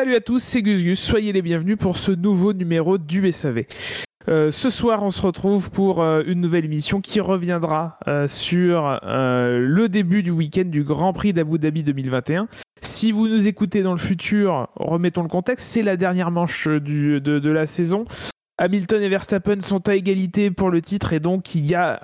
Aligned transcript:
Salut 0.00 0.16
à 0.16 0.20
tous, 0.22 0.42
c'est 0.42 0.62
Gus 0.62 0.82
Gus, 0.82 0.98
soyez 0.98 1.30
les 1.30 1.42
bienvenus 1.42 1.76
pour 1.76 1.98
ce 1.98 2.10
nouveau 2.10 2.54
numéro 2.54 2.96
du 2.96 3.30
SAV. 3.30 3.64
Euh, 4.28 4.50
ce 4.50 4.70
soir, 4.70 5.02
on 5.02 5.10
se 5.10 5.20
retrouve 5.20 5.70
pour 5.70 6.00
euh, 6.00 6.22
une 6.26 6.40
nouvelle 6.40 6.64
émission 6.64 7.02
qui 7.02 7.20
reviendra 7.20 7.98
euh, 8.08 8.26
sur 8.26 8.98
le 9.02 9.88
début 9.88 10.22
du 10.22 10.30
week-end 10.30 10.64
du 10.64 10.84
Grand 10.84 11.12
Prix 11.12 11.34
d'Abu 11.34 11.58
Dhabi 11.58 11.82
2021. 11.82 12.48
Si 12.80 13.12
vous 13.12 13.28
nous 13.28 13.46
écoutez 13.46 13.82
dans 13.82 13.92
le 13.92 13.98
futur, 13.98 14.68
remettons 14.76 15.20
le 15.22 15.28
contexte, 15.28 15.66
c'est 15.66 15.82
la 15.82 15.98
dernière 15.98 16.30
manche 16.30 16.66
de 16.66 17.50
la 17.50 17.66
saison. 17.66 18.06
Hamilton 18.56 19.02
et 19.02 19.08
Verstappen 19.10 19.60
sont 19.60 19.86
à 19.86 19.96
égalité 19.96 20.50
pour 20.50 20.70
le 20.70 20.80
titre 20.80 21.12
et 21.12 21.20
donc 21.20 21.54
il 21.54 21.66
y 21.66 21.74
a 21.74 22.00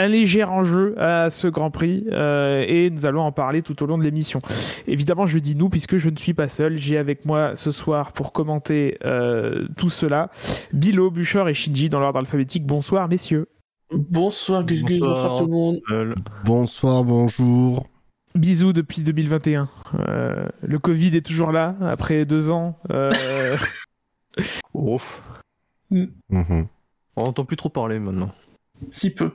un 0.00 0.08
léger 0.08 0.44
enjeu 0.44 0.94
à 1.00 1.30
ce 1.30 1.46
Grand 1.46 1.70
Prix 1.70 2.06
euh, 2.10 2.64
et 2.66 2.90
nous 2.90 3.06
allons 3.06 3.22
en 3.22 3.32
parler 3.32 3.62
tout 3.62 3.82
au 3.82 3.86
long 3.86 3.98
de 3.98 4.04
l'émission. 4.04 4.40
Évidemment, 4.86 5.26
je 5.26 5.38
dis 5.38 5.56
nous 5.56 5.68
puisque 5.68 5.96
je 5.98 6.10
ne 6.10 6.16
suis 6.16 6.34
pas 6.34 6.48
seul. 6.48 6.78
J'ai 6.78 6.98
avec 6.98 7.24
moi 7.24 7.54
ce 7.54 7.70
soir 7.70 8.12
pour 8.12 8.32
commenter 8.32 8.98
euh, 9.04 9.66
tout 9.76 9.90
cela 9.90 10.30
Bilo, 10.72 11.10
Bouchard 11.10 11.48
et 11.48 11.54
Shinji 11.54 11.88
dans 11.88 12.00
l'ordre 12.00 12.18
alphabétique. 12.18 12.66
Bonsoir 12.66 13.08
messieurs. 13.08 13.48
Bonsoir 13.92 14.64
Gus 14.64 14.82
Gus, 14.82 15.00
bonsoir 15.00 15.38
tout 15.38 15.44
le 15.44 15.50
monde. 15.50 15.80
Bonsoir, 16.44 17.04
bonjour. 17.04 17.86
Bisous 18.34 18.72
depuis 18.72 19.02
2021. 19.02 19.68
Euh, 20.08 20.46
le 20.62 20.78
Covid 20.78 21.16
est 21.16 21.24
toujours 21.24 21.52
là 21.52 21.76
après 21.80 22.24
deux 22.24 22.50
ans. 22.50 22.78
Ouf. 24.74 25.22
Mhm. 25.90 26.66
On 27.16 27.24
n'entend 27.24 27.44
plus 27.44 27.56
trop 27.56 27.68
parler 27.68 27.98
maintenant. 28.00 28.32
Si 28.90 29.10
peu. 29.10 29.30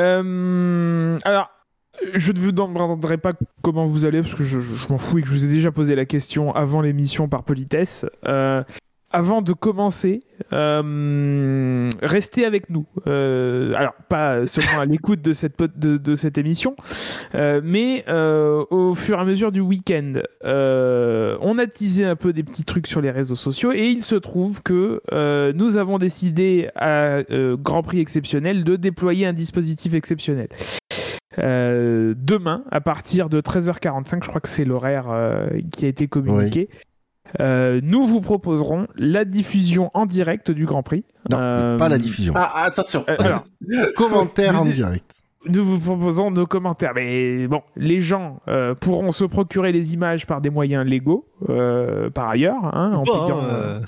Euh, 0.00 1.18
alors, 1.24 1.50
je 2.14 2.32
ne 2.32 2.38
vous 2.38 2.52
demanderai 2.52 3.18
pas 3.18 3.32
comment 3.62 3.84
vous 3.84 4.04
allez, 4.04 4.22
parce 4.22 4.34
que 4.34 4.44
je, 4.44 4.58
m'en 4.88 4.98
fous 4.98 5.18
et 5.18 5.22
que 5.22 5.28
je 5.28 5.32
vous 5.32 5.44
ai 5.44 5.48
déjà 5.48 5.70
posé 5.70 5.94
la 5.94 6.04
question 6.04 6.54
avant 6.54 6.80
l'émission 6.80 7.28
par 7.28 7.44
politesse. 7.44 8.06
Euh, 8.26 8.62
avant 9.12 9.42
de 9.42 9.52
commencer, 9.52 10.20
euh, 10.52 11.90
restez 12.02 12.44
avec 12.44 12.70
nous. 12.70 12.86
Euh, 13.06 13.72
alors, 13.74 13.94
pas 14.08 14.46
seulement 14.46 14.80
à 14.80 14.84
l'écoute 14.86 15.22
de 15.22 15.32
cette, 15.34 16.38
émission, 16.38 16.74
euh, 17.34 17.60
mais 17.62 18.04
au 18.08 18.94
fur 18.94 19.18
et 19.18 19.20
à 19.20 19.24
mesure 19.24 19.52
du 19.52 19.60
week-end, 19.60 20.14
on 20.42 21.58
a 21.58 21.66
teasé 21.66 22.04
un 22.04 22.16
peu 22.16 22.32
des 22.32 22.42
petits 22.42 22.64
trucs 22.64 22.86
sur 22.86 23.00
les 23.00 23.10
réseaux 23.10 23.36
sociaux 23.36 23.72
et 23.72 23.88
il 23.88 24.02
se 24.02 24.14
trouve 24.14 24.62
que 24.62 25.02
nous 25.54 25.76
avons 25.76 25.98
décidé 25.98 26.70
à 26.74 27.22
Grand 27.56 27.82
Prix 27.82 28.00
exceptionnel 28.00 28.64
de 28.64 28.76
déployer 28.76 29.26
un 29.26 29.32
dispositif 29.32 29.94
exceptionnel. 29.94 30.48
Demain, 31.38 32.64
à 32.70 32.80
partir 32.80 33.28
de 33.28 33.40
13h45, 33.40 34.22
je 34.22 34.28
crois 34.28 34.40
que 34.40 34.48
c'est 34.48 34.64
l'horaire 34.64 35.06
qui 35.70 35.84
a 35.84 35.88
été 35.88 36.08
communiqué. 36.08 36.68
Euh, 37.40 37.80
nous 37.82 38.04
vous 38.04 38.20
proposerons 38.20 38.86
la 38.96 39.24
diffusion 39.24 39.90
en 39.94 40.06
direct 40.06 40.50
du 40.50 40.66
Grand 40.66 40.82
Prix. 40.82 41.04
Non, 41.30 41.78
pas 41.78 41.88
la 41.88 41.98
diffusion. 41.98 42.34
Ah, 42.36 42.64
attention. 42.64 43.04
alors, 43.06 43.44
commentaire 43.96 44.60
en 44.60 44.64
direct. 44.64 45.21
Nous 45.46 45.64
vous 45.64 45.78
proposons 45.78 46.30
nos 46.30 46.46
commentaires. 46.46 46.92
Mais 46.94 47.46
bon, 47.48 47.62
les 47.76 48.00
gens 48.00 48.40
euh, 48.48 48.74
pourront 48.74 49.12
se 49.12 49.24
procurer 49.24 49.72
les 49.72 49.94
images 49.94 50.26
par 50.26 50.40
des 50.40 50.50
moyens 50.50 50.86
légaux, 50.86 51.26
euh, 51.48 52.10
par 52.10 52.28
ailleurs. 52.28 52.64
Hein, 52.74 52.92
en 52.94 53.02
Bon, 53.02 53.42
euh, 53.42 53.80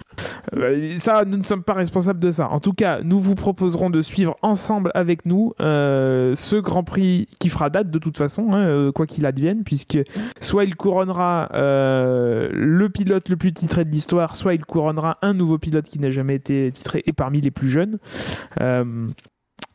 euh, 0.56 0.96
ça, 0.96 1.24
nous 1.24 1.36
ne 1.38 1.42
sommes 1.42 1.62
pas 1.62 1.74
responsables 1.74 2.20
de 2.20 2.30
ça. 2.30 2.48
En 2.50 2.60
tout 2.60 2.72
cas, 2.72 3.00
nous 3.02 3.18
vous 3.18 3.34
proposerons 3.34 3.90
de 3.90 4.02
suivre 4.02 4.36
ensemble 4.42 4.90
avec 4.94 5.26
nous 5.26 5.52
euh, 5.60 6.34
ce 6.34 6.56
Grand 6.56 6.84
Prix 6.84 7.28
qui 7.40 7.48
fera 7.48 7.70
date 7.70 7.90
de 7.90 7.98
toute 7.98 8.18
façon, 8.18 8.52
hein, 8.52 8.66
euh, 8.66 8.92
quoi 8.92 9.06
qu'il 9.06 9.26
advienne, 9.26 9.64
puisque 9.64 9.98
soit 10.40 10.64
il 10.64 10.76
couronnera 10.76 11.50
euh, 11.54 12.48
le 12.52 12.88
pilote 12.88 13.28
le 13.28 13.36
plus 13.36 13.52
titré 13.52 13.84
de 13.84 13.90
l'histoire, 13.90 14.36
soit 14.36 14.54
il 14.54 14.64
couronnera 14.64 15.14
un 15.22 15.34
nouveau 15.34 15.58
pilote 15.58 15.88
qui 15.88 15.98
n'a 15.98 16.10
jamais 16.10 16.34
été 16.34 16.70
titré 16.72 17.02
et 17.06 17.12
parmi 17.12 17.40
les 17.40 17.50
plus 17.50 17.70
jeunes. 17.70 17.98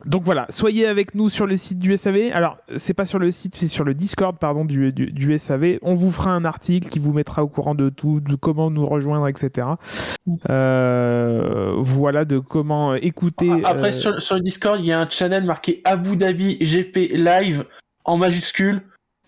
Donc 0.05 0.23
voilà, 0.23 0.45
soyez 0.49 0.87
avec 0.87 1.13
nous 1.13 1.29
sur 1.29 1.45
le 1.45 1.57
site 1.57 1.77
du 1.77 1.95
SAV. 1.97 2.31
Alors, 2.33 2.57
c'est 2.77 2.93
pas 2.93 3.03
sur 3.03 3.19
le 3.19 3.31
site, 3.31 3.55
c'est 3.57 3.67
sur 3.67 3.83
le 3.83 3.93
Discord, 3.93 4.37
pardon, 4.37 4.63
du, 4.63 4.93
du, 4.93 5.11
du, 5.11 5.37
SAV. 5.37 5.77
On 5.81 5.93
vous 5.93 6.09
fera 6.09 6.31
un 6.31 6.45
article 6.45 6.87
qui 6.87 6.99
vous 6.99 7.11
mettra 7.11 7.43
au 7.43 7.49
courant 7.49 7.75
de 7.75 7.89
tout, 7.89 8.21
de 8.21 8.35
comment 8.35 8.71
nous 8.71 8.85
rejoindre, 8.85 9.27
etc. 9.27 9.67
Euh, 10.49 11.73
voilà, 11.79 12.23
de 12.23 12.39
comment 12.39 12.95
écouter. 12.95 13.51
Après, 13.65 13.89
euh... 13.89 13.91
sur, 13.91 14.21
sur, 14.21 14.35
le 14.35 14.41
Discord, 14.41 14.79
il 14.79 14.85
y 14.85 14.93
a 14.93 15.01
un 15.01 15.09
channel 15.09 15.43
marqué 15.43 15.81
Abu 15.83 16.15
Dhabi 16.15 16.57
GP 16.59 17.11
Live 17.13 17.65
en 18.05 18.15
majuscule. 18.15 18.81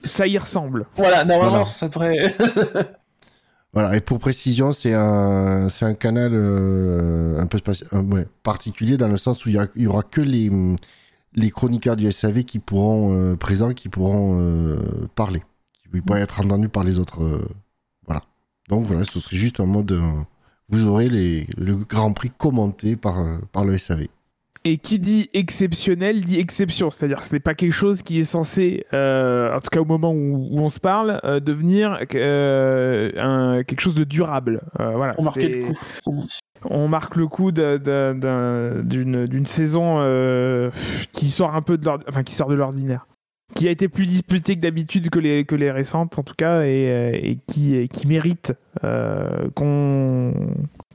Ça 0.03 0.25
y 0.25 0.37
ressemble. 0.37 0.87
Voilà, 0.95 1.25
normalement, 1.25 1.49
voilà. 1.49 1.65
ça 1.65 1.89
devrait. 1.89 2.33
Voilà, 3.73 3.95
et 3.95 4.01
pour 4.01 4.19
précision, 4.19 4.73
c'est 4.73 4.93
un, 4.93 5.67
un 5.69 5.93
canal 5.93 6.31
euh, 6.33 7.39
un 7.39 7.47
peu 7.47 7.57
un, 7.93 8.03
ouais, 8.11 8.27
particulier 8.43 8.97
dans 8.97 9.07
le 9.07 9.15
sens 9.17 9.45
où 9.45 9.49
il 9.49 9.55
y, 9.55 9.81
y, 9.81 9.87
aura 9.87 10.03
que 10.03 10.19
les, 10.19 10.51
les 11.35 11.49
chroniqueurs 11.51 11.95
du 11.95 12.11
SAV 12.11 12.43
qui 12.43 12.59
pourront, 12.59 13.13
euh, 13.15 13.35
présents, 13.37 13.73
qui 13.73 13.87
pourront 13.87 14.39
euh, 14.41 14.77
parler, 15.15 15.41
qui 15.93 16.01
pourront 16.01 16.17
être 16.19 16.41
entendus 16.41 16.67
par 16.67 16.83
les 16.83 16.99
autres. 16.99 17.23
euh, 17.23 17.47
voilà. 18.05 18.23
Donc 18.69 18.85
voilà, 18.87 19.05
ce 19.05 19.19
serait 19.21 19.37
juste 19.37 19.61
un 19.61 19.65
mode. 19.65 19.93
euh, 19.93 20.01
vous 20.69 20.85
aurez 20.85 21.09
les, 21.09 21.47
le 21.57 21.75
Grand 21.77 22.11
Prix 22.13 22.31
commenté 22.37 22.95
par, 22.97 23.19
euh, 23.19 23.37
par 23.53 23.63
le 23.65 23.77
SAV. 23.77 24.07
Et 24.63 24.77
qui 24.77 24.99
dit 24.99 25.27
exceptionnel 25.33 26.23
dit 26.23 26.39
exception, 26.39 26.91
c'est-à-dire 26.91 27.21
que 27.21 27.25
ce 27.25 27.33
n'est 27.33 27.39
pas 27.39 27.55
quelque 27.55 27.73
chose 27.73 28.03
qui 28.03 28.19
est 28.19 28.23
censé, 28.23 28.85
euh, 28.93 29.55
en 29.55 29.59
tout 29.59 29.69
cas 29.71 29.79
au 29.79 29.85
moment 29.85 30.11
où, 30.11 30.49
où 30.51 30.59
on 30.59 30.69
se 30.69 30.79
parle, 30.79 31.19
euh, 31.23 31.39
devenir 31.39 31.97
euh, 32.13 33.11
un, 33.17 33.63
quelque 33.63 33.79
chose 33.79 33.95
de 33.95 34.03
durable. 34.03 34.61
Voilà, 34.77 35.15
on 35.17 35.23
marque 35.23 35.41
le 35.41 35.65
coup. 35.65 35.75
On 36.65 36.87
marque 36.87 37.15
le 37.15 37.25
coup 37.25 37.51
d'une 37.51 37.75
saison 39.47 39.99
qui 41.11 41.31
sort 41.31 41.55
un 41.55 41.63
peu 41.63 41.79
de 41.79 41.85
l'ordinaire, 41.85 42.09
enfin 42.09 42.21
qui 42.21 42.35
sort 42.35 42.49
de 42.49 42.53
l'ordinaire, 42.53 43.07
qui 43.55 43.67
a 43.67 43.71
été 43.71 43.87
plus 43.89 44.05
disputée 44.05 44.55
que 44.55 44.61
d'habitude 44.61 45.09
que 45.09 45.17
les, 45.17 45.43
que 45.43 45.55
les 45.55 45.71
récentes 45.71 46.19
en 46.19 46.23
tout 46.23 46.35
cas, 46.37 46.65
et, 46.65 47.19
et 47.23 47.39
qui, 47.47 47.77
et 47.77 47.87
qui 47.87 48.05
mérite 48.05 48.53
qu'on 49.55 50.33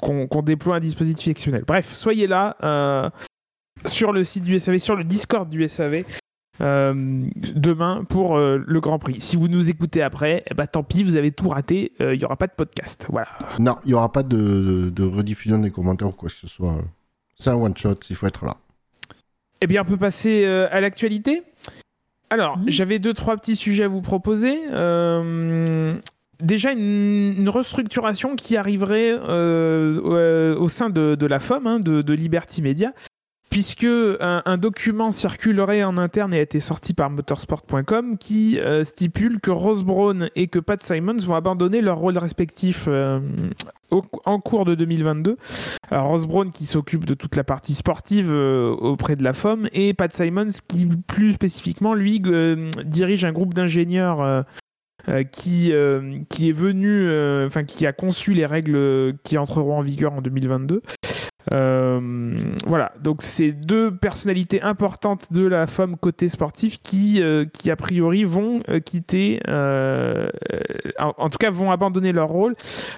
qu'on 0.00 0.28
qu 0.28 0.42
déploie 0.42 0.76
un 0.76 0.80
dispositif 0.80 1.28
exceptionnel. 1.28 1.64
Bref, 1.66 1.92
soyez 1.94 2.28
là 2.28 2.56
euh, 2.62 3.10
sur 3.84 4.12
le 4.12 4.24
site 4.24 4.44
du 4.44 4.58
SAV, 4.58 4.78
sur 4.78 4.96
le 4.96 5.04
Discord 5.04 5.48
du 5.48 5.68
SAV. 5.68 6.04
Euh, 6.62 6.94
demain 7.34 8.04
pour 8.08 8.38
euh, 8.38 8.62
le 8.66 8.80
Grand 8.80 8.98
Prix. 8.98 9.20
Si 9.20 9.36
vous 9.36 9.46
nous 9.46 9.68
écoutez 9.68 10.00
après, 10.00 10.42
eh 10.50 10.54
ben, 10.54 10.66
tant 10.66 10.82
pis, 10.82 11.02
vous 11.02 11.18
avez 11.18 11.30
tout 11.30 11.50
raté. 11.50 11.92
Il 12.00 12.16
n'y 12.18 12.24
aura 12.24 12.36
pas 12.36 12.46
de 12.46 12.52
podcast. 12.52 13.06
Voilà. 13.10 13.28
Non, 13.58 13.76
il 13.84 13.88
n'y 13.88 13.94
aura 13.94 14.10
pas 14.10 14.22
de, 14.22 14.36
de, 14.36 14.90
de, 14.90 15.04
rediffusion 15.04 15.58
des 15.58 15.70
commentaires 15.70 16.08
ou 16.08 16.12
quoi 16.12 16.30
que 16.30 16.34
ce 16.34 16.46
soit. 16.46 16.76
C'est 17.38 17.50
un 17.50 17.56
one 17.56 17.76
shot, 17.76 17.96
il 18.08 18.16
faut 18.16 18.26
être 18.26 18.46
là. 18.46 18.56
Eh 19.60 19.66
bien, 19.66 19.82
on 19.82 19.84
peut 19.84 19.96
passer 19.96 20.44
euh, 20.44 20.68
à 20.70 20.80
l'actualité. 20.80 21.42
Alors, 22.30 22.58
mmh. 22.58 22.64
j'avais 22.68 22.98
deux, 22.98 23.14
trois 23.14 23.36
petits 23.36 23.56
sujets 23.56 23.84
à 23.84 23.88
vous 23.88 24.02
proposer. 24.02 24.58
Euh, 24.70 25.96
déjà, 26.40 26.72
une, 26.72 27.34
une, 27.38 27.48
restructuration 27.48 28.36
qui 28.36 28.56
arriverait 28.56 29.12
euh, 29.12 30.56
au, 30.56 30.64
au, 30.64 30.68
sein 30.68 30.90
de, 30.90 31.14
de 31.14 31.26
la 31.26 31.38
FOM, 31.38 31.66
hein, 31.66 31.80
de, 31.80 32.02
de, 32.02 32.12
Liberty 32.12 32.62
Media, 32.62 32.92
puisque 33.56 33.86
un, 34.20 34.58
document 34.58 35.12
circulerait 35.12 35.82
en 35.82 35.96
interne 35.96 36.34
et 36.34 36.40
a 36.40 36.42
été 36.42 36.60
sorti 36.60 36.92
par 36.92 37.08
motorsport.com 37.08 38.18
qui 38.18 38.60
euh, 38.60 38.84
stipule 38.84 39.40
que 39.40 39.50
Ross 39.50 39.82
Brown 39.82 40.28
et 40.36 40.48
que 40.48 40.58
Pat 40.58 40.78
Simons 40.82 41.16
vont 41.20 41.36
abandonner 41.36 41.80
leurs 41.80 41.96
rôles 41.96 42.18
respectifs 42.18 42.84
euh, 42.86 43.18
au, 43.90 44.02
en 44.26 44.40
cours 44.40 44.66
de 44.66 44.74
2022. 44.74 45.38
Alors, 45.90 46.08
Ross 46.08 46.26
Brown 46.26 46.50
qui 46.50 46.66
s'occupe 46.66 47.06
de 47.06 47.14
toute 47.14 47.34
la 47.34 47.44
partie 47.44 47.72
sportive 47.72 48.30
euh, 48.30 48.72
auprès 48.72 49.16
de 49.16 49.24
la 49.24 49.32
FOM 49.32 49.70
et 49.72 49.94
Pat 49.94 50.12
Simons 50.12 50.50
qui 50.68 50.84
plus 51.06 51.32
spécifiquement 51.32 51.94
lui 51.94 52.20
euh, 52.26 52.68
dirige 52.84 53.24
un 53.24 53.32
groupe 53.32 53.54
d'ingénieurs 53.54 54.44
qui, 55.32 55.72
qui 56.28 56.48
est 56.48 56.52
venu, 56.52 57.46
enfin 57.46 57.64
qui 57.64 57.86
a 57.86 57.92
conçu 57.94 58.34
les 58.34 58.44
règles 58.44 59.14
qui 59.22 59.38
entreront 59.38 59.78
en 59.78 59.82
vigueur 59.82 60.12
en 60.12 60.20
2022. 60.20 60.82
Euh, 61.56 62.00
voilà, 62.66 62.92
donc 63.00 63.22
c'est 63.22 63.52
deux 63.52 63.94
personnalités 63.94 64.60
importantes 64.62 65.32
de 65.32 65.46
la 65.46 65.66
FOM 65.66 65.96
côté 65.96 66.28
sportif 66.28 66.82
qui, 66.82 67.22
euh, 67.22 67.46
a 67.68 67.76
priori 67.76 68.24
vont 68.24 68.60
euh, 68.68 68.80
quitter, 68.80 69.40
en, 70.98 71.30
tout 71.30 71.38
cas 71.38 71.50
vont 71.50 71.70
abandonner 71.70 72.12
leur 72.12 72.28
rôle. 72.28 72.54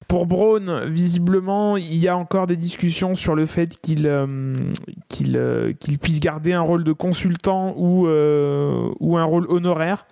Pour 0.08 0.26
Braun, 0.26 0.86
visiblement, 0.86 1.76
il 1.76 1.96
y 1.96 2.08
a 2.08 2.16
encore 2.16 2.46
des 2.46 2.56
discussions 2.56 3.14
sur 3.14 3.34
le 3.34 3.46
fait 3.46 3.78
qu'il 3.80 4.08
puisse 6.00 6.20
garder 6.20 6.52
un 6.52 6.62
rôle 6.62 6.84
de 6.84 6.92
consultant 6.92 7.74
ou, 7.76 8.06
un 8.06 9.24
rôle 9.24 9.46
honoraire. 9.48 10.06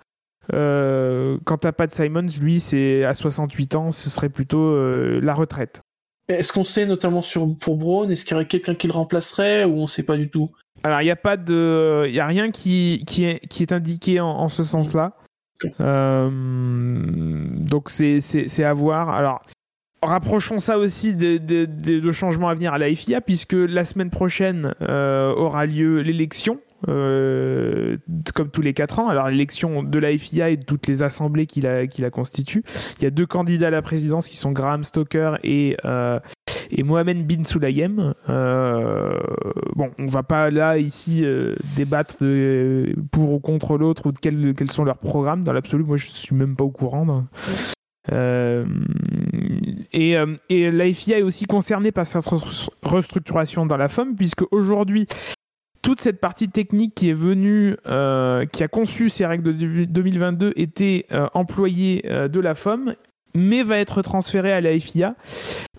Quant 0.51 1.59
à 1.63 1.71
Pat 1.71 1.91
Simons, 1.91 2.27
lui, 2.41 2.59
c'est 2.59 3.03
à 3.03 3.13
68 3.13 3.75
ans, 3.75 3.91
ce 3.91 4.09
serait 4.09 4.29
plutôt 4.29 4.75
la 5.19 5.33
retraite. 5.33 5.81
Est-ce 6.29 6.51
qu'on 6.51 6.65
sait 6.65 6.85
notamment 6.85 7.21
sur 7.21 7.47
pour 7.57 7.77
Braun, 7.77 8.09
est-ce 8.09 8.25
qu'il 8.25 8.31
y 8.31 8.35
aurait 8.35 8.47
quelqu'un 8.47 8.75
qui 8.75 8.87
le 8.87 8.93
remplacerait 8.93 9.63
ou 9.63 9.79
on 9.79 9.87
sait 9.87 10.03
pas 10.03 10.17
du 10.17 10.29
tout? 10.29 10.51
Alors 10.83 11.01
il 11.01 11.05
n'y 11.05 11.11
a 11.11 11.15
pas 11.15 11.37
de, 11.37 12.05
il 12.07 12.13
y 12.13 12.19
a 12.19 12.25
rien 12.27 12.51
qui 12.51 13.03
qui 13.07 13.25
est 13.25 13.47
qui 13.47 13.63
est 13.63 13.71
indiqué 13.71 14.19
en, 14.19 14.27
en 14.27 14.49
ce 14.49 14.63
sens-là. 14.63 15.13
Okay. 15.63 15.73
Euh, 15.79 16.29
donc 16.31 17.89
c'est 17.89 18.19
c'est 18.19 18.63
à 18.63 18.73
voir. 18.73 19.09
Alors 19.09 19.41
rapprochons 20.03 20.59
ça 20.59 20.77
aussi 20.77 21.15
de, 21.15 21.37
de, 21.37 21.65
de, 21.65 21.99
de 21.99 22.11
changements 22.11 22.49
à 22.49 22.53
venir 22.53 22.73
à 22.73 22.77
la 22.77 22.93
FIA, 22.93 23.21
puisque 23.21 23.53
la 23.53 23.85
semaine 23.85 24.11
prochaine 24.11 24.73
euh, 24.81 25.33
aura 25.33 25.65
lieu 25.65 26.01
l'élection. 26.01 26.59
Euh, 26.87 27.97
comme 28.35 28.49
tous 28.49 28.61
les 28.61 28.73
quatre 28.73 28.99
ans. 28.99 29.07
Alors 29.07 29.29
l'élection 29.29 29.83
de 29.83 29.99
la 29.99 30.17
FIA 30.17 30.49
et 30.49 30.57
de 30.57 30.63
toutes 30.63 30.87
les 30.87 31.03
assemblées 31.03 31.45
qui 31.45 31.61
la, 31.61 31.87
qui 31.87 32.01
la 32.01 32.09
constituent. 32.09 32.63
Il 32.97 33.03
y 33.03 33.07
a 33.07 33.09
deux 33.11 33.25
candidats 33.25 33.67
à 33.67 33.71
la 33.71 33.81
présidence 33.81 34.27
qui 34.27 34.37
sont 34.37 34.51
Graham 34.51 34.83
Stoker 34.83 35.37
et, 35.43 35.77
euh, 35.85 36.19
et 36.71 36.83
Mohamed 36.83 37.25
Bin 37.25 37.43
Sulayem. 37.43 38.13
Euh, 38.29 39.17
bon, 39.75 39.89
on 39.97 40.05
va 40.05 40.23
pas 40.23 40.49
là 40.51 40.77
ici 40.77 41.25
débattre 41.75 42.17
de 42.21 42.93
pour 43.11 43.33
ou 43.33 43.39
contre 43.39 43.77
l'autre 43.77 44.07
ou 44.07 44.11
de 44.11 44.19
quels, 44.19 44.53
quels 44.55 44.71
sont 44.71 44.83
leurs 44.83 44.99
programmes. 44.99 45.43
Dans 45.43 45.53
l'absolu, 45.53 45.83
moi 45.83 45.97
je 45.97 46.07
suis 46.07 46.35
même 46.35 46.55
pas 46.55 46.63
au 46.63 46.71
courant. 46.71 47.25
et, 49.93 50.15
et 50.49 50.71
la 50.71 50.93
FIA 50.93 51.19
est 51.19 51.23
aussi 51.23 51.45
concernée 51.45 51.91
par 51.91 52.07
cette 52.07 52.23
re- 52.23 52.69
restructuration 52.83 53.65
dans 53.65 53.77
la 53.77 53.87
FOM, 53.87 54.15
puisque 54.15 54.43
aujourd'hui, 54.51 55.07
toute 55.87 56.01
cette 56.01 56.19
partie 56.19 56.49
technique 56.49 56.95
qui 56.95 57.11
est 57.11 57.13
venue, 57.13 57.77
euh, 57.87 58.45
qui 58.45 58.61
a 58.61 58.67
conçu 58.67 59.07
ces 59.07 59.25
règles 59.25 59.55
de 59.55 59.85
2022, 59.85 60.51
était 60.57 61.05
euh, 61.13 61.27
employée 61.33 62.03
euh, 62.07 62.27
de 62.27 62.41
la 62.41 62.55
FOM, 62.55 62.93
mais 63.37 63.63
va 63.63 63.77
être 63.77 64.01
transférée 64.01 64.51
à 64.51 64.59
la 64.59 64.77
FIA, 64.77 65.15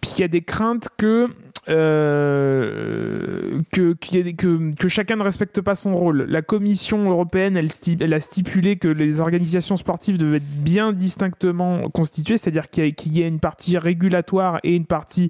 puisqu'il 0.01 0.23
y 0.23 0.25
a 0.25 0.29
des 0.29 0.41
craintes 0.41 0.89
que 0.97 1.29
que, 1.67 3.93
que, 3.93 4.89
chacun 4.89 5.17
ne 5.17 5.23
respecte 5.23 5.61
pas 5.61 5.75
son 5.75 5.95
rôle. 5.95 6.23
La 6.23 6.41
Commission 6.41 7.11
européenne, 7.11 7.59
elle, 7.59 8.15
a 8.15 8.21
stipulé 8.21 8.77
que 8.77 8.89
les 8.89 9.21
organisations 9.21 9.77
sportives 9.77 10.17
devaient 10.17 10.39
être 10.39 10.63
bien 10.63 10.95
distinctement 10.95 11.91
constituées, 11.91 12.39
c'est-à-dire 12.39 12.71
qu'il 12.71 12.87
y, 12.87 12.89
a- 12.89 12.91
qu'il 12.93 13.13
y 13.13 13.21
ait 13.21 13.29
une 13.29 13.41
partie 13.41 13.77
régulatoire 13.77 14.59
et 14.63 14.75
une 14.75 14.87
partie 14.87 15.29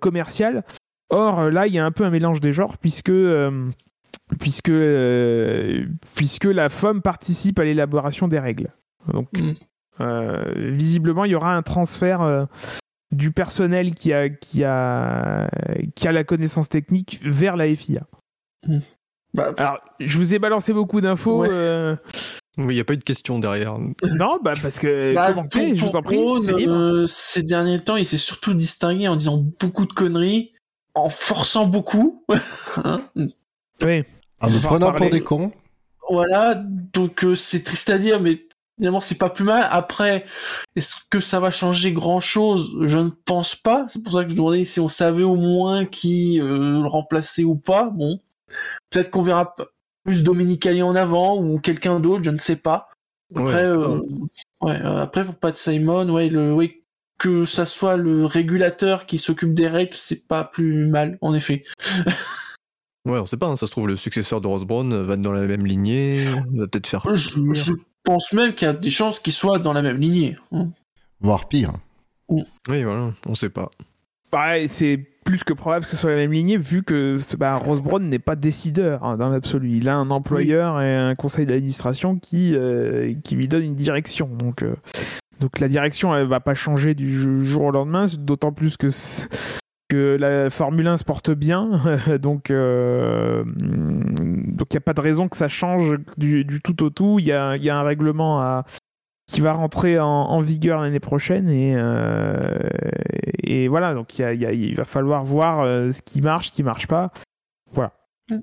commerciale. 0.00 0.64
Or, 1.10 1.48
là, 1.50 1.68
il 1.68 1.74
y 1.74 1.78
a 1.78 1.84
un 1.84 1.92
peu 1.92 2.04
un 2.04 2.10
mélange 2.10 2.40
des 2.40 2.52
genres, 2.52 2.76
puisque... 2.76 3.12
puisque, 4.38 4.68
euh, 4.70 5.84
puisque 6.14 6.44
la 6.44 6.68
FOM 6.68 7.02
participe 7.02 7.58
à 7.58 7.64
l'élaboration 7.64 8.28
des 8.28 8.38
règles. 8.38 8.68
Donc, 9.12 9.28
Mm. 9.38 9.52
euh, 10.00 10.52
visiblement, 10.72 11.24
il 11.24 11.32
y 11.32 11.34
aura 11.34 11.54
un 11.54 11.62
transfert 11.62 12.22
euh, 12.22 12.44
du 13.12 13.32
personnel 13.32 13.94
qui 13.94 14.12
a, 14.12 14.28
qui, 14.28 14.62
a, 14.64 15.48
qui 15.94 16.06
a 16.08 16.12
la 16.12 16.22
connaissance 16.24 16.68
technique 16.68 17.20
vers 17.24 17.56
la 17.56 17.74
FIA. 17.74 18.02
Bah, 19.34 19.52
Alors, 19.58 19.78
je 20.00 20.16
vous 20.18 20.34
ai 20.34 20.38
balancé 20.38 20.72
beaucoup 20.72 21.00
d'infos. 21.00 21.40
Ouais. 21.42 21.48
euh, 21.50 21.96
Oui, 22.58 22.66
il 22.70 22.74
n'y 22.74 22.80
a 22.80 22.84
pas 22.84 22.94
eu 22.94 22.98
de 22.98 23.02
question 23.04 23.38
derrière. 23.38 23.76
Non, 24.02 24.38
bah 24.42 24.52
parce 24.60 24.78
que 24.78 25.14
Bah, 25.14 25.32
commentez, 25.32 25.68
pour- 25.68 25.76
je 25.76 25.84
vous 25.86 25.96
en 25.96 26.02
prie. 26.02 26.18
Euh, 26.18 27.06
ces 27.08 27.42
derniers 27.42 27.80
temps, 27.80 27.96
il 27.96 28.04
s'est 28.06 28.16
surtout 28.18 28.54
distingué 28.54 29.08
en 29.08 29.16
disant 29.16 29.38
beaucoup 29.60 29.86
de 29.86 29.92
conneries, 29.92 30.52
en 30.94 31.08
forçant 31.08 31.66
beaucoup. 31.66 32.24
Hein 32.84 33.02
Oui. 33.82 34.04
En 34.40 34.50
nous 34.50 34.60
prenant 34.60 34.92
pour 34.92 35.10
des 35.10 35.22
cons. 35.22 35.52
voilà, 36.08 36.54
donc 36.54 37.24
euh, 37.24 37.34
c'est 37.34 37.62
triste 37.62 37.90
à 37.90 37.98
dire, 37.98 38.20
mais 38.20 38.46
finalement 38.78 39.00
c'est 39.00 39.18
pas 39.18 39.28
plus 39.30 39.44
mal. 39.44 39.66
Après, 39.70 40.24
est-ce 40.76 40.96
que 41.10 41.20
ça 41.20 41.40
va 41.40 41.50
changer 41.50 41.92
grand-chose? 41.92 42.76
Je 42.86 42.98
ne 42.98 43.10
pense 43.10 43.54
pas. 43.54 43.84
C'est 43.88 44.02
pour 44.02 44.12
ça 44.12 44.24
que 44.24 44.30
je 44.30 44.36
demandais 44.36 44.64
si 44.64 44.80
on 44.80 44.88
savait 44.88 45.22
au 45.22 45.36
moins 45.36 45.84
qui 45.84 46.40
euh, 46.40 46.80
le 46.80 46.86
remplacer 46.88 47.44
ou 47.44 47.56
pas. 47.56 47.90
Bon, 47.90 48.20
peut-être 48.90 49.10
qu'on 49.10 49.22
verra 49.22 49.54
plus 50.04 50.22
Dominique 50.22 50.66
Ali 50.66 50.82
en 50.82 50.96
avant 50.96 51.38
ou 51.38 51.58
quelqu'un 51.58 52.00
d'autre, 52.00 52.24
je 52.24 52.30
ne 52.30 52.38
sais 52.38 52.56
pas. 52.56 52.88
Après, 53.36 53.64
Ouais, 53.64 53.68
euh, 53.68 54.00
ouais, 54.62 54.80
euh, 54.82 55.02
après 55.02 55.24
pour 55.24 55.36
Pat 55.36 55.56
Simon, 55.56 56.08
ouais, 56.08 56.28
le, 56.28 56.52
ouais, 56.52 56.82
que 57.18 57.44
ça 57.44 57.66
soit 57.66 57.96
le 57.96 58.24
régulateur 58.24 59.06
qui 59.06 59.18
s'occupe 59.18 59.54
des 59.54 59.68
règles, 59.68 59.94
c'est 59.94 60.26
pas 60.26 60.42
plus 60.42 60.86
mal, 60.86 61.18
en 61.20 61.34
effet. 61.34 61.62
Ouais, 63.06 63.18
on 63.18 63.26
sait 63.26 63.36
pas, 63.38 63.46
hein, 63.46 63.56
ça 63.56 63.66
se 63.66 63.70
trouve, 63.70 63.88
le 63.88 63.96
successeur 63.96 64.40
de 64.40 64.46
Ross 64.46 64.64
Brown 64.64 64.94
va 65.02 65.14
être 65.14 65.22
dans 65.22 65.32
la 65.32 65.46
même 65.46 65.64
lignée, 65.64 66.24
va 66.54 66.66
peut-être 66.66 66.86
faire. 66.86 67.02
Je, 67.14 67.30
je 67.52 67.72
pense 68.04 68.32
même 68.32 68.54
qu'il 68.54 68.66
y 68.66 68.70
a 68.70 68.74
des 68.74 68.90
chances 68.90 69.18
qu'ils 69.20 69.32
soient 69.32 69.58
dans 69.58 69.72
la 69.72 69.82
même 69.82 69.98
lignée. 69.98 70.36
hein. 70.52 70.68
Voire 71.20 71.48
pire. 71.48 71.72
Oui, 72.28 72.44
voilà, 72.68 73.12
on 73.26 73.34
sait 73.34 73.48
pas. 73.48 73.70
Pareil, 74.30 74.68
c'est 74.68 74.98
plus 75.24 75.42
que 75.44 75.52
probable 75.52 75.84
que 75.84 75.90
ce 75.92 75.96
soit 75.96 76.10
la 76.10 76.16
même 76.16 76.32
lignée, 76.32 76.56
vu 76.56 76.82
que 76.82 77.18
bah, 77.36 77.56
Ross 77.56 77.80
Brown 77.80 78.06
n'est 78.08 78.18
pas 78.18 78.36
décideur 78.36 79.02
hein, 79.04 79.16
dans 79.16 79.28
l'absolu. 79.28 79.70
Il 79.72 79.88
a 79.88 79.96
un 79.96 80.10
employeur 80.10 80.80
et 80.80 80.94
un 80.94 81.14
conseil 81.14 81.46
d'administration 81.46 82.18
qui, 82.18 82.54
euh, 82.54 83.14
qui 83.24 83.34
lui 83.34 83.48
donne 83.48 83.62
une 83.64 83.74
direction. 83.74 84.28
Donc, 84.28 84.62
euh, 84.62 84.76
donc 85.40 85.58
la 85.58 85.68
direction, 85.68 86.14
elle 86.14 86.26
va 86.26 86.40
pas 86.40 86.54
changer 86.54 86.94
du 86.94 87.44
jour 87.44 87.62
au 87.64 87.70
lendemain, 87.70 88.04
d'autant 88.18 88.52
plus 88.52 88.76
que, 88.76 88.88
que 89.90 90.16
la 90.18 90.48
Formule 90.50 90.86
1 90.86 90.96
se 90.98 91.04
porte 91.04 91.30
bien. 91.30 91.80
donc 92.22 92.50
euh, 92.50 93.44
donc 93.46 94.72
il 94.72 94.76
n'y 94.76 94.78
a 94.78 94.80
pas 94.80 94.94
de 94.94 95.00
raison 95.00 95.28
que 95.28 95.36
ça 95.36 95.48
change 95.48 95.96
du, 96.16 96.44
du 96.44 96.60
tout 96.60 96.82
au 96.82 96.90
tout. 96.90 97.18
Il 97.18 97.26
y 97.26 97.32
a, 97.32 97.56
il 97.56 97.62
y 97.64 97.70
a 97.70 97.76
un 97.76 97.82
règlement 97.82 98.40
à 98.40 98.64
qui 99.26 99.40
va 99.40 99.52
rentrer 99.52 99.98
en, 100.00 100.06
en 100.06 100.40
vigueur 100.40 100.80
l'année 100.80 100.98
prochaine 100.98 101.48
et, 101.48 101.74
euh, 101.76 102.40
et 103.44 103.68
voilà 103.68 103.94
donc 103.94 104.18
il, 104.18 104.22
y 104.22 104.44
a- 104.46 104.52
y 104.52 104.74
va 104.74 104.84
falloir 104.84 105.24
voir 105.24 105.60
euh, 105.60 105.90
ce 105.92 106.02
qui 106.02 106.20
marche 106.20 106.48
ce 106.50 106.52
qui 106.56 106.62
marche 106.64 106.86
pas 106.88 107.12
voilà 107.72 107.92
Mm. 108.30 108.38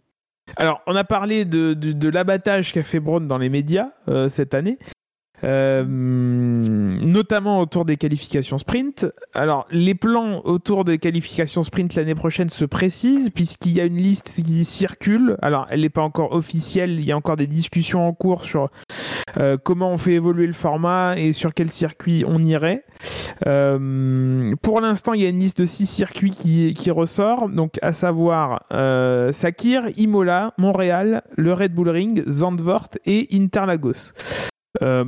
alors 0.56 0.82
on 0.88 0.96
a 0.96 1.04
parlé 1.04 1.44
de, 1.46 1.74
de, 1.74 1.92
de 1.92 2.10
l'abattage 2.10 2.72
qu'a 2.74 2.84
fait 2.84 3.00
Braun 3.02 3.22
dans 3.28 3.38
les 3.38 3.50
médias 3.50 3.90
euh, 4.08 4.30
cette 4.30 4.54
année 4.54 4.78
euh, 5.44 5.84
notamment 5.88 7.60
autour 7.60 7.86
des 7.86 7.98
qualifications 7.98 8.58
sprint. 8.58 9.06
Alors, 9.34 9.68
les 9.72 9.96
plans 9.96 10.42
autour 10.46 10.84
des 10.84 10.98
qualifications 10.98 11.64
sprint 11.64 11.96
l'année 11.96 12.16
prochaine 12.16 12.50
se 12.50 12.66
précisent, 12.66 13.30
puisqu'il 13.30 13.74
y 13.74 13.82
a 13.82 13.86
une 13.86 13.98
liste 13.98 14.42
qui 14.44 14.66
circule. 14.66 15.38
Alors, 15.42 15.68
elle 15.70 15.82
n'est 15.82 15.90
pas 15.90 16.02
encore 16.02 16.34
officielle, 16.34 16.92
il 16.92 17.06
y 17.06 17.12
a 17.12 17.18
encore 17.18 17.36
des 17.36 17.48
discussions 17.48 18.08
en 18.08 18.14
cours 18.14 18.44
sur 18.44 18.70
euh, 19.38 19.58
comment 19.62 19.92
on 19.92 19.98
fait 19.98 20.14
évoluer 20.14 20.48
le 20.48 20.54
format 20.54 21.16
et 21.18 21.32
sur 21.34 21.54
quel 21.54 21.70
circuit 21.70 22.24
on 22.28 22.42
irait. 22.44 22.84
Euh, 23.46 24.40
pour 24.62 24.82
l'instant, 24.82 25.14
il 25.14 25.22
y 25.22 25.26
a 25.26 25.30
une 25.30 25.40
liste 25.40 25.62
de 25.62 25.66
six 25.66 25.86
circuits 25.86 26.32
qui, 26.32 26.74
qui 26.74 26.90
ressort, 26.90 27.50
donc 27.50 27.76
à 27.82 27.94
savoir 27.94 28.66
Sakir, 29.32 29.90
Imola, 29.98 30.54
Montréal, 30.58 31.22
le 31.36 31.54
Red 31.54 31.74
Bull 31.74 31.90
Ring, 31.90 32.24
Zandvoort 32.28 32.90
et 33.06 33.28
Interlagos. 33.32 34.14
Euh, 34.82 35.04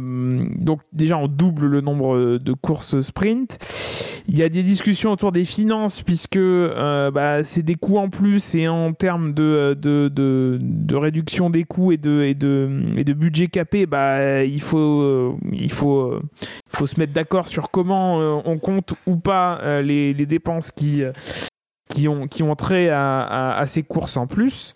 donc 0.57 0.81
déjà 0.93 1.17
on 1.17 1.27
double 1.27 1.65
le 1.67 1.81
nombre 1.81 2.38
de 2.38 2.53
courses 2.53 2.99
sprint. 3.01 3.57
Il 4.27 4.38
y 4.38 4.43
a 4.43 4.49
des 4.49 4.61
discussions 4.61 5.11
autour 5.11 5.31
des 5.31 5.43
finances 5.43 6.03
puisque 6.03 6.38
euh, 6.38 7.09
bah, 7.09 7.43
c'est 7.43 7.63
des 7.63 7.75
coûts 7.75 7.97
en 7.97 8.09
plus 8.09 8.53
et 8.53 8.67
en 8.67 8.93
termes 8.93 9.33
de, 9.33 9.75
de, 9.79 10.09
de, 10.13 10.95
réduction 10.95 11.49
des 11.49 11.63
coûts 11.63 11.91
et 11.91 11.97
de, 11.97 12.21
et 12.21 12.35
de, 12.35 12.85
et 12.95 13.03
de 13.03 13.13
budget 13.13 13.47
capé, 13.47 13.88
bah, 13.88 14.43
il, 14.43 14.61
faut, 14.61 15.01
euh, 15.01 15.33
il, 15.51 15.71
faut, 15.71 16.19
faut 16.67 16.85
se 16.85 16.99
mettre 16.99 17.13
d'accord 17.13 17.47
sur 17.47 17.71
comment 17.71 18.17
on 18.45 18.59
compte 18.59 18.93
ou 19.07 19.15
pas 19.15 19.81
les, 19.81 20.13
dépenses 20.13 20.71
qui, 20.71 21.01
qui, 21.89 22.07
ont, 22.07 22.27
qui 22.27 22.43
ont 22.43 22.55
trait 22.55 22.89
à, 22.89 23.57
à 23.57 23.65
ces 23.65 23.81
courses 23.81 24.15
en 24.15 24.27
plus. 24.27 24.75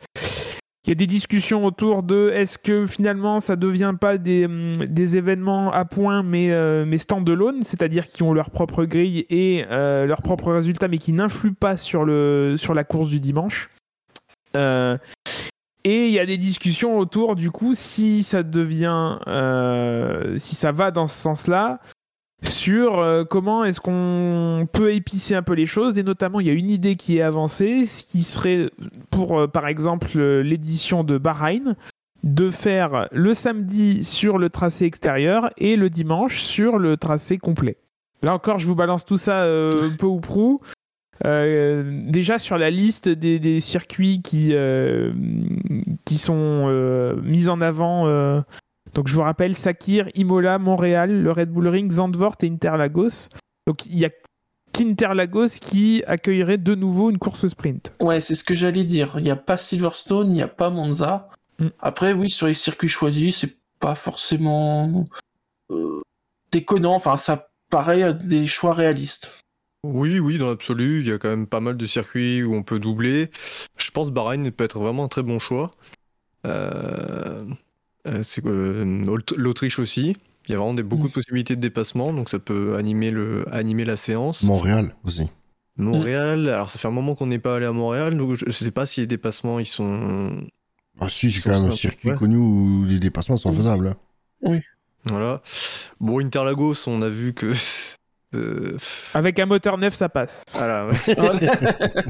Il 0.86 0.90
y 0.90 0.92
a 0.92 0.96
des 0.96 1.08
discussions 1.08 1.64
autour 1.64 2.04
de 2.04 2.30
est-ce 2.34 2.58
que 2.58 2.86
finalement 2.88 3.40
ça 3.40 3.56
devient 3.56 3.94
pas 4.00 4.18
des, 4.18 4.46
hum, 4.46 4.82
événements 4.98 5.72
à 5.72 5.86
point 5.86 6.24
mais, 6.24 6.52
euh, 6.52 6.98
stand-alone, 6.98 7.64
c'est-à-dire 7.64 8.06
qui 8.06 8.22
ont 8.22 8.34
leur 8.34 8.50
propre 8.50 8.84
grille 8.84 9.26
et 9.30 9.66
euh, 9.72 10.06
leurs 10.06 10.22
propres 10.22 10.52
résultats 10.52 10.90
mais 10.90 10.98
qui 10.98 11.14
n'influent 11.14 11.54
pas 11.54 11.78
sur 11.78 12.06
la 12.06 12.84
course 12.84 13.10
du 13.10 13.22
dimanche. 13.22 13.70
Euh, 14.58 14.98
et 15.86 16.08
il 16.08 16.12
y 16.14 16.20
a 16.20 16.26
des 16.26 16.38
discussions 16.38 16.98
autour 16.98 17.36
du 17.36 17.50
coup 17.52 17.76
si 17.76 18.24
ça 18.24 18.44
devient, 18.44 19.20
euh, 19.28 20.38
si 20.38 20.56
ça 20.56 20.72
va 20.72 20.92
dans 20.92 21.08
ce 21.08 21.18
sens-là, 21.18 21.80
sur 22.44 23.00
euh, 23.00 23.24
comment 23.24 23.64
est-ce 23.64 23.80
qu'on 23.80 24.68
peut 24.72 24.94
épicer 24.94 25.36
un 25.36 25.44
peu 25.44 25.54
les 25.54 25.66
choses 25.66 25.98
et 25.98 26.04
notamment 26.04 26.40
il 26.40 26.48
y 26.48 26.50
a 26.50 26.54
une 26.54 26.70
idée 26.70 26.96
qui 26.96 27.18
est 27.18 27.22
avancée 27.22 27.86
ce 27.86 28.04
qui 28.04 28.24
serait 28.24 28.70
pour 29.10 29.40
euh, 29.40 29.48
par 29.48 29.68
exemple 29.68 30.08
euh, 30.16 30.42
l'édition 30.42 31.04
de 31.04 31.18
Bahreïn 31.18 31.76
de 32.24 32.50
faire 32.50 33.08
le 33.12 33.34
samedi 33.34 34.04
sur 34.04 34.38
le 34.38 34.50
tracé 34.50 34.86
extérieur 34.86 35.52
et 35.58 35.76
le 35.76 35.90
dimanche 35.90 36.40
sur 36.40 36.78
le 36.78 36.96
tracé 36.96 37.38
complet. 37.38 37.76
Là 38.22 38.34
encore, 38.34 38.60
je 38.60 38.66
vous 38.66 38.76
balance 38.76 39.04
tout 39.04 39.18
ça 39.18 39.42
euh, 39.42 39.90
peu 40.00 40.06
ou 40.06 40.22
prou. 40.22 40.62
Déjà 41.26 42.38
sur 42.38 42.58
la 42.58 42.70
liste 42.70 43.08
des, 43.08 43.60
circuits 43.60 44.22
qui, 44.22 44.54
qui 46.06 46.18
sont 46.18 47.16
mis 47.24 47.50
en 47.50 47.62
avant 47.62 48.44
donc 48.94 49.08
je 49.08 49.16
vous 49.16 49.22
rappelle 49.22 49.56
Sakir, 49.56 50.10
Imola, 50.16 50.60
Montréal, 50.60 51.22
le 51.22 51.32
Red 51.32 51.52
Bull 51.52 51.68
Ring, 51.68 51.92
Zandvoort 51.92 52.36
et 52.42 52.48
Interlagos. 52.48 53.30
Donc 53.68 53.86
il 53.86 53.98
y 53.98 54.06
a 54.06 54.10
qu'Interlagos 54.72 55.60
qui 55.62 56.04
accueillerait 56.06 56.58
de 56.58 56.76
nouveau 56.76 57.10
une 57.10 57.20
course 57.20 57.48
sprint. 57.48 57.94
Ouais, 58.02 58.20
c'est 58.20 58.36
ce 58.36 58.44
que 58.44 58.56
j'allais 58.56 58.84
dire. 58.84 59.14
Il 59.18 59.24
n'y 59.24 59.32
a 59.32 59.36
pas 59.36 59.58
Silverstone, 59.58 60.30
il 60.32 60.34
n'y 60.34 60.42
a 60.42 60.48
pas 60.48 60.70
Monza. 60.70 61.30
Mm. 61.60 61.68
Après, 61.80 62.14
oui, 62.14 62.30
sur 62.30 62.48
les 62.48 62.54
circuits 62.54 62.90
choisis, 62.90 63.38
c'est 63.38 63.56
pas 63.80 63.96
forcément 63.96 65.06
euh, 65.72 66.02
déconnant. 66.52 66.96
Enfin, 66.96 67.16
ça 67.16 67.50
paraît 67.70 68.14
des 68.14 68.48
choix 68.48 68.74
réalistes. 68.74 69.32
Oui, 69.84 70.20
oui, 70.20 70.38
dans 70.38 70.48
l'absolu, 70.48 71.02
il 71.02 71.08
y 71.08 71.12
a 71.12 71.18
quand 71.18 71.30
même 71.30 71.48
pas 71.48 71.60
mal 71.60 71.76
de 71.76 71.86
circuits 71.86 72.42
où 72.42 72.56
on 72.56 72.64
peut 72.64 72.80
doubler. 72.80 73.30
Je 73.78 73.92
pense 73.92 74.12
Bahreïn 74.12 74.50
peut 74.52 74.64
être 74.64 74.80
vraiment 74.80 75.06
un 75.06 75.10
très 75.10 75.24
bon 75.24 75.40
choix. 75.40 75.72
Euh, 76.46 77.40
c'est 78.22 78.46
euh, 78.46 78.84
l'Aut- 79.06 79.36
l'Autriche 79.38 79.80
aussi. 79.80 80.16
Il 80.48 80.52
y 80.52 80.56
a 80.56 80.58
vraiment 80.58 80.74
des, 80.74 80.84
beaucoup 80.84 81.08
de 81.08 81.14
possibilités 81.14 81.56
de 81.56 81.62
dépassement, 81.62 82.12
donc 82.12 82.30
ça 82.30 82.38
peut 82.40 82.76
animer, 82.76 83.12
le, 83.12 83.46
animer 83.54 83.86
la 83.86 83.96
séance. 83.96 84.44
Montréal 84.44 84.94
aussi. 85.06 85.30
Montréal, 85.78 86.50
alors 86.50 86.70
ça 86.70 86.78
fait 86.80 86.88
un 86.88 86.92
moment 86.92 87.16
qu'on 87.16 87.28
n'est 87.28 87.40
pas 87.40 87.56
allé 87.56 87.66
à 87.66 87.72
Montréal, 87.72 88.18
donc 88.18 88.36
je 88.36 88.46
ne 88.46 88.52
sais 88.52 88.72
pas 88.72 88.86
si 88.86 89.00
les 89.00 89.08
dépassements 89.08 89.58
ils 89.60 89.66
sont. 89.66 90.44
Ah 91.00 91.08
si, 91.10 91.32
c'est 91.32 91.42
quand 91.42 91.60
même 91.60 91.72
un 91.72 91.76
circuit 91.76 92.10
ouais. 92.10 92.16
connu 92.16 92.36
où 92.38 92.84
les 92.86 93.00
dépassements 93.00 93.38
sont 93.38 93.50
Oui. 93.52 93.56
faisables. 93.58 93.96
hein. 94.44 94.60
Voilà. 95.06 95.42
Bon, 96.00 96.20
Interlagos, 96.24 96.76
on 96.88 97.02
a 97.02 97.10
vu 97.10 97.34
que. 97.34 97.54
euh, 98.36 98.78
Avec 99.14 99.40
un 99.40 99.46
moteur 99.46 99.78
neuf, 99.78 99.96
ça 99.96 100.10
passe. 100.10 100.44
voilà, 100.54 100.88
ouais. 100.90 100.96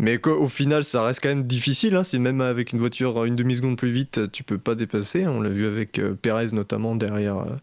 Mais 0.00 0.18
qu'au- 0.18 0.40
au 0.40 0.48
final, 0.48 0.82
ça 0.84 1.02
reste 1.04 1.20
quand 1.22 1.28
même 1.28 1.44
difficile. 1.46 1.94
Hein. 1.94 2.04
Si 2.04 2.18
même 2.18 2.40
avec 2.40 2.72
une 2.72 2.78
voiture 2.78 3.24
une 3.24 3.36
demi-seconde 3.36 3.76
plus 3.76 3.90
vite, 3.90 4.32
tu 4.32 4.42
peux 4.42 4.58
pas 4.58 4.74
dépasser. 4.74 5.26
On 5.26 5.40
l'a 5.40 5.50
vu 5.50 5.66
avec 5.66 5.98
euh, 5.98 6.14
Perez 6.14 6.48
notamment 6.52 6.96
derrière, 6.96 7.38
euh, 7.38 7.56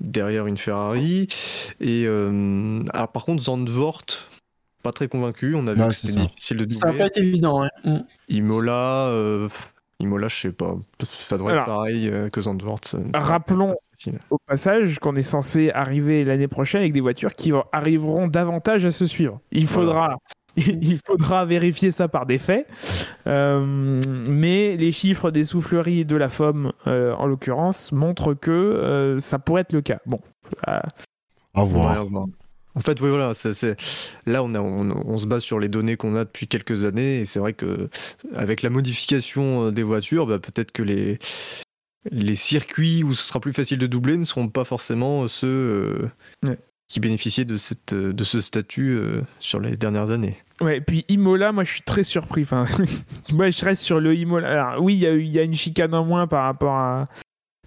derrière 0.00 0.46
une 0.46 0.56
Ferrari. 0.56 1.26
Et 1.80 2.04
euh, 2.06 2.82
alors 2.94 3.08
par 3.10 3.24
contre, 3.24 3.42
Zandvoort, 3.42 4.02
pas 4.82 4.92
très 4.92 5.08
convaincu. 5.08 5.54
On 5.54 5.66
a 5.66 5.74
vu 5.74 5.80
que 5.82 5.92
c'est 5.92 6.06
c'était 6.08 6.20
difficile 6.20 6.56
de 6.58 6.72
Ça 6.72 6.78
va 6.78 6.84
pas 6.86 6.92
doubler. 6.92 7.06
être 7.06 7.18
évident, 7.18 7.62
ouais. 7.62 7.68
Mm. 7.84 7.98
Imola, 8.28 9.06
euh, 9.08 9.48
Imola, 10.00 10.28
je 10.28 10.36
sais 10.36 10.52
pas. 10.52 10.76
Ça 11.04 11.36
devrait 11.36 11.52
Alors. 11.52 11.62
être 11.64 11.66
pareil 11.72 12.08
euh, 12.08 12.28
que 12.30 12.40
Zandvoort. 12.40 12.80
Rappelons 13.14 13.74
au 14.30 14.38
passage 14.46 14.98
qu'on 14.98 15.14
est 15.14 15.22
censé 15.22 15.70
arriver 15.70 16.24
l'année 16.24 16.48
prochaine 16.48 16.80
avec 16.80 16.92
des 16.92 17.00
voitures 17.00 17.34
qui 17.36 17.52
arriveront 17.72 18.26
davantage 18.26 18.84
à 18.84 18.90
se 18.90 19.06
suivre. 19.06 19.40
Il 19.52 19.68
faudra, 19.68 20.16
il 20.56 20.98
faudra 21.04 21.44
vérifier 21.44 21.90
ça 21.90 22.08
par 22.08 22.26
des 22.26 22.38
faits, 22.38 22.66
Euh, 23.26 24.00
mais 24.06 24.76
les 24.76 24.90
chiffres 24.92 25.30
des 25.30 25.44
souffleries 25.44 26.00
et 26.00 26.04
de 26.04 26.16
la 26.16 26.28
FOM, 26.28 26.72
euh, 26.88 27.14
en 27.14 27.26
l'occurrence, 27.26 27.92
montrent 27.92 28.34
que 28.34 28.50
euh, 28.50 29.20
ça 29.20 29.38
pourrait 29.38 29.62
être 29.62 29.72
le 29.72 29.80
cas. 29.80 30.00
Bon, 30.06 30.18
euh, 30.68 30.80
À 31.54 31.62
voir. 31.64 31.92
Ouais, 31.92 31.98
à 31.98 32.02
voir. 32.02 32.26
En 32.74 32.80
fait, 32.80 33.00
oui, 33.00 33.10
voilà, 33.10 33.32
là, 34.26 34.42
on, 34.42 34.54
a, 34.54 34.60
on, 34.60 34.90
on 35.06 35.18
se 35.18 35.26
base 35.26 35.42
sur 35.42 35.60
les 35.60 35.68
données 35.68 35.96
qu'on 35.96 36.16
a 36.16 36.24
depuis 36.24 36.48
quelques 36.48 36.84
années, 36.84 37.20
et 37.20 37.24
c'est 37.26 37.38
vrai 37.38 37.52
que 37.52 37.90
avec 38.34 38.62
la 38.62 38.70
modification 38.70 39.70
des 39.70 39.82
voitures, 39.82 40.26
bah, 40.26 40.38
peut-être 40.38 40.72
que 40.72 40.82
les, 40.82 41.18
les 42.10 42.34
circuits 42.36 43.04
où 43.04 43.14
ce 43.14 43.28
sera 43.28 43.40
plus 43.40 43.52
facile 43.52 43.78
de 43.78 43.86
doubler 43.86 44.16
ne 44.16 44.24
seront 44.24 44.48
pas 44.48 44.64
forcément 44.64 45.28
ceux 45.28 45.46
euh, 45.48 46.10
Ouais. 46.48 46.58
Qui 46.92 47.00
bénéficiaient 47.00 47.46
de, 47.46 47.56
cette, 47.56 47.94
de 47.94 48.22
ce 48.24 48.42
statut 48.42 48.90
euh, 48.90 49.22
sur 49.40 49.60
les 49.60 49.78
dernières 49.78 50.10
années. 50.10 50.36
Ouais, 50.60 50.82
puis 50.82 51.06
Imola, 51.08 51.50
moi 51.50 51.64
je 51.64 51.70
suis 51.72 51.80
très 51.82 52.04
surpris. 52.04 52.42
Enfin, 52.42 52.66
moi 53.32 53.48
je 53.48 53.64
reste 53.64 53.82
sur 53.82 53.98
le 53.98 54.14
Imola. 54.14 54.48
Alors 54.70 54.82
oui, 54.84 54.92
il 54.94 55.00
y, 55.00 55.06
a 55.06 55.14
y 55.42 55.44
une 55.46 55.54
chicane 55.54 55.94
en 55.94 56.04
moins 56.04 56.26
par 56.26 56.44
rapport 56.44 56.74
à, 56.74 57.04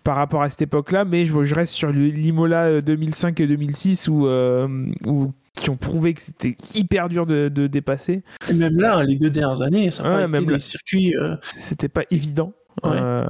par 0.03 0.15
rapport 0.17 0.43
à 0.43 0.49
cette 0.49 0.61
époque-là, 0.61 1.05
mais 1.05 1.25
je, 1.25 1.43
je 1.43 1.55
reste 1.55 1.73
sur 1.73 1.91
le- 1.91 2.09
l'Imola 2.09 2.65
euh, 2.65 2.81
2005 2.81 3.39
et 3.39 3.47
2006 3.47 4.07
où, 4.09 4.27
euh, 4.27 4.67
où- 5.07 5.33
qui 5.55 5.71
ont 5.71 5.75
prouvé 5.77 6.13
que 6.13 6.21
c'était 6.21 6.55
hyper 6.75 7.09
dur 7.09 7.25
de, 7.25 7.49
de 7.49 7.65
dépasser. 7.65 8.21
Et 8.47 8.53
même 8.53 8.79
là, 8.79 9.03
les 9.03 9.15
deux 9.15 9.31
dernières 9.31 9.63
années, 9.63 9.89
ça 9.89 10.03
Ouais, 10.03 10.09
pas 10.11 10.27
même 10.27 10.43
été 10.43 10.51
là. 10.51 10.57
des 10.57 10.59
circuits. 10.63 11.15
euh, 11.17 11.35
C'était 11.41 11.89
pas 11.89 12.03
évident. 12.11 12.53
Ouais. 12.83 12.91
Euh, 12.93 13.25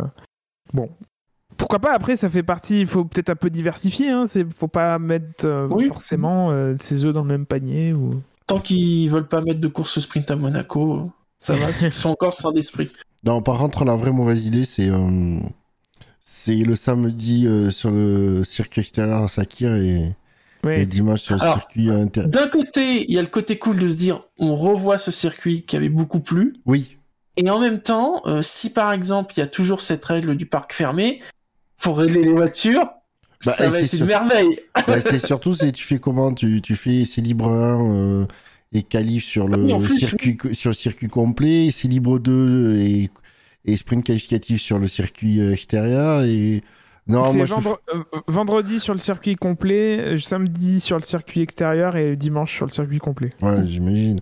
bon. 0.73 0.89
Pourquoi 1.57 1.79
pas 1.79 1.93
Après, 1.93 2.15
ça 2.15 2.29
fait 2.29 2.43
partie. 2.43 2.81
Il 2.81 2.87
faut 2.87 3.05
peut-être 3.05 3.29
un 3.29 3.35
peu 3.35 3.49
diversifier. 3.49 4.09
Hein. 4.09 4.25
C'est, 4.27 4.51
faut 4.51 4.67
pas 4.67 4.99
mettre 4.99 5.45
euh, 5.45 5.67
Oui. 5.69 5.85
forcément 5.87 6.51
euh, 6.51 6.75
ses 6.79 7.05
œufs 7.05 7.13
dans 7.13 7.21
le 7.23 7.27
même 7.29 7.45
panier. 7.45 7.93
Ou... 7.93 8.21
Tant 8.47 8.59
qu'ils 8.59 9.09
veulent 9.09 9.27
pas 9.27 9.41
mettre 9.41 9.59
de 9.59 9.67
course 9.67 9.99
sprint 9.99 10.29
à 10.31 10.35
Monaco, 10.35 11.11
ça 11.39 11.53
va, 11.53 11.67
ils 11.81 11.93
sont 11.93 12.09
encore 12.09 12.33
sans 12.33 12.51
d'esprit. 12.51 12.89
Non, 13.23 13.41
par 13.41 13.57
contre, 13.57 13.85
la 13.85 13.95
vraie 13.95 14.11
mauvaise 14.11 14.45
idée, 14.45 14.65
c'est 14.65 14.87
euh, 14.87 15.39
c'est 16.21 16.57
le 16.57 16.75
samedi 16.75 17.47
euh, 17.47 17.71
sur 17.71 17.89
le 17.89 18.43
circuit 18.43 18.81
extérieur 18.81 19.23
à 19.23 19.27
Sakir 19.27 19.73
et, 19.75 20.15
et 20.69 20.85
dimanche 20.85 21.21
sur 21.21 21.35
le 21.35 21.41
Alors, 21.41 21.55
circuit 21.55 21.89
intérieur. 21.89 22.29
D'un 22.29 22.47
côté, 22.47 23.03
il 23.03 23.11
y 23.11 23.17
a 23.17 23.21
le 23.23 23.27
côté 23.27 23.57
cool 23.57 23.77
de 23.79 23.87
se 23.87 23.97
dire, 23.97 24.21
on 24.37 24.55
revoit 24.55 24.99
ce 24.99 25.09
circuit 25.09 25.63
qui 25.65 25.75
avait 25.75 25.89
beaucoup 25.89 26.19
plu. 26.19 26.53
Oui, 26.67 26.97
Et 27.37 27.49
en 27.49 27.59
même 27.59 27.81
temps, 27.81 28.21
euh, 28.27 28.43
si 28.43 28.71
par 28.71 28.91
exemple, 28.93 29.33
il 29.35 29.39
y 29.39 29.43
a 29.43 29.47
toujours 29.47 29.81
cette 29.81 30.05
règle 30.05 30.37
du 30.37 30.45
parc 30.45 30.71
fermé, 30.73 31.19
pour 31.81 31.97
régler 31.97 32.23
les 32.23 32.33
voitures, 32.33 32.87
Bah, 33.45 33.51
ça 33.53 33.69
va 33.69 33.79
c'est 33.79 33.85
être 33.85 33.93
une 33.99 34.05
merveille. 34.05 34.59
Bah, 34.87 35.01
c'est 35.01 35.19
surtout 35.19 35.53
c'est 35.53 35.71
tu 35.71 35.83
fais 35.85 35.99
comment? 35.99 36.33
Tu, 36.33 36.61
tu 36.61 36.75
fais 36.75 37.05
c'est 37.05 37.21
libre 37.21 37.47
1 37.49 37.95
euh, 38.23 38.25
et 38.73 38.83
qualif 38.83 39.23
sur 39.25 39.47
le 39.47 39.55
Ah 39.55 39.57
oui, 39.57 39.73
en 39.73 39.79
plus, 39.79 39.97
circuit 39.99 40.37
sur 40.53 40.69
le 40.69 40.75
circuit 40.75 41.07
complet, 41.07 41.69
c'est 41.71 41.87
libre 41.87 42.19
2 42.19 42.75
et, 42.77 43.09
et 43.65 43.77
sprint 43.77 44.03
qualificatif 44.05 44.61
sur 44.61 44.79
le 44.79 44.87
circuit 44.87 45.39
euh, 45.39 45.53
extérieur 45.53 46.23
et 46.23 46.63
non 47.07 47.31
je 47.31 47.53
euh, 47.93 48.03
vendredi 48.27 48.79
sur 48.79 48.93
le 48.93 48.99
circuit 48.99 49.35
complet, 49.35 50.17
samedi 50.19 50.79
sur 50.79 50.97
le 50.97 51.03
circuit 51.03 51.41
extérieur 51.41 51.95
et 51.95 52.15
dimanche 52.15 52.53
sur 52.55 52.65
le 52.65 52.71
circuit 52.71 52.97
complet. 52.99 53.31
ouais, 53.41 53.67
j'imagine. 53.67 54.19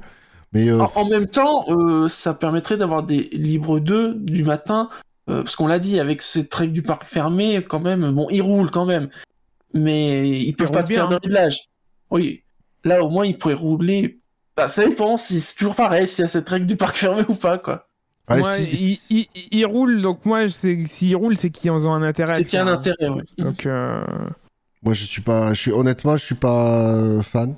Mais 0.53 0.69
euh, 0.69 0.81
En, 0.81 0.91
en 0.95 1.05
même 1.09 1.27
temps, 1.27 1.65
euh, 1.69 2.07
ça 2.07 2.33
permettrait 2.33 2.77
d'avoir 2.77 3.03
des 3.03 3.29
libres 3.31 3.79
2 3.79 4.15
du 4.15 4.43
matin, 4.43 4.89
parce 5.25 5.55
qu'on 5.55 5.67
l'a 5.67 5.79
dit, 5.79 5.99
avec 5.99 6.21
cette 6.21 6.53
règle 6.53 6.73
du 6.73 6.81
parc 6.81 7.05
fermé, 7.05 7.61
quand 7.67 7.79
même, 7.79 8.11
bon, 8.11 8.27
ils 8.29 8.41
roulent 8.41 8.71
quand 8.71 8.85
même, 8.85 9.09
mais 9.73 10.29
ils 10.41 10.53
peuvent 10.53 10.71
pas 10.71 10.83
te 10.83 10.93
faire 10.93 11.07
de 11.07 11.15
réglage. 11.15 11.59
Oui, 12.11 12.43
là 12.83 13.03
au 13.03 13.09
moins 13.09 13.25
ils 13.25 13.37
pourraient 13.37 13.53
rouler. 13.53 14.19
Bah, 14.55 14.67
ça 14.67 14.85
dépend, 14.87 15.17
si 15.17 15.41
c'est 15.41 15.55
toujours 15.55 15.75
pareil, 15.75 16.07
s'il 16.07 16.23
y 16.23 16.25
a 16.25 16.27
cette 16.27 16.47
règle 16.47 16.65
du 16.67 16.75
parc 16.75 16.95
fermé 16.97 17.23
ou 17.27 17.33
pas, 17.35 17.57
quoi. 17.57 17.87
ouais, 18.29 18.37
moi, 18.39 18.57
ils- 19.09 19.27
ils 19.51 19.65
roulent, 19.65 20.01
donc 20.01 20.25
moi, 20.25 20.47
c'est- 20.47 20.85
s'ils 20.85 21.15
roulent, 21.15 21.37
c'est 21.37 21.49
qu'ils 21.49 21.71
en 21.71 21.83
ont 21.85 21.93
un 21.93 22.03
intérêt. 22.03 22.31
à 22.31 22.35
C'est 22.35 22.45
qu'il 22.45 22.59
y 22.59 22.61
a 22.61 22.65
un 22.65 22.67
intérêt, 22.73 23.09
ouais. 23.09 23.23
Donc, 23.37 23.65
euh, 23.65 24.03
Moi, 24.83 24.93
je 24.93 25.05
suis 25.05 25.21
pas, 25.21 25.53
je 25.53 25.59
suis 25.61 25.71
honnêtement, 25.71 26.17
je 26.17 26.23
suis 26.25 26.35
pas 26.35 26.91
euh, 26.93 27.21
fan 27.21 27.55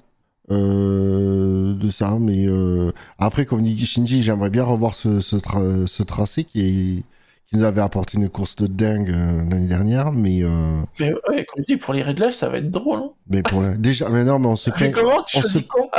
euh, 0.52 1.74
de 1.74 1.90
ça, 1.90 2.18
mais 2.20 2.46
euh, 2.48 2.92
après, 3.18 3.46
comme 3.46 3.62
dit 3.64 3.86
Shinji, 3.86 4.22
j'aimerais 4.22 4.50
bien 4.50 4.64
revoir 4.64 4.96
ce, 4.96 5.20
ce, 5.20 5.36
tra- 5.36 5.88
ce 5.88 6.04
tracé 6.04 6.44
qui 6.44 6.62
est 6.62 7.04
qui 7.48 7.58
nous 7.58 7.64
avait 7.64 7.82
apporté 7.82 8.18
une 8.18 8.28
course 8.30 8.56
de 8.56 8.66
dingue 8.68 9.12
euh, 9.12 9.38
l'année 9.50 9.68
dernière, 9.68 10.12
mais 10.12 10.40
euh, 10.42 10.82
Mais 11.00 11.14
ouais, 11.30 11.46
comme 11.46 11.64
je 11.68 11.74
dis, 11.74 11.78
pour 11.78 11.94
les 11.94 12.02
réglages, 12.02 12.34
ça 12.34 12.50
va 12.50 12.58
être 12.58 12.70
drôle. 12.70 13.00
Hein. 13.02 13.10
mais 13.30 13.44
pour 13.44 13.62
la- 13.62 13.78
déjà, 13.78 14.10
mais 14.10 14.24
non, 14.24 14.40
mais 14.40 14.48
on 14.48 14.56
se 14.56 14.70
plaint, 14.72 14.92
comment 14.94 15.22
Tu 15.28 15.38
on 15.38 15.42
choisis 15.42 15.62
se- 15.62 15.68
quoi 15.68 15.90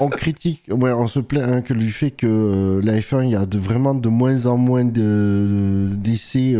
on 0.00 0.08
critique, 0.08 0.64
ouais, 0.68 0.90
on 0.92 1.06
se 1.06 1.20
plaint 1.20 1.48
hein, 1.48 1.62
que 1.62 1.74
du 1.74 1.92
fait 1.92 2.10
que 2.10 2.26
euh, 2.26 2.80
la 2.84 2.98
F1, 2.98 3.22
il 3.24 3.30
y 3.30 3.36
a 3.36 3.46
de, 3.46 3.58
vraiment 3.58 3.94
de 3.94 4.08
moins 4.08 4.46
en 4.46 4.56
moins 4.56 4.84
de 4.84 5.90
d'essais. 5.94 6.56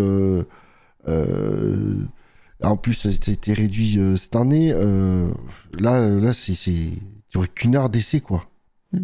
en 2.63 2.77
plus, 2.77 2.95
ça 2.95 3.09
a 3.09 3.33
été 3.33 3.53
réduit 3.53 3.99
cette 4.17 4.37
année. 4.37 4.73
là, 4.73 6.09
là, 6.09 6.33
c'est, 6.35 6.55
c'est, 6.55 6.71
il 6.71 7.01
y 7.35 7.37
aurait 7.37 7.49
qu'une 7.49 7.77
heure 7.77 7.89
d'essai, 7.91 8.21
quoi. 8.21 8.45
Mm. 8.93 8.99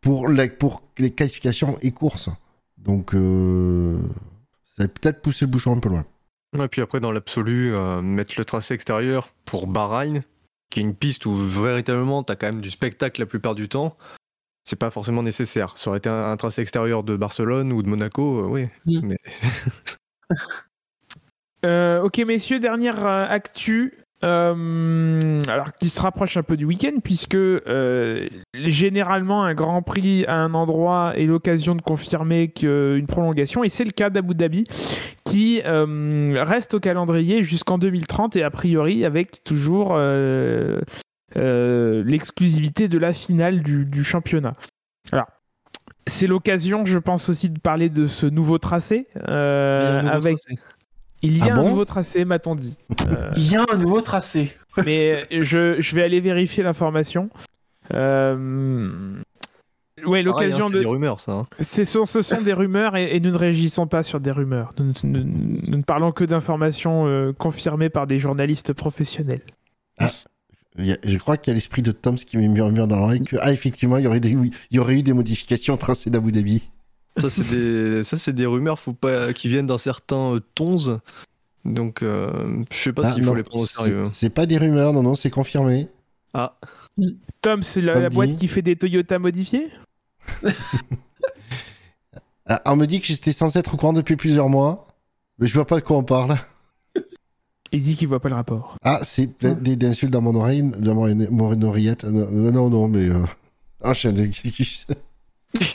Pour, 0.00 0.28
la, 0.28 0.46
pour 0.48 0.82
les 0.98 1.10
qualifications 1.10 1.76
et 1.82 1.90
courses. 1.90 2.28
Donc, 2.76 3.14
euh, 3.14 3.98
ça 4.78 4.84
va 4.84 4.88
peut-être 4.88 5.20
pousser 5.20 5.44
le 5.44 5.50
bouchon 5.50 5.76
un 5.76 5.80
peu 5.80 5.88
loin. 5.88 6.06
Et 6.58 6.68
puis 6.68 6.80
après, 6.80 7.00
dans 7.00 7.12
l'absolu, 7.12 7.74
euh, 7.74 8.00
mettre 8.00 8.34
le 8.38 8.44
tracé 8.44 8.72
extérieur 8.72 9.28
pour 9.44 9.66
Bahreïn, 9.66 10.22
qui 10.70 10.80
est 10.80 10.82
une 10.82 10.94
piste 10.94 11.26
où 11.26 11.34
véritablement 11.34 12.22
tu 12.24 12.32
as 12.32 12.36
quand 12.36 12.46
même 12.46 12.62
du 12.62 12.70
spectacle 12.70 13.20
la 13.20 13.26
plupart 13.26 13.54
du 13.54 13.68
temps, 13.68 13.98
c'est 14.64 14.78
pas 14.78 14.90
forcément 14.90 15.22
nécessaire. 15.22 15.76
Ça 15.76 15.90
aurait 15.90 15.98
été 15.98 16.08
un, 16.08 16.30
un 16.30 16.36
tracé 16.36 16.62
extérieur 16.62 17.02
de 17.02 17.16
Barcelone 17.16 17.72
ou 17.72 17.82
de 17.82 17.88
Monaco, 17.88 18.44
euh, 18.44 18.48
oui. 18.48 18.68
Mm. 18.86 19.08
Mais 19.08 19.18
Euh, 21.64 22.02
ok, 22.02 22.18
messieurs, 22.18 22.60
dernière 22.60 23.04
euh, 23.04 23.26
actu. 23.28 23.98
Euh, 24.24 25.40
alors, 25.46 25.72
qui 25.74 25.88
se 25.88 26.00
rapproche 26.00 26.36
un 26.36 26.42
peu 26.42 26.56
du 26.56 26.64
week-end, 26.64 26.98
puisque 27.02 27.36
euh, 27.36 28.28
généralement, 28.54 29.44
un 29.44 29.54
Grand 29.54 29.82
Prix 29.82 30.24
à 30.26 30.34
un 30.34 30.54
endroit 30.54 31.12
est 31.16 31.26
l'occasion 31.26 31.76
de 31.76 31.82
confirmer 31.82 32.48
qu'une 32.48 33.06
prolongation, 33.06 33.62
et 33.62 33.68
c'est 33.68 33.84
le 33.84 33.92
cas 33.92 34.10
d'Abu 34.10 34.34
Dhabi, 34.34 34.64
qui 35.24 35.62
euh, 35.64 36.42
reste 36.44 36.74
au 36.74 36.80
calendrier 36.80 37.42
jusqu'en 37.42 37.78
2030, 37.78 38.34
et 38.36 38.42
a 38.42 38.50
priori 38.50 39.04
avec 39.04 39.44
toujours 39.44 39.96
l'exclusivité 41.36 42.88
de 42.88 42.98
la 42.98 43.12
finale 43.12 43.62
du, 43.62 43.84
du 43.84 44.02
championnat. 44.02 44.54
Alors, 45.12 45.26
c'est 46.06 46.26
l'occasion, 46.26 46.84
je 46.84 46.98
pense 46.98 47.28
aussi, 47.28 47.50
de 47.50 47.60
parler 47.60 47.88
de 47.88 48.08
ce 48.08 48.26
nouveau 48.26 48.58
tracé, 48.58 49.06
nouveau 49.14 49.28
avec 49.30 50.38
tracé. 50.38 50.58
Il 51.22 51.36
y 51.38 51.42
a 51.42 51.54
Ah 51.54 51.58
un 51.60 51.68
nouveau 51.70 51.84
tracé, 51.84 52.24
m'a-t-on 52.24 52.54
dit. 52.54 52.76
Euh, 53.08 53.30
Il 53.36 53.50
y 53.50 53.56
a 53.56 53.64
un 53.72 53.76
nouveau 53.76 54.00
tracé. 54.00 54.56
mais 54.84 55.26
je, 55.30 55.80
je 55.80 55.94
vais 55.94 56.02
aller 56.04 56.20
vérifier 56.20 56.62
l'information. 56.62 57.30
Euh... 57.92 59.14
Ouais, 60.06 60.20
hein, 60.20 60.22
l'occasion 60.22 60.68
c'est 60.68 60.74
de. 60.74 60.78
des 60.80 60.86
rumeurs, 60.86 61.18
ça. 61.18 61.32
hein. 61.32 61.46
Ce 61.60 61.82
sont, 61.84 62.04
ce 62.04 62.20
sont 62.20 62.40
des 62.40 62.52
rumeurs 62.52 62.96
et, 62.96 63.16
et 63.16 63.20
nous 63.20 63.30
ne 63.30 63.36
réagissons 63.36 63.88
pas 63.88 64.04
sur 64.04 64.20
des 64.20 64.30
rumeurs. 64.30 64.72
Nous, 64.78 64.92
nous- 65.02 65.24
nous 65.24 65.76
ne 65.78 65.82
parlons 65.82 66.12
que 66.12 66.22
d'informations 66.24 67.06
euh, 67.08 67.32
confirmées 67.32 67.88
par 67.88 68.06
des 68.06 68.20
journalistes 68.20 68.72
professionnels. 68.72 69.42
Il 70.78 70.86
y 70.86 70.92
a- 70.92 70.98
je 71.02 71.18
crois 71.18 71.36
qu'il 71.36 71.50
y 71.50 71.52
a 71.52 71.54
l'esprit 71.56 71.82
de 71.82 71.90
Toms 71.90 72.14
qui 72.14 72.36
me 72.36 72.46
murmure 72.46 72.86
dans 72.86 72.96
l'oreille 72.96 73.22
que, 73.24 73.36
ah, 73.40 73.50
effectivement, 73.52 73.96
il 73.96 74.04
y 74.04 74.06
aurait, 74.06 74.20
des, 74.20 74.36
oui, 74.36 74.52
il 74.70 74.76
y 74.76 74.78
aurait 74.78 74.94
eu 74.94 75.02
des 75.02 75.12
modifications 75.12 75.74
au 75.74 75.76
tracé 75.78 76.10
d'Abu 76.10 76.30
Dhabi. 76.30 76.70
Ça, 77.16 77.30
c'est 77.30 77.48
des, 77.48 78.04
ça, 78.04 78.16
c'est 78.16 78.32
des 78.32 78.46
rumeurs 78.46 78.78
faut 78.78 78.92
pas... 78.92 79.32
qui 79.32 79.48
viennent 79.48 79.66
d'un 79.66 79.78
certain 79.78 80.34
euh, 80.34 80.40
Tonz. 80.54 80.98
Donc, 81.64 82.02
euh, 82.02 82.62
je 82.70 82.76
sais 82.76 82.92
pas 82.92 83.02
Ah, 83.06 83.12
s'il 83.12 83.24
faut 83.24 83.34
les 83.34 83.42
prendre 83.42 83.64
au 83.64 83.66
sérieux. 83.66 84.04
hein. 84.06 84.10
C'est 84.14 84.30
pas 84.30 84.46
des 84.46 84.56
rumeurs, 84.58 84.92
non, 84.92 85.02
non, 85.02 85.14
c'est 85.14 85.30
confirmé. 85.30 85.88
Ah, 86.34 86.56
Tom, 87.42 87.62
c'est 87.62 87.80
la, 87.80 87.98
la 87.98 88.10
boîte 88.10 88.30
dit. 88.30 88.36
qui 88.36 88.46
fait 88.48 88.62
des 88.62 88.76
Toyota 88.76 89.18
modifiés 89.18 89.68
Ah, 92.46 92.62
on 92.66 92.76
me 92.76 92.86
dit 92.86 93.00
que 93.00 93.06
j'étais 93.06 93.32
censé 93.32 93.58
être 93.58 93.74
au 93.74 93.76
courant 93.76 93.92
depuis 93.92 94.16
plusieurs 94.16 94.48
mois, 94.48 94.86
mais 95.38 95.46
je 95.48 95.54
vois 95.54 95.66
pas 95.66 95.76
de 95.76 95.80
quoi 95.82 95.96
on 95.98 96.02
parle. 96.04 96.36
Il 97.72 97.82
dit 97.82 97.94
qu'il 97.96 98.08
voit 98.08 98.20
pas 98.20 98.30
le 98.30 98.34
rapport. 98.36 98.76
Ah, 98.82 99.00
c'est 99.02 99.26
plein 99.26 99.52
d- 99.52 99.76
d'insultes 99.76 100.10
dans 100.12 100.22
mon 100.22 100.34
oreille, 100.34 100.62
dans 100.62 100.94
mon, 100.94 101.14
mon 101.30 101.60
oreillette. 101.62 102.04
Non, 102.04 102.26
non, 102.52 102.70
non, 102.70 102.88
mais. 102.88 103.10
Euh... 103.10 103.24
Enchaîne. 103.82 104.16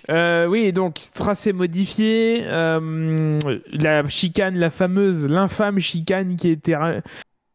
Euh, 0.09 0.45
oui, 0.47 0.71
donc 0.71 0.99
tracé 1.13 1.51
modifié, 1.53 2.43
euh, 2.45 3.39
la 3.71 4.07
chicane, 4.07 4.55
la 4.55 4.69
fameuse, 4.69 5.27
l'infâme 5.27 5.79
chicane 5.79 6.35
qui 6.35 6.49
a 6.49 6.51
été, 6.51 6.75
ra- 6.75 7.01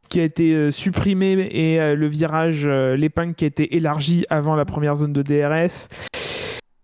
qui 0.09 0.21
a 0.21 0.25
été 0.25 0.53
euh, 0.53 0.71
supprimée 0.71 1.49
et 1.53 1.81
euh, 1.81 1.95
le 1.95 2.07
virage, 2.09 2.67
l'épingle 2.67 3.35
qui 3.35 3.45
a 3.45 3.49
été 3.49 3.77
élargi 3.77 4.25
avant 4.31 4.57
la 4.57 4.65
première 4.65 4.97
zone 4.97 5.13
de 5.13 5.23
DRS. 5.23 5.89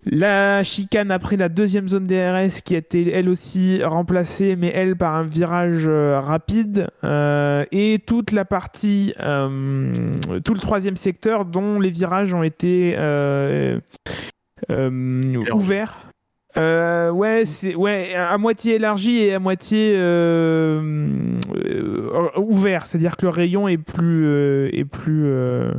La 0.06 0.62
chicane 0.62 1.10
après 1.10 1.36
la 1.38 1.48
deuxième 1.48 1.88
zone 1.88 2.06
DRS 2.06 2.60
qui 2.62 2.74
a 2.74 2.78
été 2.78 3.10
elle 3.12 3.28
aussi 3.30 3.82
remplacée, 3.82 4.54
mais 4.54 4.70
elle 4.74 4.96
par 4.96 5.14
un 5.14 5.24
virage 5.24 5.88
rapide. 5.88 6.88
et 7.02 7.98
toute 8.06 8.32
la 8.32 8.44
partie, 8.44 9.14
tout 9.16 10.54
le 10.54 10.60
troisième 10.60 10.96
secteur 10.96 11.46
dont 11.46 11.80
les 11.80 11.90
virages 11.90 12.34
ont 12.34 12.42
été 12.42 12.94
euh, 14.70 14.90
euh, 14.90 15.52
ouverts. 15.52 16.10
Euh, 16.56 17.10
ouais, 17.10 17.44
c'est 17.46 17.74
ouais, 17.74 18.14
à 18.14 18.38
moitié 18.38 18.76
élargi 18.76 19.16
et 19.16 19.34
à 19.34 19.40
moitié 19.40 19.92
euh, 19.96 21.40
euh, 21.56 22.28
ouvert, 22.36 22.86
c'est-à-dire 22.86 23.16
que 23.16 23.26
le 23.26 23.30
rayon 23.30 23.66
est 23.66 23.76
plus 23.76 24.26
euh, 24.26 24.70
est 24.72 24.84
plus 24.84 25.26
euh, 25.26 25.72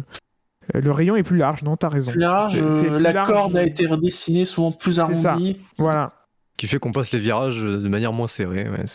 le 0.74 0.92
rayon 0.92 1.16
est 1.16 1.24
plus 1.24 1.38
large. 1.38 1.64
Non, 1.64 1.78
t'as 1.78 1.88
raison. 1.88 2.12
Plus 2.12 2.20
large, 2.20 2.62
la 2.62 3.14
large. 3.14 3.30
corde 3.30 3.56
a 3.56 3.64
été 3.64 3.86
redessinée, 3.86 4.44
souvent 4.44 4.74
plus 4.74 5.00
arrondie. 5.00 5.62
Voilà, 5.78 6.12
qui 6.58 6.68
fait 6.68 6.78
qu'on 6.78 6.92
passe 6.92 7.12
les 7.14 7.20
virages 7.20 7.62
de 7.62 7.88
manière 7.88 8.12
moins 8.12 8.28
serrée. 8.28 8.68
Ouais, 8.70 8.86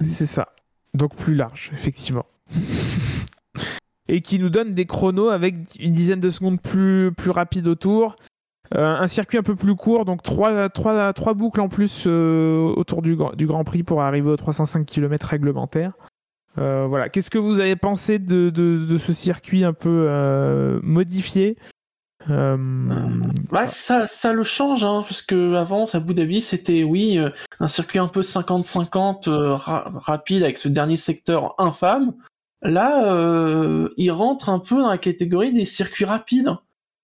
c'est... 0.00 0.26
ça. 0.26 0.48
Donc 0.94 1.16
plus 1.16 1.34
large, 1.34 1.72
effectivement. 1.74 2.26
et 4.08 4.20
qui 4.20 4.38
nous 4.38 4.50
donne 4.50 4.74
des 4.74 4.86
chronos 4.86 5.30
avec 5.30 5.54
une 5.80 5.94
dizaine 5.94 6.20
de 6.20 6.30
secondes 6.30 6.60
plus 6.60 7.10
plus 7.16 7.30
rapides 7.30 7.66
autour. 7.66 8.14
Euh, 8.76 8.84
un 8.84 9.06
circuit 9.06 9.38
un 9.38 9.42
peu 9.42 9.54
plus 9.54 9.76
court, 9.76 10.04
donc 10.04 10.22
trois, 10.22 10.68
trois, 10.68 11.12
trois 11.12 11.34
boucles 11.34 11.60
en 11.60 11.68
plus 11.68 12.04
euh, 12.06 12.72
autour 12.76 13.02
du, 13.02 13.16
du 13.36 13.46
Grand 13.46 13.62
Prix 13.62 13.84
pour 13.84 14.02
arriver 14.02 14.30
aux 14.30 14.36
305 14.36 14.84
km 14.84 15.26
réglementaires. 15.28 15.92
Euh, 16.58 16.86
voilà. 16.88 17.08
Qu'est-ce 17.08 17.30
que 17.30 17.38
vous 17.38 17.60
avez 17.60 17.76
pensé 17.76 18.18
de, 18.18 18.50
de, 18.50 18.98
ce 18.98 19.12
circuit 19.12 19.64
un 19.64 19.72
peu 19.72 20.80
modifié? 20.82 21.56
Bah, 23.50 23.66
ça, 23.66 24.06
ça 24.06 24.32
le 24.32 24.42
change, 24.42 24.82
hein, 24.82 25.02
parce 25.02 25.22
que 25.22 25.54
avant, 25.54 25.84
à 25.84 25.96
Abu 25.96 26.14
Dhabi, 26.14 26.40
c'était, 26.40 26.82
oui, 26.82 27.18
un 27.60 27.68
circuit 27.68 27.98
un 27.98 28.08
peu 28.08 28.22
50-50 28.22 29.28
euh, 29.28 29.54
ra- 29.54 29.92
rapide 29.94 30.42
avec 30.42 30.58
ce 30.58 30.68
dernier 30.68 30.96
secteur 30.96 31.54
infâme. 31.58 32.14
Là, 32.62 33.86
il 33.98 34.10
rentre 34.10 34.48
un 34.48 34.58
peu 34.58 34.76
dans 34.76 34.88
la 34.88 34.98
catégorie 34.98 35.52
des 35.52 35.64
circuits 35.66 36.06
rapides. 36.06 36.56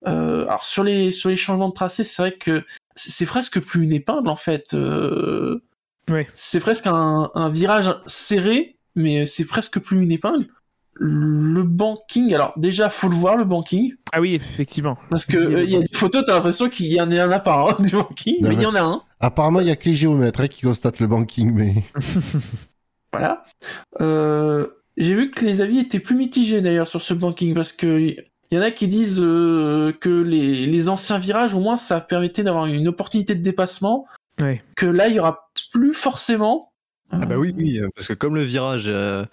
Euh, 0.07 0.43
alors 0.47 0.65
sur 0.65 0.83
les 0.85 1.11
sur 1.11 1.29
les 1.29 1.37
changements 1.37 1.69
de 1.69 1.75
tracé, 1.75 2.05
c'est 2.05 2.23
vrai 2.23 2.33
que 2.33 2.65
c'est 2.95 3.27
presque 3.27 3.61
plus 3.61 3.85
une 3.85 3.93
épingle 3.93 4.29
en 4.29 4.37
fait. 4.37 4.75
Euh, 4.75 5.63
Ouais. 6.11 6.27
C'est 6.35 6.59
presque 6.59 6.89
un, 6.89 7.31
un 7.35 7.49
virage 7.51 7.95
serré, 8.07 8.77
mais 8.97 9.27
c'est 9.27 9.45
presque 9.45 9.79
plus 9.79 10.03
une 10.03 10.11
épingle. 10.11 10.45
Le 10.95 11.63
banking, 11.63 12.35
alors 12.35 12.53
déjà 12.57 12.91
faut 12.91 13.09
le 13.09 13.15
voir 13.15 13.37
le 13.37 13.45
banking. 13.45 13.95
Ah 14.13 14.21
oui, 14.21 14.35
effectivement. 14.35 14.99
Parce 15.09 15.25
que 15.25 15.37
euh, 15.37 15.63
il 15.63 15.71
y 15.71 15.77
a 15.77 15.81
des 15.81 15.95
photos, 15.95 16.25
t'as 16.27 16.35
l'impression 16.35 16.69
qu'il 16.69 16.89
y 16.89 17.01
en 17.01 17.11
a 17.11 17.23
un 17.23 17.31
à 17.31 17.39
part 17.39 17.69
hein, 17.69 17.77
du 17.83 17.91
banking, 17.91 18.43
Non, 18.43 18.49
mais 18.49 18.57
il 18.57 18.63
y 18.63 18.67
en 18.67 18.75
a 18.75 18.81
un. 18.81 19.03
Apparemment, 19.21 19.61
il 19.61 19.69
y 19.69 19.71
a 19.71 19.77
que 19.77 19.89
les 19.89 19.95
géomètres 19.95 20.41
hein, 20.41 20.49
qui 20.49 20.63
constatent 20.63 21.01
le 21.01 21.07
banking, 21.07 21.53
mais. 21.55 21.85
Voilà. 23.13 23.45
Euh, 24.01 24.67
J'ai 24.97 25.15
vu 25.15 25.31
que 25.31 25.45
les 25.45 25.63
avis 25.63 25.79
étaient 25.79 25.99
plus 26.01 26.15
mitigés 26.17 26.61
d'ailleurs 26.61 26.87
sur 26.87 27.03
ce 27.03 27.15
banking 27.15 27.55
parce 27.55 27.73
que 27.73 28.15
il 28.51 28.57
y 28.57 28.61
en 28.61 28.63
a 28.63 28.71
qui 28.71 28.89
disent 28.89 29.21
euh, 29.21 29.93
que 30.01 30.09
les, 30.09 30.67
les 30.67 30.89
anciens 30.89 31.19
virages, 31.19 31.55
au 31.55 31.61
moins, 31.61 31.77
ça 31.77 32.01
permettait 32.01 32.43
d'avoir 32.43 32.67
une 32.67 32.89
opportunité 32.89 33.35
de 33.35 33.43
dépassement. 33.43 34.07
Ouais. 34.41 34.63
Que 34.77 34.87
là, 34.87 35.09
il 35.09 35.15
y 35.15 35.21
aura 35.21 35.51
plus 35.73 35.93
forcément. 35.93 36.73
Ah 37.13 37.27
bah 37.27 37.37
oui, 37.39 37.53
oui, 37.57 37.79
euh, 37.79 37.89
parce 37.95 38.09
que 38.09 38.15
comme 38.15 38.37
le 38.37 38.43
virage, 38.43 38.85
euh, 38.87 39.25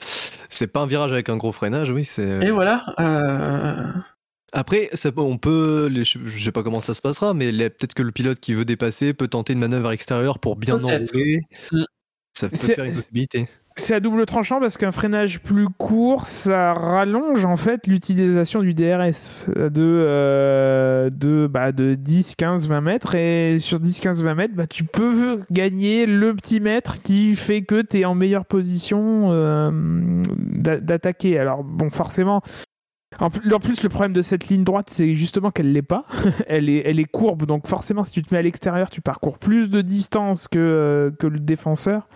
c'est 0.49 0.67
pas 0.67 0.81
un 0.81 0.87
virage 0.87 1.13
avec 1.13 1.29
un 1.29 1.37
gros 1.37 1.51
freinage, 1.51 1.91
oui, 1.91 2.03
c'est. 2.03 2.45
Et 2.45 2.51
voilà. 2.51 2.85
Euh... 2.99 3.91
Après, 4.51 4.89
ça 4.93 5.11
on 5.17 5.37
peut, 5.37 5.87
les- 5.91 6.03
je 6.03 6.43
sais 6.43 6.51
pas 6.51 6.63
comment 6.63 6.79
ça 6.79 6.95
se 6.95 7.01
passera, 7.01 7.33
mais 7.33 7.51
peut-être 7.51 7.93
que 7.93 8.01
le 8.01 8.11
pilote 8.11 8.39
qui 8.39 8.53
veut 8.53 8.65
dépasser 8.65 9.13
peut 9.13 9.27
tenter 9.27 9.53
une 9.53 9.59
manœuvre 9.59 9.89
à 9.89 9.91
l'extérieur 9.91 10.39
pour 10.39 10.55
bien 10.55 10.75
enrouler. 10.83 11.41
Mm. 11.71 11.83
Ça 12.33 12.49
peut 12.49 12.55
faire 12.55 12.85
une 12.85 12.93
possibilité. 12.93 13.47
C'est 13.79 13.93
à 13.93 13.99
double 13.99 14.25
tranchant 14.25 14.59
parce 14.59 14.75
qu'un 14.75 14.91
freinage 14.91 15.39
plus 15.39 15.67
court, 15.69 16.27
ça 16.27 16.73
rallonge 16.73 17.45
en 17.45 17.55
fait 17.55 17.85
l'utilisation 17.85 18.61
du 18.61 18.73
DRS 18.73 19.45
de, 19.55 19.69
euh, 19.77 21.09
de, 21.11 21.47
bah, 21.47 21.71
de 21.71 21.93
10, 21.93 22.35
15, 22.35 22.67
20 22.67 22.81
mètres. 22.81 23.13
Et 23.13 23.59
sur 23.59 23.79
10, 23.79 23.99
15, 23.99 24.23
20 24.23 24.33
mètres, 24.35 24.55
bah, 24.55 24.65
tu 24.65 24.83
peux 24.83 25.41
gagner 25.51 26.07
le 26.07 26.35
petit 26.35 26.59
mètre 26.59 27.01
qui 27.03 27.35
fait 27.35 27.61
que 27.61 27.81
tu 27.83 27.99
es 27.99 28.05
en 28.05 28.15
meilleure 28.15 28.45
position 28.45 29.31
euh, 29.31 29.69
d'a- 30.37 30.79
d'attaquer. 30.79 31.37
Alors, 31.37 31.63
bon, 31.63 31.91
forcément. 31.91 32.41
En 33.19 33.29
plus, 33.29 33.53
en 33.53 33.59
plus, 33.59 33.83
le 33.83 33.89
problème 33.89 34.13
de 34.13 34.21
cette 34.23 34.47
ligne 34.49 34.63
droite, 34.63 34.87
c'est 34.89 35.13
justement 35.13 35.51
qu'elle 35.51 35.71
l'est 35.71 35.81
pas. 35.83 36.05
elle, 36.47 36.67
est, 36.69 36.81
elle 36.83 36.99
est 36.99 37.05
courbe, 37.05 37.45
donc 37.45 37.67
forcément, 37.67 38.03
si 38.03 38.11
tu 38.11 38.21
te 38.23 38.33
mets 38.33 38.39
à 38.39 38.43
l'extérieur, 38.43 38.89
tu 38.89 39.01
parcours 39.01 39.37
plus 39.37 39.69
de 39.69 39.81
distance 39.81 40.47
que, 40.47 40.57
euh, 40.59 41.11
que 41.17 41.27
le 41.27 41.39
défenseur. 41.39 42.09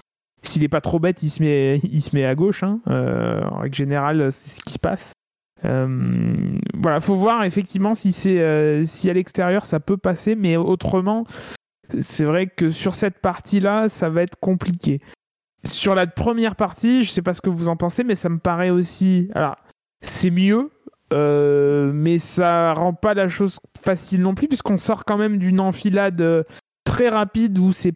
S'il 0.43 0.63
est 0.63 0.69
pas 0.69 0.81
trop 0.81 0.99
bête, 0.99 1.21
il 1.23 1.29
se 1.29 1.41
met, 1.41 1.79
il 1.83 2.01
se 2.01 2.15
met 2.15 2.25
à 2.25 2.35
gauche. 2.35 2.63
Hein. 2.63 2.79
Euh, 2.87 3.43
en 3.45 3.59
règle 3.59 3.75
générale, 3.75 4.31
c'est 4.31 4.49
ce 4.49 4.61
qui 4.61 4.73
se 4.73 4.79
passe. 4.79 5.13
Euh, 5.63 6.57
voilà, 6.73 6.99
faut 6.99 7.15
voir 7.15 7.43
effectivement 7.43 7.93
si 7.93 8.11
c'est 8.11 8.39
euh, 8.39 8.83
si 8.83 9.09
à 9.09 9.13
l'extérieur 9.13 9.65
ça 9.65 9.79
peut 9.79 9.97
passer, 9.97 10.35
mais 10.35 10.57
autrement, 10.57 11.25
c'est 11.99 12.23
vrai 12.23 12.47
que 12.47 12.71
sur 12.71 12.95
cette 12.95 13.19
partie-là, 13.19 13.87
ça 13.87 14.09
va 14.09 14.23
être 14.23 14.39
compliqué. 14.39 15.01
Sur 15.63 15.93
la 15.93 16.07
première 16.07 16.55
partie, 16.55 17.03
je 17.03 17.11
sais 17.11 17.21
pas 17.21 17.33
ce 17.33 17.41
que 17.41 17.49
vous 17.49 17.67
en 17.67 17.75
pensez, 17.75 18.03
mais 18.03 18.15
ça 18.15 18.29
me 18.29 18.39
paraît 18.39 18.71
aussi. 18.71 19.29
Alors, 19.35 19.55
c'est 20.01 20.31
mieux, 20.31 20.71
euh, 21.13 21.91
mais 21.93 22.17
ça 22.17 22.73
rend 22.73 22.93
pas 22.93 23.13
la 23.13 23.27
chose 23.27 23.59
facile 23.79 24.21
non 24.21 24.33
plus, 24.33 24.47
puisqu'on 24.47 24.79
sort 24.79 25.05
quand 25.05 25.17
même 25.17 25.37
d'une 25.37 25.59
enfilade 25.59 26.45
très 26.83 27.09
rapide 27.09 27.59
où 27.59 27.71
c'est 27.71 27.93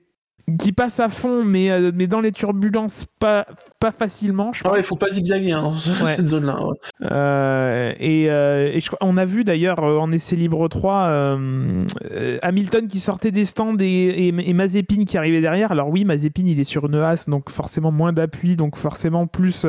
qui 0.59 0.71
passe 0.73 0.99
à 0.99 1.09
fond, 1.09 1.43
mais, 1.43 1.71
euh, 1.71 1.91
mais 1.93 2.05
dans 2.07 2.19
les 2.21 2.31
turbulences, 2.31 3.05
pas, 3.19 3.47
pas 3.79 3.91
facilement, 3.91 4.53
je 4.53 4.61
Ah 4.65 4.71
ouais, 4.73 4.79
il 4.79 4.83
faut 4.83 4.95
pas 4.95 5.09
zigzaguer 5.09 5.51
hein, 5.53 5.69
Ouais. 6.03 6.15
cette 6.15 6.27
zone-là. 6.27 6.63
ouais. 6.63 6.75
Euh, 7.11 7.93
et 7.99 8.29
euh, 8.29 8.69
et 8.71 8.79
je 8.79 8.87
crois- 8.87 8.99
on 9.01 9.17
a 9.17 9.25
vu 9.25 9.43
d'ailleurs 9.43 9.79
euh, 9.83 9.97
en 9.97 10.11
essai 10.11 10.35
libre 10.35 10.67
3 10.67 11.05
euh, 11.07 11.85
euh, 12.11 12.37
Hamilton 12.43 12.87
qui 12.87 12.99
sortait 12.99 13.31
des 13.31 13.45
stands 13.45 13.75
et, 13.79 13.85
et, 13.85 14.27
et 14.27 14.53
Mazepin 14.53 15.05
qui 15.05 15.17
arrivait 15.17 15.41
derrière. 15.41 15.71
Alors 15.71 15.89
oui, 15.89 16.05
Mazepin 16.05 16.43
il 16.45 16.59
est 16.59 16.63
sur 16.63 16.85
une 16.85 16.95
as, 16.95 17.27
donc 17.27 17.49
forcément 17.49 17.91
moins 17.91 18.13
d'appui, 18.13 18.55
donc 18.55 18.75
forcément 18.75 19.25
plus, 19.27 19.65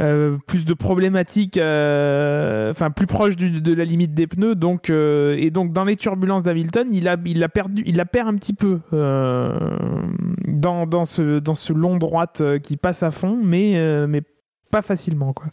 euh, 0.00 0.38
plus 0.46 0.64
de 0.64 0.74
problématiques, 0.74 1.58
euh, 1.58 2.70
enfin 2.70 2.90
plus 2.90 3.06
proche 3.06 3.36
du- 3.36 3.60
de 3.60 3.74
la 3.74 3.84
limite 3.84 4.14
des 4.14 4.26
pneus. 4.26 4.54
Donc, 4.54 4.90
euh, 4.90 5.36
et 5.38 5.50
donc 5.50 5.72
dans 5.72 5.84
les 5.84 5.96
turbulences 5.96 6.42
d'Hamilton, 6.42 6.88
il 6.92 7.08
a, 7.08 7.16
il 7.24 7.42
a 7.44 7.48
perdu, 7.48 7.82
il 7.86 7.96
la 7.96 8.04
perd 8.06 8.28
un 8.28 8.36
petit 8.36 8.54
peu 8.54 8.80
dans, 8.92 10.86
dans, 10.86 11.04
ce, 11.04 11.38
dans 11.38 11.54
ce 11.54 11.72
long 11.72 11.96
droite 11.98 12.42
qui 12.62 12.76
passe 12.76 13.02
à 13.02 13.10
fond, 13.10 13.38
mais, 13.42 14.06
mais 14.06 14.22
pas 14.70 14.82
facilement 14.82 15.32
quoi. 15.32 15.46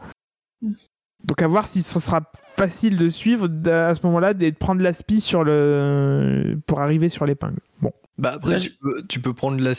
Donc 1.26 1.42
à 1.42 1.48
voir 1.48 1.68
si 1.68 1.82
ce 1.82 2.00
sera 2.00 2.22
facile 2.56 2.98
de 2.98 3.10
suivre 3.10 3.50
à 3.70 3.94
ce 3.94 4.06
moment-là 4.06 4.32
et 4.40 4.52
de 4.52 4.58
prendre 4.58 4.82
l'aspi 4.82 5.20
sur 5.20 5.44
le 5.44 6.58
pour 6.66 6.80
arriver 6.80 7.10
sur 7.10 7.26
l'épingle. 7.26 7.60
Bon. 7.82 7.92
Bah 8.20 8.34
après, 8.36 8.52
Là, 8.54 8.60
tu 8.60 8.72
peux, 8.72 9.04
tu 9.08 9.20
peux 9.22 9.34
prendre 9.34 9.60
la. 9.62 9.72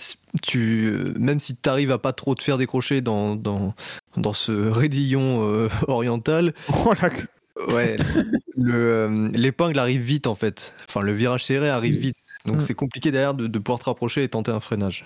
Tu, 0.43 0.87
euh, 0.87 1.13
même 1.19 1.39
si 1.41 1.57
tu 1.57 1.69
arrives 1.69 1.93
à 1.93 1.99
pas 1.99 2.13
trop 2.13 2.35
te 2.35 2.43
faire 2.43 2.59
décrocher 2.59 3.01
dans, 3.03 3.37
dans, 3.37 3.75
dans 4.17 4.33
ce 4.33 4.53
raidillon 4.71 5.47
euh, 5.47 5.69
oriental, 5.87 6.55
Oh 6.87 6.93
là, 7.01 7.11
ouais, 7.75 7.97
euh, 8.59 9.29
l'épingle 9.33 9.79
arrive 9.79 10.01
vite 10.01 10.27
en 10.27 10.35
fait. 10.35 10.75
Enfin, 10.89 11.03
le 11.03 11.13
virage 11.13 11.45
serré 11.45 11.69
arrive 11.69 11.97
vite. 11.97 12.17
Donc 12.47 12.57
Mm. 12.57 12.61
c'est 12.61 12.75
compliqué 12.75 13.11
derrière 13.11 13.35
de, 13.35 13.47
de 13.47 13.59
pouvoir 13.59 13.79
te 13.81 13.85
rapprocher 13.85 14.23
et 14.25 14.29
tenter 14.31 14.51
un 14.51 14.61
freinage. 14.61 15.05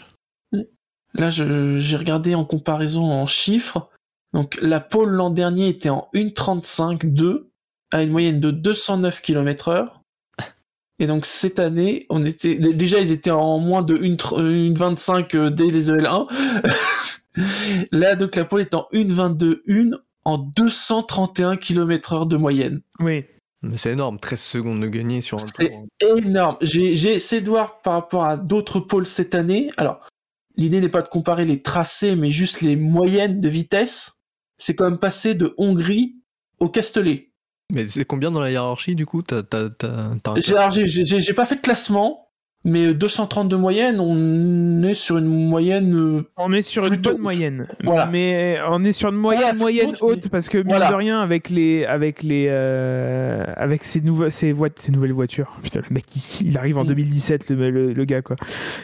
Là, 1.14 1.30
je- 1.30 1.78
j'ai 1.78 1.96
regardé 1.96 2.34
en 2.36 2.44
comparaison 2.44 3.10
en 3.10 3.26
chiffres. 3.26 3.88
Donc, 4.32 4.56
la 4.62 4.80
pole 4.80 5.10
l'an 5.10 5.30
dernier 5.30 5.68
était 5.68 5.90
en 5.90 6.08
1.35.2 6.14 7.50
à 7.92 8.02
une 8.02 8.10
moyenne 8.10 8.40
de 8.40 8.50
209 8.50 9.20
km 9.22 9.68
heure. 9.68 10.00
Et 10.98 11.06
donc 11.06 11.26
cette 11.26 11.58
année, 11.58 12.06
on 12.08 12.24
était 12.24 12.56
déjà 12.56 13.00
ils 13.00 13.12
étaient 13.12 13.30
en 13.30 13.58
moins 13.58 13.82
de 13.82 13.96
1,25 13.96 15.36
euh, 15.36 15.50
dès 15.50 15.66
les 15.66 15.90
EL1. 15.90 16.28
Là, 17.90 18.14
donc 18.14 18.36
la 18.36 18.44
pole 18.44 18.60
est 18.60 18.74
en 18.74 18.86
1,22 18.92 19.62
en 20.24 20.38
231 20.38 21.56
km 21.56 22.12
heure 22.12 22.26
de 22.26 22.36
moyenne. 22.36 22.80
Oui. 23.00 23.24
Mais 23.62 23.76
c'est 23.76 23.92
énorme, 23.92 24.18
13 24.18 24.40
secondes 24.40 24.80
de 24.80 24.86
gagner 24.86 25.20
sur 25.20 25.38
un 25.38 25.46
C'est 25.46 25.72
énorme. 26.02 26.56
J'ai 26.60 27.14
essayé 27.14 27.40
de 27.40 27.48
voir 27.48 27.80
par 27.80 27.94
rapport 27.94 28.24
à 28.24 28.36
d'autres 28.36 28.78
pôles 28.78 29.06
cette 29.06 29.34
année. 29.34 29.70
Alors, 29.78 30.06
l'idée 30.56 30.80
n'est 30.80 30.90
pas 30.90 31.00
de 31.00 31.08
comparer 31.08 31.46
les 31.46 31.62
tracés, 31.62 32.14
mais 32.14 32.30
juste 32.30 32.60
les 32.60 32.76
moyennes 32.76 33.40
de 33.40 33.48
vitesse. 33.48 34.20
C'est 34.58 34.74
quand 34.74 34.84
même 34.84 34.98
passé 34.98 35.34
de 35.34 35.54
Hongrie 35.56 36.16
au 36.60 36.68
Castellet. 36.68 37.32
Mais 37.72 37.86
c'est 37.86 38.04
combien 38.04 38.30
dans 38.30 38.40
la 38.40 38.50
hiérarchie 38.50 38.94
du 38.94 39.06
coup? 39.06 39.22
J'ai 39.26 41.34
pas 41.34 41.46
fait 41.46 41.56
de 41.56 41.60
classement, 41.60 42.28
mais 42.66 42.94
230 42.94 43.48
de 43.48 43.56
moyenne, 43.56 44.00
on 44.00 44.82
est 44.82 44.94
sur 44.94 45.18
une 45.18 45.26
moyenne. 45.26 45.94
Euh, 45.94 46.22
on 46.38 46.50
est 46.52 46.62
sur 46.62 46.86
une 46.86 46.96
bonne 46.96 47.18
moyenne. 47.18 47.66
Voilà. 47.82 48.06
Mais 48.06 48.58
on 48.68 48.82
est 48.84 48.92
sur 48.92 49.10
une 49.10 49.16
moyenne 49.16 49.56
moyenne 49.56 49.94
haute 50.00 50.28
parce 50.28 50.48
que 50.48 50.58
mine 50.58 50.78
de 50.78 50.94
rien 50.94 51.20
avec 51.20 51.50
les 51.50 51.84
avec 51.84 52.22
les 52.22 52.46
euh, 52.48 53.44
avec 53.56 53.84
ces 53.84 54.00
nouvelles 54.00 54.32
ces, 54.32 54.54
ces 54.76 54.92
nouvelles 54.92 55.12
voitures. 55.12 55.58
Putain 55.62 55.80
le 55.88 55.94
mec 55.94 56.04
il, 56.40 56.56
arrive 56.56 56.78
en 56.78 56.84
2017 56.84 57.50
mm. 57.50 57.54
le, 57.54 57.92
le, 57.92 58.04
gars 58.06 58.22
quoi. 58.22 58.36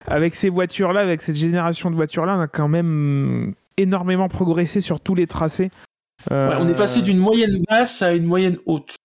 Avec 0.07 0.37
ces 0.37 0.51
voitures 0.51 0.93
là, 0.93 1.01
avec 1.01 1.23
cette 1.23 1.37
génération 1.37 1.91
de 1.91 1.97
voitures 1.97 2.27
là, 2.27 2.37
on 2.37 2.41
a 2.41 2.49
quand 2.49 2.69
même 2.69 3.55
énormément 3.79 4.29
progressé 4.29 4.81
sur 4.81 5.01
tous 5.01 5.15
les 5.15 5.27
tracés. 5.27 5.71
On 6.31 6.69
est 6.69 6.75
passé 6.75 7.01
euh, 7.01 7.03
d'une 7.03 7.19
moyenne 7.19 7.63
basse 7.69 8.03
à 8.03 8.15
une 8.15 8.25
moyenne 8.25 8.59
haute. 8.67 8.97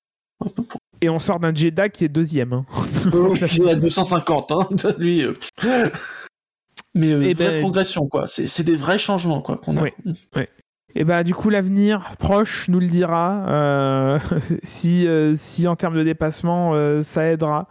Et 1.01 1.09
on 1.09 1.19
sort 1.19 1.39
d'un 1.39 1.53
Jeddah 1.53 1.89
qui 1.89 2.05
est 2.05 2.09
deuxième. 2.09 2.53
Hein. 2.53 2.65
est 3.41 3.69
à 3.69 3.75
250, 3.75 4.51
hein, 4.51 4.67
lui. 4.97 5.23
Euh. 5.23 5.33
Mais 6.93 7.11
euh, 7.11 7.17
vraie 7.17 7.33
ben, 7.33 7.61
progression, 7.61 8.07
quoi. 8.07 8.25
C'est 8.27 8.63
des 8.63 8.75
vrais 8.75 8.99
changements, 8.99 9.41
quoi, 9.41 9.57
qu'on 9.57 9.77
a. 9.77 9.83
Oui, 9.83 9.91
Et 10.95 11.03
bah 11.03 11.23
du 11.23 11.35
coup 11.35 11.49
l'avenir 11.49 12.13
proche 12.19 12.69
nous 12.69 12.79
le 12.79 12.87
dira 12.87 13.45
euh, 13.49 14.19
si 14.63 15.05
si 15.35 15.67
en 15.67 15.75
termes 15.75 15.97
de 15.97 16.03
dépassement 16.03 17.01
ça 17.01 17.25
aidera. 17.25 17.67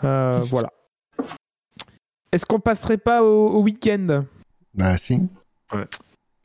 voilà. 0.00 0.70
Est-ce 2.32 2.46
qu'on 2.46 2.58
passerait 2.58 2.96
pas 2.96 3.22
au, 3.22 3.62
week-end? 3.62 4.24
Bah 4.72 4.96
si. 4.96 5.20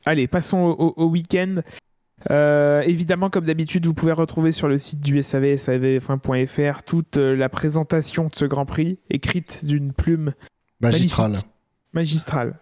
Allez, 0.04 0.28
passons 0.28 0.58
au, 0.58 0.92
au 0.96 1.06
week-end. 1.08 1.62
Euh, 2.28 2.82
évidemment, 2.82 3.30
comme 3.30 3.46
d'habitude, 3.46 3.86
vous 3.86 3.94
pouvez 3.94 4.12
retrouver 4.12 4.52
sur 4.52 4.68
le 4.68 4.76
site 4.76 5.00
du 5.00 5.22
SAV, 5.22 5.54
savf1.fr, 5.54 6.82
toute 6.82 7.16
euh, 7.16 7.34
la 7.34 7.48
présentation 7.48 8.26
de 8.26 8.34
ce 8.34 8.44
Grand 8.44 8.66
Prix, 8.66 8.98
écrite 9.08 9.64
d'une 9.64 9.92
plume 9.92 10.34
magistrale. 10.80 11.38
Magistrale. 11.92 12.58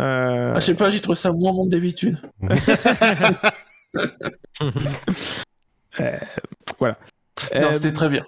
Euh... 0.00 0.54
Ah, 0.54 0.60
je 0.60 0.64
sais 0.64 0.74
pas, 0.74 0.88
j'ai 0.88 1.00
trouvé 1.00 1.16
ça 1.16 1.30
moins 1.30 1.52
bon 1.52 1.66
que 1.66 1.70
d'habitude. 1.70 2.18
Euh, 6.00 6.16
voilà. 6.78 6.96
Non, 7.54 7.70
c'était 7.70 7.92
très 7.92 8.08
bien. 8.08 8.24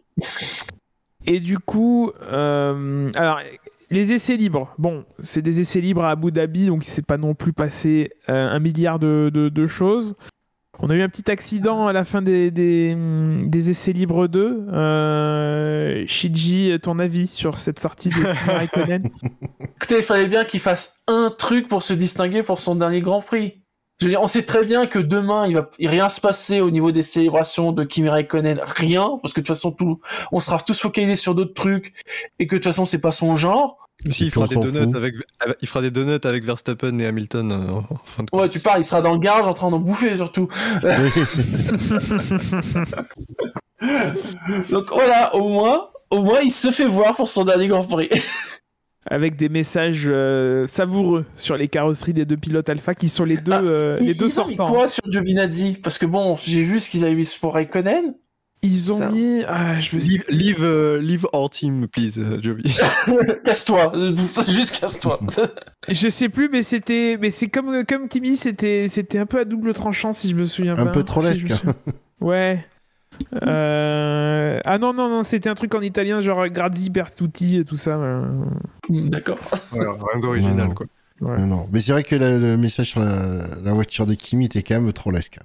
Et 1.25 1.41
du 1.41 1.59
coup, 1.59 2.13
alors 2.21 3.41
les 3.91 4.13
essais 4.13 4.37
libres, 4.37 4.75
bon, 4.77 5.07
c'est 5.21 5.41
des 5.41 5.61
essais 5.61 5.81
libres 5.81 6.05
à 6.05 6.11
Abu 6.11 6.31
Dhabi, 6.31 6.67
donc 6.67 6.87
il 6.87 6.91
s'est 6.91 7.01
pas 7.01 7.17
non 7.17 7.35
plus 7.35 7.55
passé 7.55 8.11
un 8.29 8.59
milliard 8.59 8.99
de, 8.99 9.31
de 9.33 9.67
choses. 9.67 10.15
On 10.81 10.91
a 10.91 10.95
eu 10.95 11.03
un 11.03 11.09
petit 11.09 11.31
accident 11.31 11.87
à 11.87 11.93
la 11.93 12.05
fin 12.05 12.21
des, 12.21 12.51
des, 12.51 13.71
essais 13.71 13.93
libres 13.93 14.27
2. 14.27 14.67
Euh, 14.73 16.05
Shiji, 16.07 16.79
ton 16.83 16.99
avis 16.99 17.27
sur 17.27 17.59
cette 17.59 17.79
sortie 17.79 18.11
de 18.11 18.23
Raikkonen 18.51 19.09
Écoutez, 19.77 19.99
il 19.99 20.03
fallait 20.03 20.29
bien 20.29 20.45
qu'il 20.45 20.61
fasse 20.61 21.01
un 21.07 21.31
truc 21.37 21.69
pour 21.69 21.83
se 21.83 21.95
distinguer 21.95 22.43
pour 22.43 22.59
son 22.59 22.75
dernier 22.75 23.01
Grand 23.01 23.21
Prix. 23.21 23.65
Je 24.01 24.07
veux 24.07 24.11
dire, 24.11 24.21
on 24.21 24.27
sait 24.27 24.43
très 24.43 24.65
bien 24.65 24.87
que 24.87 24.99
demain, 24.99 25.47
il 25.47 25.55
va 25.55 25.71
rien 25.79 26.09
se 26.09 26.21
passer 26.21 26.61
au 26.61 26.71
niveau 26.71 26.91
des 26.91 27.05
célébrations 27.05 27.71
de 27.71 27.85
Kimi 27.85 28.09
Raikkonen, 28.09 28.61
rien, 28.65 29.19
parce 29.23 29.33
que 29.33 29.41
de 29.41 29.47
toute 29.47 29.55
façon, 29.55 29.71
tout, 29.71 30.01
on 30.33 30.41
sera 30.41 30.59
tous 30.59 30.81
focalisés 30.81 31.15
sur 31.15 31.35
d'autres 31.37 31.55
trucs, 31.55 31.95
et 32.41 32.49
que 32.49 32.57
de 32.57 32.59
toute 32.59 32.65
façon, 32.65 32.85
c'est 32.85 33.01
pas 33.01 33.13
son 33.13 33.37
genre. 33.37 33.84
Si, 34.11 34.27
il 34.27 34.31
fera, 34.31 34.47
des 34.47 34.57
donuts 34.57 34.97
avec, 34.97 35.15
il 35.63 35.69
fera 35.69 35.81
des 35.81 35.91
donuts 35.91 36.19
avec 36.25 36.45
Verstappen 36.45 36.99
et 36.99 37.07
Hamilton. 37.07 37.53
Euh, 37.53 37.81
fin 38.05 38.23
de 38.23 38.29
ouais, 38.37 38.49
tu 38.51 38.61
parles, 38.61 38.81
il 38.81 38.85
sera 38.85 39.01
dans 39.01 39.15
le 39.15 39.19
garage 39.19 39.47
en 39.47 39.55
train 39.55 39.71
d'en 39.71 39.79
bouffer 39.79 40.17
surtout. 40.17 40.49
Donc 44.71 44.91
voilà, 44.93 45.35
au 45.35 45.49
moins, 45.49 45.89
au 46.11 46.23
moins, 46.23 46.41
il 46.41 46.51
se 46.51 46.71
fait 46.71 46.87
voir 46.87 47.17
pour 47.17 47.29
son 47.29 47.45
dernier 47.45 47.69
Grand 47.69 47.85
Prix. 47.85 48.11
avec 49.07 49.37
des 49.37 49.49
messages 49.49 50.05
euh, 50.07 50.67
savoureux 50.67 51.27
sur 51.35 51.57
les 51.57 51.69
carrosseries 51.69 52.15
des 52.15 52.25
deux 52.25 52.37
pilotes 52.37 52.69
Alpha 52.69 52.95
qui 52.95 53.09
sont 53.09 53.25
les 53.25 53.37
deux, 53.37 53.53
ah, 53.53 53.61
euh, 53.63 53.99
les 54.01 54.15
deux 54.15 54.31
sortants. 54.31 54.67
quoi 54.67 54.87
sur 54.87 55.03
Giovinazzi? 55.11 55.75
Parce 55.83 55.99
que 55.99 56.07
bon, 56.07 56.37
j'ai 56.37 56.63
vu 56.63 56.81
ce 56.81 56.89
qu'ils 56.89 57.05
avaient 57.05 57.15
mis 57.15 57.37
pour 57.41 57.55
Raikkonen. 57.55 58.15
Ils 58.65 58.93
ont 58.93 59.11
mis. 59.11 59.45
Ah, 59.47 59.79
je 59.79 59.97
leave, 59.99 60.25
leave, 60.31 60.61
uh, 60.61 60.99
leave, 60.99 61.27
our 61.35 61.51
team, 61.51 61.87
please, 61.87 62.19
uh, 62.19 62.43
Joby. 62.43 62.63
casse-toi, 63.45 63.93
juste 64.49 64.81
casse-toi. 64.81 65.21
je 65.89 66.09
sais 66.09 66.31
plus, 66.31 66.49
mais 66.49 66.63
c'était, 66.63 67.19
mais 67.21 67.29
c'est 67.29 67.49
comme 67.49 67.85
comme 67.85 68.09
Kimi, 68.09 68.39
c'était 68.39 68.89
c'était 68.89 69.19
un 69.19 69.27
peu 69.27 69.39
à 69.41 69.45
double 69.45 69.75
tranchant 69.75 70.15
si 70.15 70.31
je 70.31 70.35
me 70.35 70.45
souviens 70.45 70.73
un 70.73 70.77
pas. 70.77 70.83
Un 70.83 70.87
peu 70.87 71.05
trop 71.05 71.21
lesque. 71.21 71.53
ouais. 72.23 72.65
Euh... 73.47 74.59
Ah 74.65 74.79
non, 74.79 74.95
non, 74.95 75.11
non, 75.11 75.23
c'était 75.23 75.51
un 75.51 75.55
truc 75.55 75.75
en 75.75 75.83
italien, 75.83 76.21
genre 76.21 76.49
Grazi 76.49 76.89
Bertuti 76.89 77.59
et 77.59 77.65
tout 77.65 77.77
ça. 77.77 78.01
D'accord. 78.89 79.39
rien 79.73 80.19
d'original, 80.21 80.73
quoi. 80.75 80.87
Non, 81.21 81.47
non. 81.47 81.69
Mais 81.71 81.81
c'est 81.81 81.93
vrai 81.93 82.03
que 82.03 82.17
le 82.17 82.57
message 82.57 82.89
sur 82.89 83.01
la, 83.01 83.47
la, 83.63 83.73
voiture 83.73 84.05
de 84.07 84.15
Kimi 84.15 84.47
était 84.47 84.63
quand 84.63 84.81
même 84.81 84.93
trop 84.93 85.11
lesque. 85.11 85.39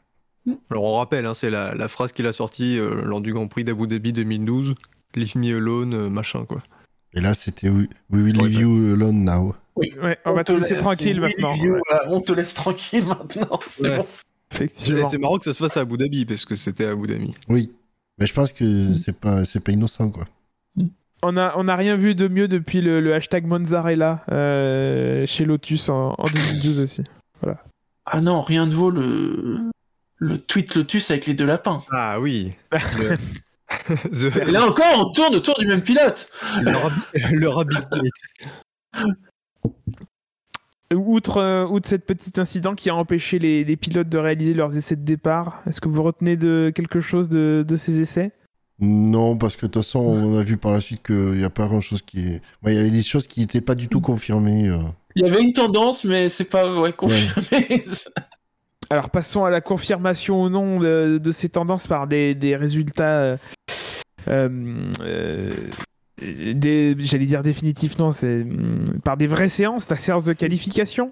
Alors 0.72 0.84
on 0.84 0.98
rappelle, 0.98 1.26
hein, 1.26 1.34
c'est 1.34 1.50
la, 1.50 1.88
phrase 1.88 2.12
qu'il 2.12 2.28
a 2.28 2.34
sortie 2.34 2.80
euh, 2.80 3.02
lors 3.04 3.22
du 3.22 3.34
Grand 3.34 3.48
Prix 3.48 3.64
d'Abu 3.64 3.88
Dhabi 3.88 4.14
2012, 4.14 4.76
Leave 5.16 5.38
me 5.38 5.56
alone, 5.56 5.94
euh, 5.94 6.10
machin 6.10 6.46
quoi. 6.46 6.62
Et 7.14 7.22
là 7.22 7.34
c'était 7.34 7.70
We 7.70 7.88
will 8.12 8.38
leave 8.38 8.60
you 8.60 8.94
alone 8.94 9.24
now. 9.24 9.56
Oui, 9.76 9.94
on, 10.26 10.34
va 10.34 10.44
te 10.44 10.52
laisser 10.52 10.76
tranquille 10.76 11.22
maintenant. 11.22 11.52
On 12.08 12.22
te 12.22 12.34
laisse 12.34 12.54
tranquille 12.54 13.06
maintenant, 13.06 13.60
c'est 13.68 13.98
bon. 13.98 14.06
C'est 14.76 15.18
marrant 15.18 15.38
que 15.38 15.46
ça 15.46 15.54
se 15.54 15.60
fasse 15.60 15.78
à 15.78 15.82
Abu 15.82 15.98
Dhabi 15.98 16.26
parce 16.26 16.46
que 16.46 16.56
c'était 16.56 16.86
à 16.86 16.92
Abu 16.92 17.08
Dhabi. 17.08 17.34
Oui, 17.48 17.72
mais 18.18 18.28
je 18.28 18.34
pense 18.34 18.52
que 18.52 18.92
mm. 18.92 18.96
c'est 18.96 19.16
pas 19.16 19.46
c'est 19.46 19.60
pas 19.60 19.72
innocent 19.72 20.10
quoi. 20.10 20.26
Mm. 20.76 20.88
On 21.22 21.38
a, 21.38 21.54
on 21.58 21.68
a 21.68 21.76
rien 21.76 21.96
vu 21.96 22.16
de 22.16 22.28
mieux 22.28 22.48
depuis 22.48 22.82
le, 22.82 23.14
hashtag 23.14 23.46
Monzarella 23.46 24.24
euh, 24.32 25.26
chez 25.26 25.44
Lotus 25.44 25.90
en, 25.90 26.16
en 26.18 26.24
2012 26.24 26.80
aussi. 26.80 27.04
Voilà. 27.42 27.62
Ah 28.06 28.22
non, 28.22 28.42
rien 28.42 28.66
ne 28.66 28.72
vaut 28.72 28.90
le, 28.90 29.70
le 30.20 30.38
tweet 30.38 30.76
Lotus 30.76 31.12
avec 31.12 31.26
les 31.26 31.34
deux 31.34 31.46
lapins. 31.46 31.84
Ah 31.92 32.20
oui. 32.20 32.54
Là 34.48 34.68
encore, 34.68 34.86
on 34.98 35.12
tourne 35.12 35.36
autour 35.36 35.58
du 35.60 35.66
même 35.66 35.82
pilote. 35.82 36.30
Le, 36.62 37.48
Rabbit 37.48 37.78
Outre, 40.92 41.38
euh, 41.38 41.68
outre 41.68 41.88
cet 41.88 42.06
petit 42.06 42.40
incident 42.40 42.74
qui 42.74 42.90
a 42.90 42.96
empêché 42.96 43.38
les, 43.38 43.78
pilotes 43.78 44.10
de 44.10 44.18
réaliser 44.18 44.56
leurs 44.56 44.76
essais 44.76 44.96
de 44.96 45.06
départ, 45.06 45.62
est-ce 45.68 45.82
que 45.82 45.88
vous 45.88 46.02
retenez 46.02 46.36
de 46.36 46.72
quelque 46.74 47.00
chose 47.00 47.30
de, 47.30 47.76
ces 47.76 48.02
essais? 48.02 48.32
Non, 48.80 49.38
parce 49.38 49.56
que 49.56 49.68
de 49.68 49.72
toute 49.72 49.84
façon, 49.84 50.00
on 50.00 50.38
a 50.38 50.44
vu 50.44 50.58
par 50.58 50.72
la 50.72 50.82
suite 50.82 51.04
qu'il 51.04 51.34
n'y 51.34 51.44
a 51.44 51.50
pas 51.50 51.68
grand-chose 51.68 52.02
qui 52.02 52.20
est... 52.28 52.42
Il 52.66 52.74
y 52.74 52.78
avait 52.78 52.90
des 52.90 53.04
choses 53.04 53.28
qui 53.28 53.42
n'étaient 53.42 53.62
pas 53.62 53.76
du 53.76 53.88
tout 53.88 54.02
confirmées. 54.02 54.70
Euh. 54.70 54.80
Il 55.16 55.22
y 55.24 55.30
avait 55.30 55.44
une 55.44 55.54
tendance, 55.54 56.06
mais 56.06 56.30
c'est 56.30 56.46
pas 56.46 56.80
ouais, 56.80 56.94
confirmé. 56.94 57.84
Alors 58.92 59.12
passons 59.12 59.46
à 59.46 59.52
la 59.52 59.62
confirmation 59.62 60.42
ou 60.42 60.50
non 60.50 60.80
de, 60.80 61.32
ces 61.32 61.50
tendances 61.50 61.86
par 61.86 62.08
des, 62.08 62.56
résultats, 62.56 63.38
euh, 64.28 64.90
euh, 65.02 65.52
j'allais 66.20 67.26
dire 67.26 67.44
définitifs, 67.44 68.00
non, 68.00 68.12
c'est 68.12 68.44
mm, 68.44 69.02
par 69.04 69.16
des 69.16 69.28
vraies 69.28 69.48
séances, 69.48 69.90
la 69.90 69.98
séance 69.98 70.24
de 70.24 70.34
qualification. 70.34 71.12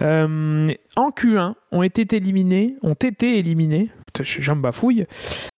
Euh, 0.00 0.68
en 0.94 1.10
Q1 1.10 1.54
ont 1.72 1.82
été 1.82 2.16
éliminés, 2.16 2.76
ont 2.82 2.94
été 2.94 3.36
éliminés, 3.36 3.90
j'en 4.22 4.54
bafouille. 4.54 5.06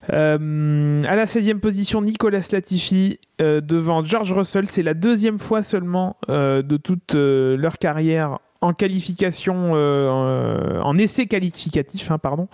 à 0.08 0.16
la 0.16 1.26
16e 1.26 1.60
position, 1.60 2.02
Nicolas 2.02 2.48
Latifi 2.54 3.20
devant 3.40 4.04
George 4.04 4.32
Russell. 4.32 4.68
C'est 4.68 4.84
la 4.84 4.94
deuxième 4.94 5.40
fois 5.40 5.62
seulement 5.62 6.16
de 6.30 6.78
toute 6.78 7.16
leur 7.16 7.78
carrière 7.78 8.40
en 8.64 8.74
qualification, 8.74 9.74
euh, 9.76 10.80
en 10.82 10.98
essai 10.98 11.28
qualificatif, 11.28 12.10
hein, 12.12 12.18
pardon, 12.18 12.48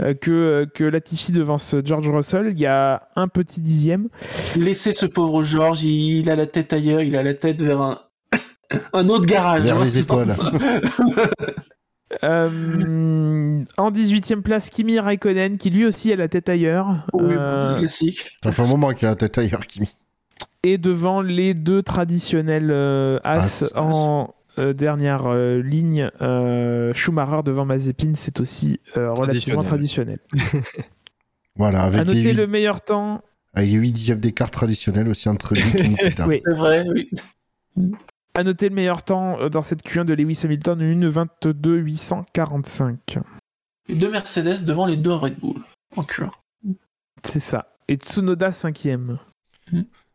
euh, 0.00 0.14
que, 0.14 0.66
que 0.74 0.84
Latifi 0.84 1.32
devance 1.32 1.76
George 1.84 2.08
Russell. 2.08 2.48
Il 2.52 2.58
y 2.58 2.66
a 2.66 3.08
un 3.14 3.28
petit 3.28 3.60
dixième. 3.60 4.08
Laissez 4.56 4.92
ce 4.92 5.04
pauvre 5.06 5.42
George, 5.42 5.82
il, 5.84 6.30
a 6.30 6.36
la 6.36 6.46
tête 6.46 6.72
ailleurs, 6.72 7.02
il 7.02 7.14
a 7.14 7.22
la 7.22 7.34
tête 7.34 7.60
vers 7.60 7.80
un, 7.82 7.98
un 8.94 9.08
autre 9.10 9.26
garage. 9.26 9.62
Vers 9.62 9.78
les 9.84 9.98
étoiles. 9.98 10.34
Euh, 12.24 13.62
en 13.76 13.90
18e 13.92 14.42
place, 14.42 14.68
Kimi 14.70 14.98
Raikkonen, 14.98 15.58
qui 15.58 15.70
lui 15.70 15.84
aussi 15.86 16.12
a 16.12 16.16
la 16.16 16.28
tête 16.28 16.48
ailleurs. 16.48 17.06
Oui, 17.12 17.34
Euh, 17.36 17.78
classique. 17.78 18.38
Ça 18.42 18.50
fait 18.50 18.62
un 18.62 18.66
moment 18.66 18.92
qu'il 18.92 19.06
a 19.06 19.10
la 19.10 19.16
tête 19.16 19.38
ailleurs, 19.38 19.66
Kimi. 19.66 19.88
et 20.64 20.76
devant 20.76 21.20
les 21.22 21.54
deux 21.54 21.82
traditionnels 21.82 22.70
euh, 22.72 23.18
As 23.22 23.62
As. 23.62 23.72
en 23.76 24.34
euh, 24.58 24.72
dernière 24.72 25.26
euh, 25.26 25.60
ligne, 25.62 26.10
euh, 26.20 26.92
Schumacher 26.94 27.42
devant 27.44 27.64
Mazepin, 27.64 28.12
c'est 28.14 28.40
aussi 28.40 28.80
euh, 28.96 29.12
relativement 29.12 29.62
traditionnel. 29.62 30.18
Voilà, 31.56 31.80
À 31.82 31.86
avec 31.86 32.06
les, 32.06 32.14
noter 32.14 32.28
8, 32.28 32.32
le 32.34 32.46
meilleur 32.46 32.80
temps. 32.80 33.22
avec 33.52 33.68
les 33.70 33.76
8 33.76 33.92
dixièmes 33.92 34.20
d'écart 34.20 34.50
traditionnels 34.50 35.08
aussi 35.08 35.28
entre 35.28 35.54
lui 35.54 35.62
et 35.76 35.88
Nikita. 35.88 36.26
Oui. 36.28 36.40
C'est 36.46 36.54
vrai, 36.54 36.86
oui. 36.88 37.10
À 38.34 38.44
noter 38.44 38.68
le 38.68 38.74
meilleur 38.74 39.02
temps 39.02 39.48
dans 39.50 39.60
cette 39.60 39.84
Q1 39.84 40.04
de 40.04 40.14
Lewis 40.14 40.40
Hamilton, 40.44 40.80
une 40.80 41.08
22 41.08 41.76
845. 41.76 43.18
Les 43.88 43.94
deux 43.94 44.10
Mercedes 44.10 44.64
devant 44.64 44.86
les 44.86 44.96
deux 44.96 45.12
Red 45.12 45.38
Bull 45.38 45.60
en 45.96 46.02
Q1. 46.02 46.30
C'est 47.24 47.40
ça. 47.40 47.74
Et 47.88 47.96
Tsunoda 47.96 48.52
cinquième. 48.52 49.18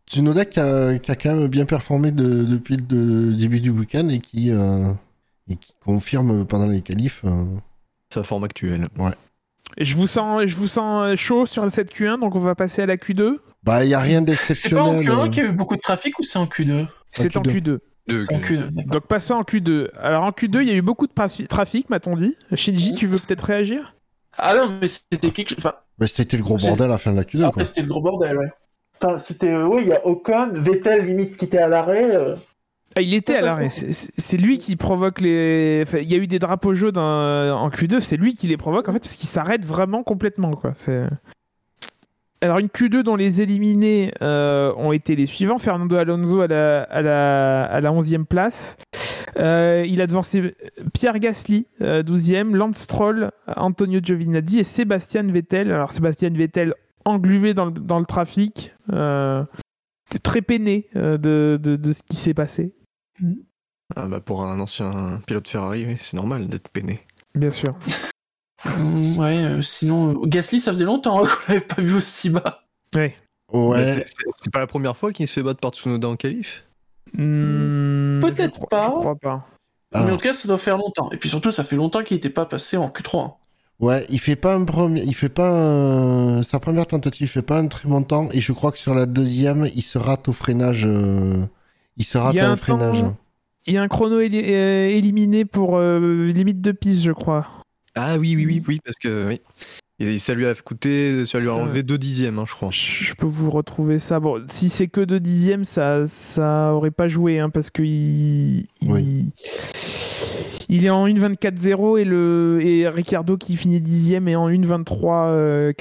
Tsunoda 0.08 0.46
qui 0.46 0.60
a, 0.60 0.98
qui 1.00 1.12
a 1.12 1.16
quand 1.16 1.34
même 1.34 1.48
bien 1.48 1.66
performé 1.66 2.12
de- 2.12 2.44
depuis 2.44 2.78
le 2.78 3.34
début 3.34 3.60
du 3.60 3.72
week-end 3.72 4.08
et 4.10 4.20
qui, 4.20 4.52
euh, 4.52 4.92
et 5.50 5.56
qui 5.56 5.74
confirme 5.84 6.46
pendant 6.46 6.68
les 6.68 6.82
qualifs. 6.82 7.22
euh, 7.26 7.44
Sa 8.14 8.24
forme 8.24 8.44
actuelle. 8.44 8.88
Et 9.78 9.84
Je 9.84 9.96
vous 9.96 10.08
sens, 10.08 10.46
je 10.46 10.56
vous 10.56 10.68
sens 10.68 11.16
chaud 11.18 11.46
sur 11.46 11.70
cette 11.72 11.92
Q1, 11.92 12.20
donc 12.20 12.36
on 12.36 12.40
va 12.40 12.54
passer 12.56 12.84
à 12.84 12.86
la 12.86 12.98
Q2. 12.98 13.38
Bah, 13.64 13.84
il 13.84 13.88
n'y 13.88 13.94
a 13.96 14.00
rien 14.00 14.20
C'est 14.20 14.70
pas 14.70 14.84
en 14.84 14.94
d'exceptionnel. 14.94 15.04
Q1 15.04 15.26
euh. 15.26 15.30
qu'il 15.30 15.44
y 15.44 15.46
a 15.48 15.50
eu 15.50 15.54
beaucoup 15.54 15.76
de 15.76 15.82
trafic 15.82 16.18
ou 16.20 16.24
c'est 16.24 16.38
en 16.38 16.46
Q2 16.46 16.86
C'est 17.12 17.36
en 17.36 17.42
Q2. 17.42 17.52
Q2. 17.62 17.80
Deux- 18.08 18.26
C'est 18.26 18.36
en 18.36 18.40
Q2, 18.40 18.70
d'accord. 18.70 18.92
Donc 18.92 19.08
passons 19.08 19.34
en 19.34 19.42
Q2. 19.42 19.90
Alors 20.00 20.24
en 20.24 20.30
Q2, 20.30 20.62
il 20.62 20.68
y 20.68 20.72
a 20.72 20.76
eu 20.76 20.84
beaucoup 20.84 21.08
de 21.08 21.14
trafic, 21.48 21.90
m'a-t-on 21.90 22.16
dit. 22.16 22.36
Shinji, 22.54 22.94
tu 22.94 23.08
veux 23.08 23.18
peut-être 23.18 23.42
réagir? 23.42 23.96
Ah 24.38 24.54
non, 24.56 24.78
mais 24.80 24.88
c'était 24.88 25.32
quelque 25.32 25.50
chose. 25.50 25.58
Enfin, 25.58 25.74
Bah, 25.98 26.08
c'était 26.08 26.38
le 26.38 26.44
gros 26.44 26.58
bordel 26.58 26.86
à 26.86 26.90
la 26.90 26.98
fin 27.00 27.12
de 27.12 27.18
la 27.18 27.24
Q2. 27.24 27.40
Quoi. 27.40 27.48
après, 27.48 27.66
c'était 27.66 27.82
le 27.82 27.88
gros 27.88 28.02
bordel, 28.02 28.38
ouais. 28.38 28.52
Enfin, 29.02 29.18
c'était. 29.18 29.50
euh, 29.50 29.66
oui, 29.68 29.82
il 29.84 29.88
y 29.90 29.94
a 29.94 30.06
Ocon, 30.06 30.50
Vettel 30.54 31.06
limite 31.06 31.38
qui 31.38 31.46
était 31.46 31.58
à 31.58 31.68
l'arrêt. 31.68 32.16
euh. 32.16 32.36
Ah, 32.98 33.02
il 33.02 33.14
était 33.14 33.36
à 33.36 33.42
l'arrêt. 33.42 33.70
c'est- 33.70 34.38
lui 34.38 34.58
qui 34.58 34.76
provoque 34.78 35.20
les. 35.20 35.84
enfin, 35.86 35.98
il 35.98 36.10
y 36.10 36.16
a 36.16 36.18
eu 36.18 36.28
des 36.28 36.40
drapeaux 36.40 36.74
jaunes 36.74 36.98
en, 36.98 37.52
en 37.52 37.70
Q2. 37.70 38.00
C'est 38.00 38.16
lui 38.18 38.36
qui 38.36 38.48
les 38.48 38.56
provoque 38.58 38.88
en 38.88 38.94
fait 38.94 39.00
parce 39.00 39.16
qu'il 39.16 39.28
s'arrête 39.28 39.66
vraiment 39.66 40.02
complètement 40.04 40.52
quoi. 40.52 40.72
C'est. 40.76 41.04
Alors 42.42 42.60
une 42.60 42.68
Q2 42.68 43.02
dont 43.02 43.16
les 43.16 43.42
éliminés 43.42 44.14
euh, 44.22 44.72
ont 44.78 44.92
été 44.92 45.16
les 45.16 45.26
suivants. 45.26 45.58
Fernando 45.58 45.96
Alonso 45.96 46.42
à 46.42 46.48
la, 46.48 46.84
à 46.84 47.02
la, 47.02 47.64
à 47.66 47.82
la 47.82 47.92
11e 47.92 48.26
place. 48.26 48.78
Euh, 49.38 49.84
il 49.86 50.00
a 50.02 50.08
devancé 50.08 50.56
Pierre 50.94 51.20
Gasly, 51.20 51.66
euh, 51.82 52.04
12e, 52.04 52.56
Lance 52.56 52.78
Stroll, 52.78 53.32
Antonio 53.58 54.00
Giovinazzi 54.02 54.60
et 54.60 54.64
Sébastien 54.64 55.24
Vettel. 55.24 55.72
Alors 55.72 55.92
Sébastien 55.92 56.30
Vettel 56.30 56.76
englué 57.06 57.54
dans 57.54 57.66
le, 57.66 57.72
dans 57.72 58.00
le 58.00 58.06
trafic, 58.06 58.74
euh, 58.92 59.44
très 60.24 60.42
peiné 60.42 60.90
euh, 60.96 61.18
de, 61.18 61.60
de, 61.62 61.76
de 61.76 61.94
ce 61.94 62.02
qui 62.04 62.16
s'est 62.18 62.34
passé. 62.34 62.74
Ah 63.96 64.08
bah 64.08 64.20
pour 64.20 64.44
un 64.44 64.60
ancien 64.60 65.22
pilote 65.28 65.48
Ferrari, 65.48 65.86
oui, 65.86 65.98
c'est 66.00 66.18
normal 66.18 66.48
d'être 66.50 66.70
peiné. 66.70 67.02
Bien 67.36 67.52
sûr. 67.52 67.76
Mm, 68.66 69.18
ouais, 69.18 69.44
euh, 69.46 69.62
sinon, 69.62 70.24
euh, 70.24 70.26
Gasly, 70.26 70.60
ça 70.60 70.72
faisait 70.72 70.86
longtemps 70.86 71.24
hein, 71.24 71.28
qu'on 71.46 71.52
l'avait 71.54 71.66
pas 71.66 71.82
vu 71.82 71.94
aussi 71.96 72.30
bas. 72.30 72.64
Mais 72.96 73.14
Ouais, 73.54 74.04
c'est- 74.08 74.50
pas 74.52 74.60
la 74.60 74.68
première 74.68 74.98
fois 74.98 75.12
qu'il 75.14 75.28
se 75.28 75.34
fait 75.34 75.44
battre 75.44 75.60
par 75.60 75.72
Tsunoda 75.72 76.08
en 76.08 76.16
qualif? 76.16 76.66
Hmm, 77.14 78.20
Peut-être 78.22 78.68
pas. 78.68 78.86
Je 78.88 78.92
crois 79.00 79.16
pas. 79.16 79.46
Mais 79.94 80.00
en 80.00 80.04
alors, 80.06 80.18
tout 80.18 80.24
cas, 80.24 80.34
ça 80.34 80.48
doit 80.48 80.58
faire 80.58 80.78
longtemps. 80.78 81.10
Et 81.12 81.18
puis 81.18 81.30
surtout, 81.30 81.52
ça 81.52 81.64
fait 81.64 81.76
longtemps 81.76 82.04
qu'il 82.04 82.18
n'était 82.18 82.30
pas 82.32 82.46
passé 82.46 82.76
en 82.76 82.90
Q3. 82.90 83.24
hein. 83.26 83.34
Ouais, 83.80 84.06
il 84.10 84.20
fait 84.20 84.36
pas 84.36 84.56
un 84.56 84.66
premier, 84.66 85.02
il 85.04 85.14
fait 85.16 85.30
pas 85.30 85.50
un- 85.50 86.44
sa 86.44 86.60
première 86.60 86.88
tentative, 86.88 87.28
il 87.28 87.32
fait 87.32 87.42
pas 87.42 87.60
un 87.60 87.68
très 87.68 87.88
bon 87.88 88.04
temps 88.04 88.30
et 88.32 88.42
je 88.42 88.52
crois 88.54 88.72
que 88.72 88.78
sur 88.80 88.94
la 88.96 89.06
deuxième, 89.06 89.68
il 89.76 89.82
se 89.84 89.98
rate 89.98 90.28
au 90.28 90.34
freinage. 90.34 90.84
euh, 90.86 91.46
Il 91.98 92.04
se 92.04 92.18
rate 92.18 92.34
Il 92.34 92.38
y 92.38 92.40
a 92.42 92.46
à 92.48 92.50
un 92.50 92.54
un 92.54 92.56
freinage. 92.58 93.00
temps- 93.02 93.16
Il 93.68 93.74
y 93.74 93.78
a 93.78 93.82
un 93.82 93.88
chrono 93.88 94.20
éli- 94.22 94.44
euh, 94.52 94.88
éliminé 94.90 95.46
pour 95.46 95.78
euh, 95.78 96.32
limite 96.32 96.62
de 96.62 96.72
piste, 96.74 97.04
je 97.04 97.12
crois. 97.12 97.48
Ah 97.96 98.18
oui, 98.18 98.36
oui, 98.36 98.46
oui, 98.46 98.64
oui, 98.68 98.80
parce 98.84 98.98
que 98.98 99.28
oui. 99.30 99.40
Et 99.98 100.20
ça 100.20 100.34
lui 100.34 100.46
a 100.46 100.54
coûté, 100.54 101.26
ça 101.26 101.40
lui 101.40 101.48
a 101.48 101.54
Ça- 101.54 101.56
enlevé 101.56 101.82
deux 101.82 101.98
dixièmes, 101.98 102.38
hein, 102.38 102.44
je 102.46 102.54
crois. 102.54 102.68
Je 102.72 103.14
peux 103.14 103.26
vous 103.26 103.50
retrouver 103.50 103.98
ça. 104.00 104.20
Bon, 104.20 104.44
si 104.48 104.68
c'est 104.68 104.88
que 104.90 105.00
de 105.00 105.18
dixième, 105.20 105.64
ça, 105.64 106.06
ça 106.06 106.74
aurait 106.74 106.92
pas 106.92 107.08
joué, 107.08 107.40
hein, 107.40 107.50
parce 107.50 107.70
que 107.70 107.82
il, 107.82 108.66
il, 108.82 108.92
Oui. 108.92 109.04
il 109.06 109.34
est 110.70 110.90
en 110.90 111.08
1.24.0 111.08 112.00
et 112.00 112.06
le 112.06 112.60
et 112.64 112.88
Ricardo 112.88 113.38
qui 113.38 113.56
finit 113.56 113.80
dixième 113.80 114.28
est 114.28 114.36
en 114.36 114.50
1.23.4. 114.50 115.76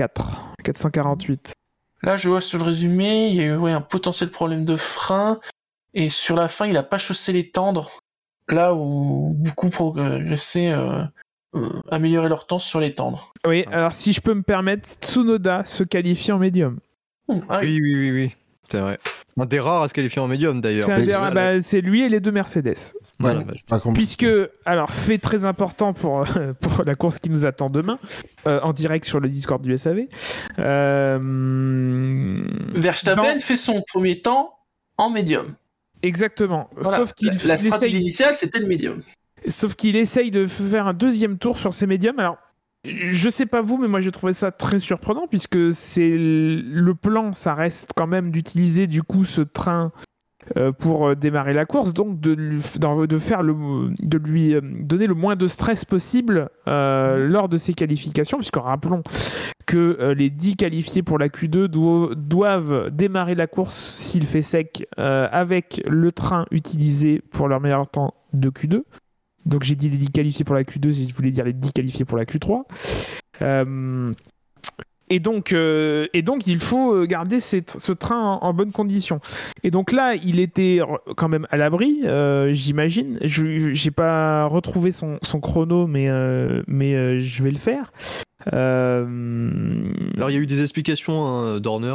448. 0.62 1.52
Là, 2.02 2.16
je 2.16 2.28
vois 2.28 2.40
sur 2.40 2.58
le 2.58 2.64
résumé, 2.64 3.28
il 3.28 3.36
y 3.36 3.40
a 3.40 3.44
eu 3.44 3.56
ouais, 3.56 3.72
un 3.72 3.80
potentiel 3.80 4.30
problème 4.30 4.64
de 4.64 4.76
frein. 4.76 5.40
Et 5.94 6.08
sur 6.08 6.36
la 6.36 6.48
fin, 6.48 6.66
il 6.66 6.76
a 6.76 6.82
pas 6.82 6.98
chaussé 6.98 7.32
les 7.32 7.50
tendres. 7.50 7.90
Là 8.48 8.74
où 8.74 9.32
beaucoup 9.34 9.70
progressaient, 9.70 10.72
euh, 10.72 11.02
euh, 11.54 11.80
amélioraient 11.90 12.28
leur 12.28 12.46
temps 12.46 12.58
sur 12.58 12.80
les 12.80 12.94
tendres. 12.94 13.32
Oui, 13.46 13.64
alors 13.70 13.94
si 13.94 14.12
je 14.12 14.20
peux 14.20 14.34
me 14.34 14.42
permettre, 14.42 14.88
Tsunoda 15.00 15.64
se 15.64 15.84
qualifie 15.84 16.32
en 16.32 16.38
médium. 16.38 16.78
Hum, 17.28 17.42
ah 17.48 17.60
oui. 17.62 17.80
Oui, 17.80 17.94
oui, 17.94 17.94
oui, 17.94 18.10
oui. 18.10 18.36
C'est 18.70 18.80
vrai. 18.80 18.98
Un 19.36 19.46
des 19.46 19.58
rares 19.58 19.82
à 19.82 19.88
se 19.88 19.94
qualifier 19.94 20.22
en 20.22 20.28
médium 20.28 20.60
d'ailleurs. 20.60 20.84
C'est 20.84 21.34
bah, 21.34 21.60
c'est 21.60 21.80
lui 21.80 22.02
et 22.02 22.08
les 22.08 22.20
deux 22.20 22.30
Mercedes. 22.30 22.76
Voilà, 23.18 23.42
bah. 23.68 23.80
Puisque, 23.92 24.26
alors, 24.64 24.90
fait 24.90 25.18
très 25.18 25.44
important 25.44 25.92
pour, 25.92 26.20
euh, 26.36 26.52
pour 26.60 26.84
la 26.84 26.94
course 26.94 27.18
qui 27.18 27.30
nous 27.30 27.44
attend 27.44 27.68
demain, 27.70 27.98
euh, 28.46 28.60
en 28.62 28.72
direct 28.72 29.04
sur 29.04 29.18
le 29.20 29.28
Discord 29.28 29.60
du 29.62 29.76
SAV. 29.76 30.02
Euh, 30.58 32.44
Verstappen 32.74 33.34
dans- 33.34 33.38
fait 33.40 33.56
son 33.56 33.82
premier 33.82 34.20
temps 34.20 34.54
en 34.98 35.10
médium. 35.10 35.54
Exactement. 36.02 36.68
Voilà. 36.76 36.98
Sauf 36.98 37.14
qu'il 37.14 37.28
la 37.28 37.34
il 37.34 37.40
stratégie 37.60 37.68
essaye, 37.96 38.00
initiale, 38.00 38.34
c'était 38.36 38.58
le 38.58 38.66
médium. 38.66 39.02
sauf 39.48 39.74
qu'il 39.74 39.96
essaye 39.96 40.30
de 40.30 40.46
faire 40.46 40.86
un 40.86 40.92
deuxième 40.94 41.38
tour 41.38 41.58
sur 41.58 41.72
ses 41.74 41.86
médiums. 41.86 42.18
Alors, 42.18 42.36
je 42.84 43.28
sais 43.28 43.46
pas 43.46 43.60
vous, 43.60 43.78
mais 43.78 43.88
moi 43.88 44.00
j'ai 44.00 44.12
trouvé 44.12 44.32
ça 44.32 44.50
très 44.50 44.78
surprenant 44.78 45.26
puisque 45.26 45.72
c'est 45.72 46.16
le 46.16 46.92
plan, 46.94 47.32
ça 47.32 47.54
reste 47.54 47.92
quand 47.96 48.06
même 48.06 48.30
d'utiliser 48.30 48.86
du 48.86 49.02
coup 49.02 49.24
ce 49.24 49.40
train 49.40 49.92
euh, 50.58 50.72
pour 50.72 51.08
euh, 51.08 51.14
démarrer 51.14 51.54
la 51.54 51.64
course, 51.64 51.94
donc 51.94 52.20
de, 52.20 52.32
lui 52.32 52.60
faire 52.60 53.42
de 53.42 54.18
lui 54.18 54.54
euh, 54.54 54.60
donner 54.62 55.06
le 55.06 55.14
moins 55.14 55.36
de 55.36 55.46
stress 55.46 55.86
possible 55.86 56.50
lors 56.66 57.48
de 57.48 57.56
ses 57.56 57.72
qualifications, 57.72 58.38
puisque 58.38 58.56
rappelons 58.56 59.02
que 59.66 60.12
les 60.14 60.28
10 60.28 60.56
qualifiés 60.56 61.02
pour 61.02 61.18
la 61.18 61.28
Q2 61.28 61.68
do- 61.68 62.14
doivent 62.14 62.90
démarrer 62.90 63.34
la 63.34 63.46
course 63.46 63.94
s'il 63.96 64.26
fait 64.26 64.42
sec 64.42 64.86
avec 64.98 65.82
le 65.88 66.12
train 66.12 66.44
utilisé 66.50 67.22
pour 67.30 67.48
leur 67.48 67.60
meilleur 67.60 67.88
temps 67.88 68.12
de 68.34 68.50
Q2. 68.50 68.82
Donc 69.46 69.64
j'ai 69.64 69.76
dit 69.76 69.90
les 69.90 69.96
10 69.96 70.10
qualifiés 70.10 70.44
pour 70.44 70.54
la 70.54 70.62
Q2, 70.62 71.08
je 71.08 71.14
voulais 71.14 71.30
dire 71.30 71.44
les 71.44 71.52
10 71.52 71.72
qualifiés 71.72 72.04
pour 72.04 72.18
la 72.18 72.24
Q3. 72.24 72.62
Euh, 73.42 74.12
et 75.10 75.20
donc, 75.20 75.52
euh, 75.52 76.06
et 76.14 76.22
donc, 76.22 76.46
il 76.46 76.58
faut 76.58 76.94
euh, 76.94 77.04
garder 77.04 77.40
ce 77.40 77.92
train 77.92 78.38
en, 78.40 78.54
bonne 78.54 78.72
condition. 78.72 79.20
Et 79.62 79.70
donc 79.70 79.92
là, 79.92 80.14
il 80.14 80.40
était 80.40 80.80
quand 81.16 81.28
même 81.28 81.46
à 81.50 81.56
l'abri, 81.56 82.00
j'imagine. 82.52 83.18
Je 83.22 83.74
j'ai 83.74 83.90
pas 83.90 84.46
retrouvé 84.46 84.92
son, 84.92 85.18
son 85.22 85.40
chrono, 85.40 85.86
mais, 85.86 86.08
mais 86.66 87.20
je 87.20 87.42
vais 87.42 87.50
le 87.50 87.58
faire. 87.58 87.92
Alors 88.46 90.30
il 90.30 90.34
y 90.34 90.36
a 90.36 90.40
eu 90.40 90.46
des 90.46 90.62
explications 90.62 91.26
hein, 91.26 91.60
d'Horner 91.60 91.94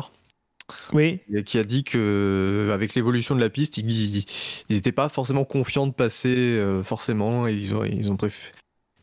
oui, 0.93 1.19
et 1.33 1.43
qui 1.43 1.57
a 1.57 1.63
dit 1.63 1.83
que 1.83 2.69
avec 2.73 2.95
l'évolution 2.95 3.35
de 3.35 3.41
la 3.41 3.49
piste, 3.49 3.77
ils 3.77 4.25
n'étaient 4.69 4.91
pas 4.91 5.09
forcément 5.09 5.45
confiants 5.45 5.87
de 5.87 5.93
passer 5.93 6.35
euh, 6.37 6.83
forcément 6.83 7.47
et 7.47 7.53
ils 7.53 7.73
ont 7.75 7.83
ils 7.83 8.11
ont 8.11 8.15
préf- 8.15 8.51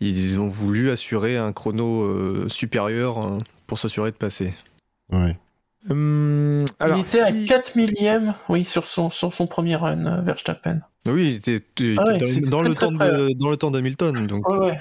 ils 0.00 0.38
ont 0.40 0.48
voulu 0.48 0.90
assurer 0.90 1.36
un 1.36 1.52
chrono 1.52 2.02
euh, 2.04 2.48
supérieur 2.48 3.18
hein, 3.18 3.38
pour 3.66 3.78
s'assurer 3.78 4.10
de 4.10 4.16
passer. 4.16 4.52
Ouais. 5.12 5.36
Hum, 5.88 6.64
alors 6.80 6.98
il 6.98 7.00
était 7.02 7.20
à 7.20 7.30
si- 7.30 7.44
4 7.44 7.76
millièmes, 7.76 8.34
oui, 8.48 8.64
sur 8.64 8.84
son, 8.84 9.08
sur 9.10 9.32
son 9.32 9.46
premier 9.46 9.76
run, 9.76 10.04
euh, 10.06 10.20
Verstappen. 10.22 10.80
Oui, 11.06 11.28
il 11.28 11.34
était, 11.36 11.64
il 11.78 11.96
Ah 11.98 12.02
était 12.02 12.12
ouais, 12.12 12.18
dans, 12.18 12.26
c'est 12.26 12.50
dans 12.50 12.58
très, 12.58 12.68
le 12.68 12.74
très 12.74 12.86
temps 12.86 12.92
de, 12.92 13.32
dans 13.38 13.50
le 13.50 13.56
temps 13.56 13.70
d'Hamilton, 13.70 14.26
donc 14.26 14.48
Ouais, 14.48 14.58
ouais. 14.58 14.80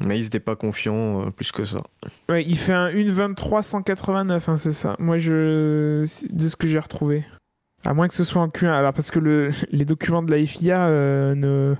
Mais 0.00 0.18
ils 0.18 0.24
n'étaient 0.24 0.40
pas 0.40 0.56
confiants 0.56 1.26
euh, 1.26 1.30
plus 1.30 1.52
que 1.52 1.64
ça. 1.64 1.82
ouais, 2.28 2.44
il 2.44 2.56
fait 2.58 2.72
un 2.72 2.90
1.23 2.90 3.62
189, 3.62 4.48
hein, 4.48 4.56
c'est 4.56 4.72
ça. 4.72 4.96
Moi, 4.98 5.18
je 5.18 6.00
de 6.32 6.48
ce 6.48 6.56
que 6.56 6.66
j'ai 6.66 6.78
retrouvé. 6.78 7.24
À 7.86 7.92
moins 7.92 8.08
que 8.08 8.14
ce 8.14 8.24
soit 8.24 8.40
en 8.42 8.48
Q1, 8.48 8.68
alors 8.68 8.92
parce 8.94 9.10
que 9.10 9.18
le, 9.18 9.50
les 9.70 9.84
documents 9.84 10.22
de 10.22 10.34
la 10.34 10.44
FIA 10.46 10.86
euh, 10.86 11.34
ne, 11.34 11.74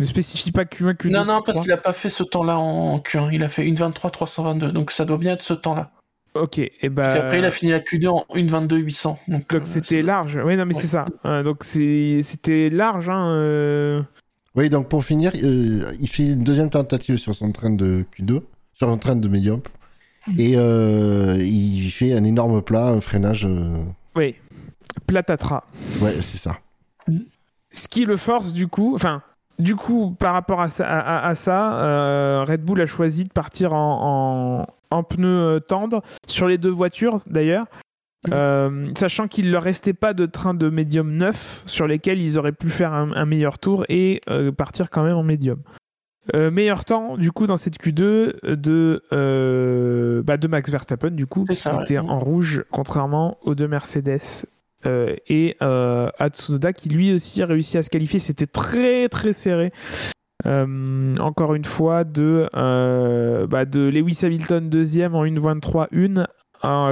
ne 0.00 0.04
spécifient 0.04 0.50
pas 0.52 0.64
Q1, 0.64 0.94
Q2. 0.96 1.10
Non, 1.10 1.24
non, 1.24 1.42
parce 1.42 1.58
Q3. 1.58 1.62
qu'il 1.62 1.72
a 1.72 1.76
pas 1.76 1.92
fait 1.92 2.08
ce 2.08 2.24
temps-là 2.24 2.58
en, 2.58 2.94
en 2.94 2.98
Q1. 2.98 3.30
Il 3.32 3.42
a 3.44 3.48
fait 3.48 3.64
1.23 3.64 4.10
322, 4.10 4.72
donc 4.72 4.90
ça 4.90 5.04
doit 5.04 5.18
bien 5.18 5.34
être 5.34 5.42
ce 5.42 5.54
temps-là. 5.54 5.90
Ok, 6.34 6.58
et 6.58 6.88
bah. 6.88 7.06
Puis 7.06 7.16
après, 7.18 7.38
il 7.38 7.44
a 7.44 7.52
fini 7.52 7.70
la 7.70 7.78
Q2 7.78 8.08
en 8.08 8.26
1.22 8.34 8.74
800. 8.78 9.20
Donc, 9.28 9.48
Donc 9.48 9.54
euh, 9.62 9.64
c'était 9.64 10.02
large. 10.02 10.40
Oui, 10.44 10.56
non, 10.56 10.66
mais 10.66 10.74
Ouais. 10.74 10.80
c'est 10.80 10.88
ça. 10.88 11.06
Euh, 11.24 11.44
donc 11.44 11.62
c'était 11.62 12.70
large. 12.70 13.08
Hein, 13.08 13.28
euh, 13.36 14.02
Oui, 14.54 14.68
donc 14.68 14.88
pour 14.88 15.04
finir, 15.04 15.32
euh, 15.42 15.92
il 16.00 16.08
fait 16.08 16.28
une 16.28 16.44
deuxième 16.44 16.70
tentative 16.70 17.16
sur 17.16 17.34
son 17.34 17.50
train 17.50 17.70
de 17.70 18.04
Q2, 18.16 18.40
sur 18.74 18.88
un 18.88 18.98
train 18.98 19.16
de 19.16 19.28
médium. 19.28 19.60
Et 20.38 20.52
euh, 20.56 21.34
il 21.38 21.90
fait 21.90 22.12
un 22.14 22.24
énorme 22.24 22.62
plat, 22.62 22.86
un 22.88 23.00
freinage. 23.00 23.44
euh, 23.44 23.82
Oui, 24.16 24.36
Platatra. 25.06 25.64
Ouais, 26.00 26.12
c'est 26.22 26.38
ça. 26.38 26.58
Ce 27.72 27.88
qui 27.88 28.04
le 28.04 28.16
force 28.16 28.52
du 28.52 28.68
coup, 28.68 28.94
enfin, 28.94 29.22
du 29.58 29.74
coup, 29.76 30.14
par 30.18 30.32
rapport 30.32 30.60
à 30.60 30.68
ça, 30.68 30.86
à, 30.88 30.98
à- 31.26 31.28
à 31.28 31.34
ça, 31.34 31.74
euh, 31.82 32.44
Red 32.46 32.62
Bull 32.64 32.80
a 32.80 32.86
choisi 32.86 33.24
de 33.24 33.32
partir 33.32 33.72
en, 33.74 34.66
en, 34.92 34.96
en 34.96 35.02
pneus 35.02 35.26
euh, 35.56 35.60
tendres 35.60 36.00
sur 36.26 36.46
les 36.46 36.56
deux 36.58 36.70
voitures 36.70 37.18
d'ailleurs. 37.26 37.66
Euh, 38.32 38.90
sachant 38.96 39.28
qu'il 39.28 39.50
leur 39.50 39.62
restait 39.62 39.92
pas 39.92 40.14
de 40.14 40.26
train 40.26 40.54
de 40.54 40.70
médium 40.70 41.12
neuf 41.12 41.62
sur 41.66 41.86
lesquels 41.86 42.20
ils 42.20 42.38
auraient 42.38 42.52
pu 42.52 42.68
faire 42.68 42.92
un, 42.92 43.12
un 43.12 43.26
meilleur 43.26 43.58
tour 43.58 43.84
et 43.88 44.20
euh, 44.30 44.50
partir 44.52 44.90
quand 44.90 45.04
même 45.04 45.16
en 45.16 45.22
médium. 45.22 45.60
Euh, 46.34 46.50
meilleur 46.50 46.86
temps 46.86 47.18
du 47.18 47.32
coup 47.32 47.46
dans 47.46 47.58
cette 47.58 47.78
Q2 47.78 48.54
de, 48.56 50.22
bah, 50.24 50.36
de 50.38 50.48
Max 50.48 50.70
Verstappen 50.70 51.10
du 51.10 51.26
coup 51.26 51.44
qui 51.44 51.52
était 51.52 51.98
en 51.98 52.18
rouge 52.18 52.64
contrairement 52.70 53.36
aux 53.42 53.54
deux 53.54 53.68
Mercedes 53.68 54.46
et 54.86 55.56
à 55.60 56.28
Tsunoda 56.28 56.72
qui 56.72 56.88
lui 56.88 57.12
aussi 57.12 57.42
a 57.42 57.46
réussi 57.46 57.76
à 57.76 57.82
se 57.82 57.90
qualifier. 57.90 58.20
C'était 58.20 58.46
très 58.46 59.08
très 59.08 59.34
serré. 59.34 59.70
Euh, 60.46 61.16
encore 61.18 61.54
une 61.54 61.64
fois 61.64 62.04
de, 62.04 62.50
euh, 62.54 63.46
bah, 63.46 63.64
de 63.64 63.80
Lewis 63.80 64.18
Hamilton 64.22 64.68
deuxième 64.68 65.14
en 65.14 65.24
1.23 65.24 65.86
1 65.92 66.20
en 66.20 66.26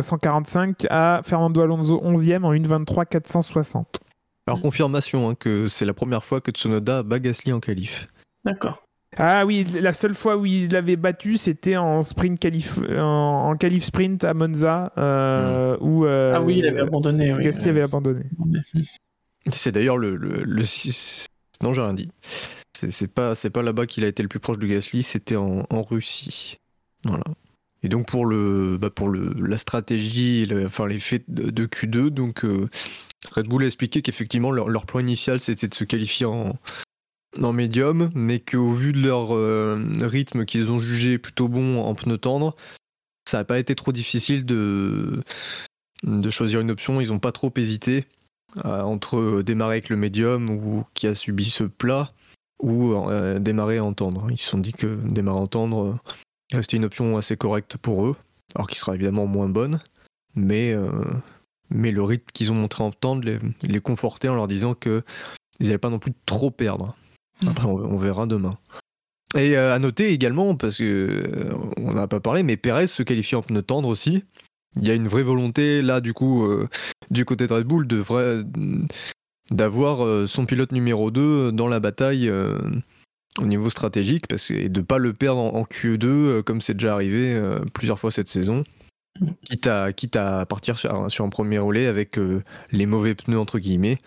145 0.00 0.86
à 0.90 1.20
Fernando 1.24 1.60
Alonso 1.60 2.00
11e 2.02 2.44
en 2.44 2.52
1.23 2.54 3.06
460. 3.06 4.00
Alors 4.46 4.60
confirmation 4.60 5.28
hein, 5.30 5.34
que 5.34 5.68
c'est 5.68 5.84
la 5.84 5.94
première 5.94 6.24
fois 6.24 6.40
que 6.40 6.50
Tsunoda 6.50 7.02
bat 7.02 7.18
Gasly 7.20 7.52
en 7.52 7.60
qualif. 7.60 8.08
D'accord. 8.44 8.82
Ah 9.18 9.44
oui, 9.44 9.64
la 9.64 9.92
seule 9.92 10.14
fois 10.14 10.36
où 10.38 10.46
il 10.46 10.70
l'avait 10.72 10.96
battu, 10.96 11.36
c'était 11.36 11.76
en 11.76 12.02
sprint 12.02 12.38
qualif, 12.40 12.78
en, 12.98 13.50
en 13.50 13.56
qualif 13.56 13.84
sprint 13.84 14.24
à 14.24 14.32
Monza, 14.32 14.90
euh, 14.96 15.76
où 15.80 16.06
euh, 16.06 16.32
Ah 16.34 16.40
oui, 16.40 16.58
il 16.58 16.66
avait 16.66 16.80
abandonné. 16.80 17.32
Oui. 17.34 17.42
Gasly 17.44 17.68
avait 17.68 17.82
abandonné. 17.82 18.22
C'est 19.50 19.70
d'ailleurs 19.72 19.98
le, 19.98 20.16
le, 20.16 20.42
le 20.44 20.64
six- 20.64 21.26
Non, 21.62 21.72
j'ai 21.74 21.82
rien 21.82 21.92
dit. 21.94 22.10
C'est 22.74 22.90
c'est 22.90 23.06
pas, 23.12 23.34
c'est 23.34 23.50
pas 23.50 23.62
là-bas 23.62 23.86
qu'il 23.86 24.02
a 24.04 24.06
été 24.08 24.22
le 24.22 24.30
plus 24.30 24.40
proche 24.40 24.58
de 24.58 24.66
Gasly, 24.66 25.02
c'était 25.02 25.36
en, 25.36 25.66
en 25.68 25.82
Russie. 25.82 26.56
Voilà. 27.04 27.24
Et 27.82 27.88
donc 27.88 28.06
pour 28.06 28.26
le, 28.26 28.78
bah 28.78 28.90
pour 28.90 29.08
le, 29.08 29.34
la 29.38 29.56
stratégie, 29.56 30.48
enfin 30.64 30.86
les 30.86 31.00
faits 31.00 31.24
de, 31.28 31.50
de 31.50 31.66
Q2, 31.66 32.10
donc 32.10 32.44
euh, 32.44 32.68
Red 33.32 33.48
Bull 33.48 33.64
a 33.64 33.66
expliqué 33.66 34.02
qu'effectivement 34.02 34.52
leur, 34.52 34.86
plan 34.86 35.00
initial 35.00 35.40
c'était 35.40 35.68
de 35.68 35.74
se 35.74 35.84
qualifier 35.84 36.26
en, 36.26 36.56
en 37.40 37.52
médium, 37.52 38.10
mais 38.14 38.38
qu'au 38.38 38.72
vu 38.72 38.92
de 38.92 39.02
leur 39.02 39.34
euh, 39.34 39.84
rythme 40.00 40.44
qu'ils 40.44 40.70
ont 40.70 40.78
jugé 40.78 41.18
plutôt 41.18 41.48
bon 41.48 41.80
en 41.80 41.94
pneus 41.94 42.18
tendres, 42.18 42.54
ça 43.28 43.38
n'a 43.38 43.44
pas 43.44 43.58
été 43.58 43.74
trop 43.74 43.92
difficile 43.92 44.44
de, 44.44 45.22
de 46.04 46.30
choisir 46.30 46.60
une 46.60 46.70
option. 46.70 47.00
Ils 47.00 47.08
n'ont 47.08 47.18
pas 47.18 47.32
trop 47.32 47.52
hésité 47.56 48.06
euh, 48.64 48.82
entre 48.82 49.42
démarrer 49.42 49.74
avec 49.74 49.88
le 49.88 49.96
médium 49.96 50.50
ou 50.50 50.84
qui 50.94 51.08
a 51.08 51.14
subi 51.14 51.46
ce 51.46 51.64
plat 51.64 52.08
ou 52.62 52.94
démarrer 53.40 53.80
en 53.80 53.92
tendre. 53.92 54.28
Ils 54.30 54.38
se 54.38 54.48
sont 54.48 54.58
dit 54.58 54.72
que 54.72 54.86
démarrer 55.08 55.40
en 55.40 55.46
tendre 55.48 55.84
euh, 55.84 55.94
c'était 56.60 56.76
une 56.76 56.84
option 56.84 57.16
assez 57.16 57.36
correcte 57.36 57.76
pour 57.76 58.06
eux, 58.06 58.16
alors 58.54 58.68
qui 58.68 58.78
sera 58.78 58.94
évidemment 58.94 59.26
moins 59.26 59.48
bonne, 59.48 59.80
mais, 60.34 60.72
euh, 60.72 60.90
mais 61.70 61.90
le 61.90 62.02
rythme 62.02 62.26
qu'ils 62.32 62.52
ont 62.52 62.56
montré 62.56 62.84
en 62.84 62.90
tendre 62.90 63.24
les, 63.24 63.38
les 63.62 63.80
confortait 63.80 64.28
en 64.28 64.34
leur 64.34 64.48
disant 64.48 64.74
que 64.74 65.02
ils 65.60 65.66
n'allaient 65.66 65.78
pas 65.78 65.90
non 65.90 65.98
plus 65.98 66.12
trop 66.26 66.50
perdre. 66.50 66.96
Après, 67.46 67.66
on, 67.66 67.76
on 67.76 67.96
verra 67.96 68.26
demain. 68.26 68.58
Et 69.34 69.56
euh, 69.56 69.74
à 69.74 69.78
noter 69.78 70.12
également, 70.12 70.54
parce 70.54 70.78
que 70.78 70.84
euh, 70.84 71.54
on 71.78 71.92
n'a 71.92 72.06
pas 72.06 72.20
parlé, 72.20 72.42
mais 72.42 72.56
Perez 72.56 72.86
se 72.86 73.02
qualifie 73.02 73.34
en 73.34 73.42
pneu 73.42 73.62
tendre 73.62 73.88
aussi. 73.88 74.24
Il 74.76 74.86
y 74.86 74.90
a 74.90 74.94
une 74.94 75.08
vraie 75.08 75.22
volonté 75.22 75.82
là, 75.82 76.00
du 76.00 76.12
coup, 76.12 76.44
euh, 76.44 76.68
du 77.10 77.24
côté 77.24 77.46
de 77.46 77.52
Red 77.52 77.66
Bull, 77.66 77.86
de 77.86 77.96
vrai, 77.96 78.42
d'avoir 79.50 80.28
son 80.28 80.46
pilote 80.46 80.72
numéro 80.72 81.10
2 81.10 81.52
dans 81.52 81.68
la 81.68 81.80
bataille 81.80 82.30
au 83.38 83.46
niveau 83.46 83.70
stratégique, 83.70 84.26
parce 84.28 84.48
que, 84.48 84.54
et 84.54 84.68
de 84.68 84.80
pas 84.80 84.98
le 84.98 85.12
perdre 85.12 85.40
en, 85.40 85.54
en 85.54 85.62
Q2 85.64 86.04
euh, 86.06 86.42
comme 86.42 86.60
c'est 86.60 86.74
déjà 86.74 86.92
arrivé 86.94 87.32
euh, 87.34 87.60
plusieurs 87.74 87.98
fois 87.98 88.10
cette 88.10 88.28
saison. 88.28 88.64
Quitte 89.44 89.66
à, 89.66 89.92
quitte 89.92 90.16
à 90.16 90.46
partir 90.46 90.78
sur, 90.78 90.94
un- 90.94 91.08
sur 91.08 91.24
un 91.24 91.28
premier 91.28 91.58
relais 91.58 91.86
avec 91.86 92.18
euh, 92.18 92.42
les 92.70 92.86
mauvais 92.86 93.14
pneus 93.14 93.38
entre 93.38 93.58
guillemets. 93.58 93.98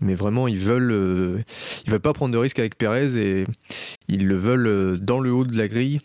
Mais 0.00 0.14
vraiment, 0.14 0.48
ils 0.48 0.58
veulent, 0.58 0.90
euh, 0.92 1.42
ils 1.86 1.90
veulent 1.90 2.00
pas 2.00 2.12
prendre 2.12 2.32
de 2.32 2.38
risques 2.38 2.58
avec 2.58 2.76
Perez 2.76 3.16
et 3.16 3.44
ils 4.08 4.26
le 4.26 4.36
veulent 4.36 4.66
euh, 4.66 4.96
dans 4.96 5.20
le 5.20 5.32
haut 5.32 5.44
de 5.44 5.56
la 5.56 5.68
grille, 5.68 6.00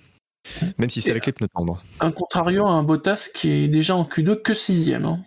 même 0.77 0.89
si 0.89 1.01
c'est 1.01 1.11
avec 1.11 1.25
les 1.25 1.31
pneus 1.31 1.47
tendres. 1.53 1.83
Un 1.99 2.11
contrario 2.11 2.65
à 2.67 2.71
un 2.71 2.83
Bottas 2.83 3.29
qui 3.33 3.49
est 3.51 3.67
déjà 3.67 3.95
en 3.95 4.03
Q2 4.03 4.41
que 4.41 4.53
sixième. 4.53 5.05
Hein. 5.05 5.23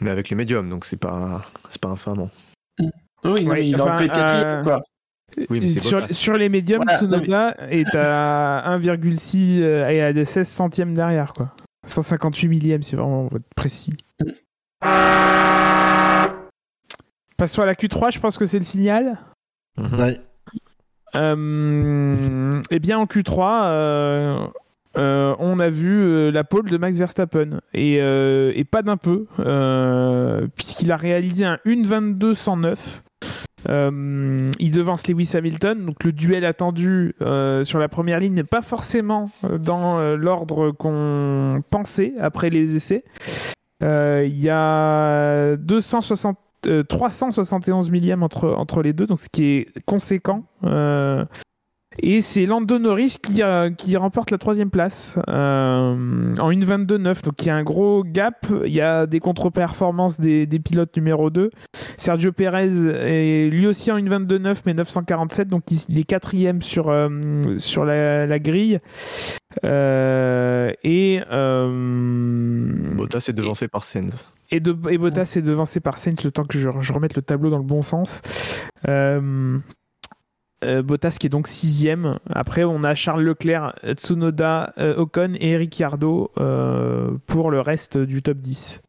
Mais 0.00 0.10
avec 0.10 0.28
les 0.30 0.36
médiums, 0.36 0.68
donc 0.68 0.84
c'est 0.84 0.96
pas, 0.98 1.44
c'est 1.70 1.80
pas 1.80 1.88
infamant. 1.88 2.30
Oui, 2.78 2.86
non, 3.24 3.32
Ouais, 3.32 3.42
mais 3.54 3.68
il 3.68 3.74
enfin, 3.80 3.94
aurait 3.94 3.96
pu 3.98 4.04
être 4.04 4.14
quatrième. 4.14 4.46
euh, 4.48 4.62
quoi. 4.62 4.82
Oui, 5.50 5.60
mais 5.60 5.68
sur, 5.68 6.34
les 6.34 6.48
médiums, 6.48 6.82
Voilà, 6.84 7.00
non, 7.02 7.08
Tsunoda 7.18 7.56
est 7.70 7.94
à 7.94 8.76
1,6 8.78 9.62
euh, 9.62 9.88
et 9.88 10.02
à 10.02 10.12
des 10.12 10.24
16 10.24 10.46
centièmes 10.48 10.94
derrière. 10.94 11.32
quoi. 11.32 11.52
158 11.86 12.48
millièmes, 12.48 12.82
c'est 12.82 12.96
vraiment 12.96 13.28
précis. 13.56 13.94
Passons 17.36 17.62
à 17.62 17.66
la 17.66 17.74
Q3, 17.74 18.12
je 18.12 18.20
pense 18.20 18.38
que 18.38 18.44
c'est 18.46 18.58
le 18.58 18.64
signal. 18.64 19.18
Ouais. 19.98 20.20
Euh, 21.16 22.50
eh 22.70 22.78
bien, 22.78 22.98
en 22.98 23.06
Q3, 23.06 23.64
euh, 23.64 24.46
euh, 24.96 25.34
on 25.38 25.58
a 25.58 25.68
vu 25.68 25.90
euh, 26.02 26.30
la 26.30 26.44
pole 26.44 26.68
de 26.70 26.76
Max 26.76 26.98
Verstappen. 26.98 27.60
Et, 27.74 27.98
euh, 28.00 28.52
et 28.54 28.64
pas 28.64 28.82
d'un 28.82 28.96
peu, 28.96 29.26
euh, 29.40 30.46
puisqu'il 30.54 30.92
a 30.92 30.96
réalisé 30.96 31.44
un 31.44 31.58
1.22.109. 31.66 33.02
Euh, 33.68 34.50
il 34.58 34.70
devance 34.70 35.06
Lewis 35.08 35.32
Hamilton, 35.34 35.86
donc 35.86 36.04
le 36.04 36.12
duel 36.12 36.44
attendu 36.44 37.14
euh, 37.22 37.64
sur 37.64 37.78
la 37.78 37.88
première 37.88 38.18
ligne 38.18 38.34
n'est 38.34 38.44
pas 38.44 38.62
forcément 38.62 39.30
euh, 39.44 39.58
dans 39.58 40.00
l'ordre 40.16 40.70
qu'on 40.70 41.62
pensait 41.70 42.14
après 42.20 42.50
les 42.50 42.76
essais. 42.76 43.04
Il 43.80 44.38
y 44.38 44.48
a 44.48 45.56
260, 45.56 46.38
euh, 46.66 46.84
371 46.84 47.90
millièmes 47.90 48.22
entre, 48.22 48.50
entre 48.50 48.82
les 48.82 48.92
deux, 48.92 49.06
donc 49.06 49.18
ce 49.18 49.28
qui 49.28 49.44
est 49.44 49.68
conséquent. 49.86 50.44
Et 51.98 52.20
c'est 52.22 52.46
Lando 52.46 52.78
Norris 52.78 53.16
qui, 53.22 53.42
euh, 53.42 53.70
qui 53.70 53.96
remporte 53.96 54.30
la 54.30 54.38
troisième 54.38 54.70
place 54.70 55.18
euh, 55.28 56.34
en 56.38 56.50
1.22.9. 56.50 57.22
Donc 57.22 57.42
il 57.42 57.46
y 57.46 57.50
a 57.50 57.56
un 57.56 57.62
gros 57.62 58.02
gap. 58.04 58.46
Il 58.64 58.72
y 58.72 58.80
a 58.80 59.06
des 59.06 59.20
contre-performances 59.20 60.20
des, 60.20 60.46
des 60.46 60.58
pilotes 60.58 60.96
numéro 60.96 61.30
2. 61.30 61.50
Sergio 61.96 62.32
Perez 62.32 62.70
est 63.02 63.50
lui 63.50 63.66
aussi 63.66 63.92
en 63.92 63.98
1.22.9 63.98 64.62
mais 64.66 64.74
947. 64.74 65.48
Donc 65.48 65.64
il, 65.70 65.98
est 65.98 66.04
quatrième 66.04 66.62
sur, 66.62 66.88
euh, 66.88 67.08
sur 67.58 67.84
la, 67.84 68.26
la 68.26 68.38
grille. 68.38 68.78
Euh, 69.64 70.72
et, 70.82 71.20
Bottas 72.96 73.26
est 73.28 73.34
devancé 73.34 73.68
par 73.68 73.84
Sainz. 73.84 74.28
et, 74.50 74.60
de, 74.60 74.76
et 74.90 74.98
Bottas 74.98 75.34
est 75.36 75.42
devancé 75.42 75.80
par 75.80 75.98
Sainz 75.98 76.24
le 76.24 76.30
temps 76.30 76.44
que 76.44 76.58
je, 76.58 76.70
je 76.80 76.92
remette 76.92 77.16
le 77.16 77.22
tableau 77.22 77.50
dans 77.50 77.58
le 77.58 77.64
bon 77.64 77.82
sens. 77.82 78.22
Euh, 78.88 79.58
euh, 80.62 80.82
Bottas 80.82 81.16
qui 81.18 81.26
est 81.26 81.30
donc 81.30 81.48
sixième. 81.48 82.12
Après, 82.30 82.64
on 82.64 82.82
a 82.84 82.94
Charles 82.94 83.22
Leclerc, 83.22 83.74
Tsunoda, 83.94 84.72
euh, 84.78 84.96
Ocon 84.96 85.34
et 85.38 85.56
Ricciardo 85.56 86.30
euh, 86.38 87.10
pour 87.26 87.50
le 87.50 87.60
reste 87.60 87.98
du 87.98 88.22
top 88.22 88.38
10. 88.38 88.80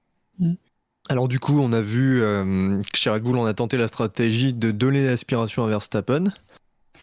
Alors 1.09 1.27
du 1.27 1.39
coup, 1.39 1.59
on 1.59 1.73
a 1.73 1.81
vu 1.81 2.21
euh, 2.21 2.81
que 2.81 2.97
chez 2.97 3.09
Red 3.09 3.23
Bull, 3.23 3.37
on 3.37 3.45
a 3.45 3.53
tenté 3.53 3.77
la 3.77 3.87
stratégie 3.87 4.53
de 4.53 4.71
donner 4.71 5.05
l'aspiration 5.05 5.65
à 5.65 5.67
Verstappen. 5.67 6.25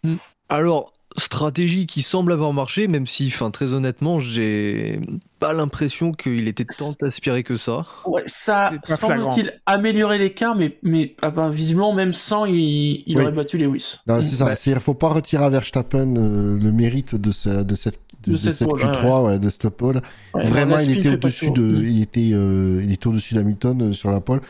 Mm. 0.03 0.14
Alors, 0.49 0.93
stratégie 1.17 1.87
qui 1.87 2.03
semble 2.03 2.33
avoir 2.33 2.53
marché, 2.53 2.87
même 2.89 3.07
si, 3.07 3.27
enfin, 3.29 3.51
très 3.51 3.75
honnêtement, 3.75 4.21
j'ai 4.21 5.01
pas 5.39 5.53
l'impression 5.53 6.13
qu'il 6.13 6.47
était 6.49 6.65
tant 6.65 6.93
aspiré 7.07 7.43
que 7.43 7.57
ça. 7.57 7.85
Ouais, 8.07 8.23
ça 8.27 8.73
semble-t-il 8.85 9.53
améliorer 9.67 10.19
l'écart, 10.19 10.55
mais, 10.55 10.79
mais 10.83 11.15
ah 11.23 11.31
ben, 11.31 11.51
visiblement, 11.51 11.93
même 11.95 12.13
sans, 12.13 12.45
il, 12.45 13.03
il 13.07 13.17
Oui. 13.17 13.23
aurait 13.23 13.33
battu 13.33 13.59
Lewis. 13.59 13.97
Non, 14.07 14.21
c'est 14.23 14.29
ça. 14.37 14.45
Ouais. 14.47 14.55
C'est-à-dire, 14.55 14.83
faut 14.83 14.95
pas 14.95 15.09
retirer 15.09 15.45
à 15.45 15.49
Verstappen 15.51 16.15
euh, 16.17 16.59
le 16.59 16.73
mérite 16.73 17.15
de, 17.15 17.31
ce- 17.31 17.63
de 17.63 17.75
cette, 17.75 17.99
de, 18.23 18.29
De 18.29 18.33
de 18.33 18.37
cette 18.37 18.55
cette 18.55 18.69
pole, 18.69 18.81
Q3, 18.81 19.27
ouais, 19.27 19.39
de 19.39 19.49
cette 19.51 19.69
pole. 19.71 20.03
Ouais, 20.35 20.45
Vraiment, 20.45 20.77
la 20.77 20.83
il 20.85 20.99
était 20.99 21.09
au-dessus 21.15 21.51
de, 21.51 21.63
Mm. 21.63 21.85
il 21.87 22.03
était, 22.03 22.31
euh, 22.33 22.81
il 22.85 22.93
était 22.93 23.07
au-dessus 23.07 23.35
d'Hamilton 23.35 23.81
euh, 23.83 23.93
sur 23.95 24.11
la 24.11 24.21
pole. 24.21 24.41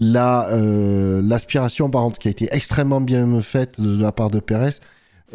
Là, 0.00 0.48
euh, 0.50 1.22
l'aspiration, 1.24 1.88
par 1.88 2.02
contre, 2.02 2.18
qui 2.18 2.26
a 2.26 2.30
été 2.32 2.48
extrêmement 2.50 3.00
bien 3.00 3.40
faite 3.40 3.80
de 3.80 4.02
la 4.02 4.10
part 4.10 4.28
de 4.30 4.40
Perez, 4.40 4.72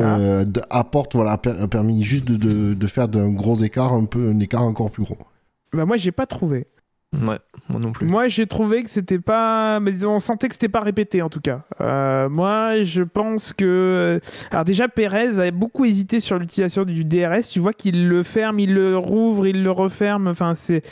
euh, 0.04 0.46
de- 0.46 0.62
apporte, 0.70 1.16
voilà, 1.16 1.34
a 1.34 1.38
per- 1.38 1.60
a 1.60 1.68
permis 1.68 2.04
juste 2.04 2.26
de, 2.26 2.36
de, 2.36 2.74
de 2.74 2.88
faire 2.88 3.08
d'un 3.08 3.30
gros 3.30 3.56
écart 3.56 3.94
un 3.94 4.06
peu, 4.06 4.30
un 4.30 4.40
écart 4.40 4.64
encore 4.64 4.92
plus 4.92 5.04
gros. 5.04 5.18
Bah 5.74 5.86
moi, 5.86 5.98
j'ai 5.98 6.12
pas 6.12 6.26
trouvé. 6.26 6.68
Ouais, 7.14 7.40
moi 7.70 7.80
non 7.80 7.92
plus. 7.92 8.06
Moi, 8.06 8.28
j'ai 8.28 8.46
trouvé 8.46 8.84
que 8.84 8.90
c'était 8.90 9.18
pas. 9.18 9.80
Mais 9.80 10.06
on 10.06 10.20
sentait 10.20 10.48
que 10.48 10.54
c'était 10.54 10.70
pas 10.70 10.82
répété 10.82 11.24
en 11.24 11.30
tout 11.30 11.42
cas. 11.42 11.62
Euh, 11.82 12.30
moi, 12.30 12.84
je 12.84 13.02
pense 13.02 13.52
que. 13.52 14.20
Alors, 14.52 14.64
déjà, 14.64 14.88
Perez 14.88 15.40
avait 15.40 15.50
beaucoup 15.52 15.86
hésité 15.86 16.20
sur 16.20 16.38
l'utilisation 16.38 16.86
du 16.86 17.06
DRS. 17.06 17.48
Tu 17.52 17.60
vois 17.60 17.74
qu'il 17.74 18.08
le 18.08 18.22
ferme, 18.22 18.60
il 18.60 18.74
le 18.76 18.96
rouvre, 18.98 19.48
il 19.48 19.64
le 19.64 19.72
referme. 19.72 20.28
Enfin, 20.28 20.54
c'est. 20.54 20.84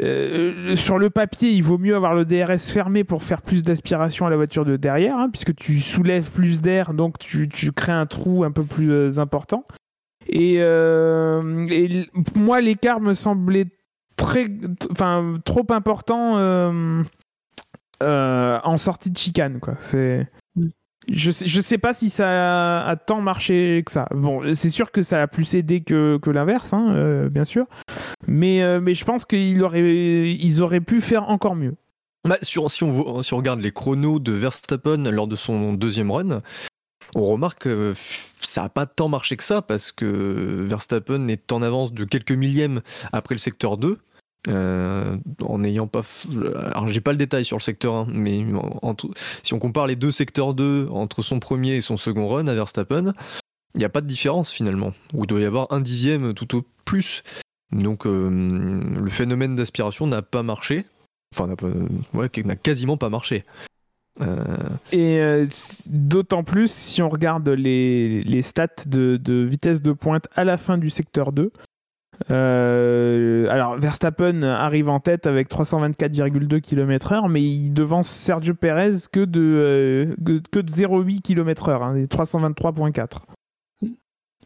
Euh, 0.00 0.76
sur 0.76 0.98
le 0.98 1.10
papier, 1.10 1.50
il 1.50 1.62
vaut 1.62 1.78
mieux 1.78 1.94
avoir 1.94 2.14
le 2.14 2.24
DRS 2.24 2.70
fermé 2.70 3.04
pour 3.04 3.22
faire 3.22 3.42
plus 3.42 3.62
d'aspiration 3.62 4.26
à 4.26 4.30
la 4.30 4.36
voiture 4.36 4.64
de 4.64 4.76
derrière, 4.76 5.16
hein, 5.16 5.30
puisque 5.30 5.54
tu 5.54 5.80
soulèves 5.80 6.30
plus 6.30 6.60
d'air, 6.60 6.92
donc 6.92 7.18
tu, 7.18 7.48
crées 7.74 7.92
un 7.92 8.06
trou 8.06 8.44
un 8.44 8.50
peu 8.50 8.64
plus 8.64 8.90
euh, 8.90 9.18
important. 9.18 9.64
Et, 10.28 10.56
euh, 10.58 11.64
moi, 12.34 12.60
l'écart 12.60 13.00
me 13.00 13.14
semblait 13.14 13.66
très, 14.16 14.46
enfin, 14.90 15.38
trop 15.44 15.64
important 15.70 16.36
euh, 16.38 17.02
en 18.02 18.76
sortie 18.76 19.10
de 19.10 19.16
chicane, 19.16 19.60
quoi. 19.60 19.76
Je 21.08 21.30
sais, 21.30 21.46
sais 21.46 21.78
pas 21.78 21.94
si 21.94 22.10
ça 22.10 22.86
a, 22.86 22.96
tant 22.96 23.20
marché 23.20 23.82
que 23.84 23.92
ça. 23.92 24.06
Bon, 24.12 24.54
c'est 24.54 24.70
sûr 24.70 24.90
que 24.90 25.02
ça 25.02 25.22
a 25.22 25.26
plus 25.26 25.54
aidé 25.54 25.82
que, 25.82 26.18
l'inverse, 26.26 26.72
hein, 26.72 26.92
euh, 26.94 27.28
bien 27.28 27.44
sûr. 27.44 27.66
Mais, 28.26 28.62
euh, 28.62 28.80
je 28.92 29.04
pense 29.04 29.24
qu'ils 29.24 29.62
auraient, 29.62 30.80
pu 30.80 31.00
faire 31.00 31.28
encore 31.28 31.54
mieux. 31.54 31.74
Bah, 32.24 32.38
sur, 32.42 32.70
si, 32.70 32.82
on, 32.82 33.22
si 33.22 33.34
on 33.34 33.36
regarde 33.36 33.60
les 33.60 33.70
chronos 33.70 34.18
de 34.18 34.32
Verstappen 34.32 35.10
lors 35.10 35.28
de 35.28 35.36
son 35.36 35.74
deuxième 35.74 36.10
run, 36.10 36.42
on 37.14 37.24
remarque 37.24 37.62
que 37.62 37.94
ça 38.40 38.62
n'a 38.62 38.68
pas 38.68 38.86
tant 38.86 39.08
marché 39.08 39.36
que 39.36 39.44
ça 39.44 39.62
parce 39.62 39.92
que 39.92 40.66
Verstappen 40.68 41.28
est 41.28 41.52
en 41.52 41.62
avance 41.62 41.92
de 41.92 42.04
quelques 42.04 42.32
millièmes 42.32 42.80
après 43.12 43.34
le 43.34 43.38
secteur 43.38 43.76
2. 43.76 43.98
Euh, 44.48 45.16
en 45.42 45.58
n'ayant 45.58 45.86
pas. 45.86 46.02
Alors, 46.72 46.88
j'ai 46.88 47.00
pas 47.00 47.12
le 47.12 47.18
détail 47.18 47.44
sur 47.44 47.56
le 47.56 47.62
secteur 47.62 47.94
1, 47.94 48.06
mais 48.10 48.44
en, 48.54 48.90
en, 48.90 48.96
si 49.42 49.54
on 49.54 49.58
compare 49.58 49.86
les 49.86 49.96
deux 49.96 50.10
secteurs 50.10 50.54
2 50.54 50.88
entre 50.90 51.22
son 51.22 51.40
premier 51.40 51.76
et 51.76 51.80
son 51.80 51.96
second 51.96 52.28
run 52.28 52.46
à 52.46 52.54
Verstappen, 52.54 53.12
il 53.74 53.78
n'y 53.78 53.84
a 53.84 53.88
pas 53.88 54.00
de 54.00 54.06
différence 54.06 54.50
finalement. 54.50 54.92
Ou 55.14 55.24
il 55.24 55.26
doit 55.26 55.40
y 55.40 55.44
avoir 55.44 55.66
un 55.72 55.80
dixième 55.80 56.34
tout 56.34 56.56
au 56.56 56.64
plus. 56.84 57.22
Donc, 57.72 58.06
euh, 58.06 58.28
le 58.30 59.10
phénomène 59.10 59.56
d'aspiration 59.56 60.06
n'a 60.06 60.22
pas 60.22 60.42
marché. 60.42 60.86
Enfin, 61.34 61.52
n'a 62.12 62.56
quasiment 62.56 62.96
pas 62.96 63.08
marché. 63.08 63.44
Euh... 64.22 64.56
Et 64.92 65.20
d'autant 65.90 66.44
plus 66.44 66.70
si 66.70 67.02
on 67.02 67.08
regarde 67.08 67.48
les, 67.48 68.22
les 68.22 68.42
stats 68.42 68.68
de, 68.86 69.18
de, 69.20 69.34
vitesse 69.42 69.82
de 69.82 69.92
pointe 69.92 70.28
à 70.34 70.44
la 70.44 70.56
fin 70.56 70.78
du 70.78 70.88
secteur 70.88 71.32
2. 71.32 71.50
Euh, 72.30 73.48
alors 73.50 73.76
Verstappen 73.76 74.42
arrive 74.42 74.88
en 74.88 75.00
tête 75.00 75.26
avec 75.26 75.48
324,2 75.50 76.60
km/h, 76.60 77.28
mais 77.28 77.42
il 77.42 77.70
devance 77.70 78.08
Sergio 78.08 78.54
Perez 78.54 78.96
que 79.12 79.24
de, 79.24 79.40
euh, 79.40 80.40
que 80.50 80.60
de 80.60 80.70
0,8 80.70 81.22
km/h, 81.22 81.82
hein, 81.82 82.02
323,4. 82.04 83.18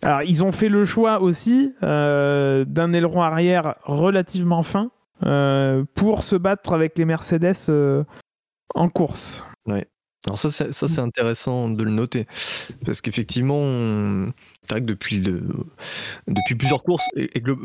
Alors 0.02 0.22
ils 0.22 0.42
ont 0.42 0.52
fait 0.52 0.68
le 0.68 0.84
choix 0.84 1.20
aussi 1.20 1.74
euh, 1.82 2.64
d'un 2.64 2.92
aileron 2.92 3.22
arrière 3.22 3.76
relativement 3.84 4.62
fin 4.62 4.90
pour 5.94 6.24
se 6.24 6.36
battre 6.36 6.72
avec 6.72 6.96
les 6.96 7.04
Mercedes 7.04 8.06
en 8.74 8.88
course. 8.88 9.44
Alors 10.26 10.38
ça, 10.38 10.50
ça 10.50 10.88
c'est 10.88 11.00
intéressant 11.00 11.70
de 11.70 11.82
le 11.82 11.90
noter, 11.90 12.26
parce 12.84 13.00
qu'effectivement, 13.00 13.58
on... 13.58 14.32
c'est 14.62 14.72
vrai 14.72 14.80
que 14.82 14.86
depuis, 14.86 15.18
le... 15.18 15.42
depuis 16.28 16.54
plusieurs 16.54 16.82
courses, 16.82 17.06
et, 17.16 17.30
et 17.38 17.42
ouais, 17.50 17.58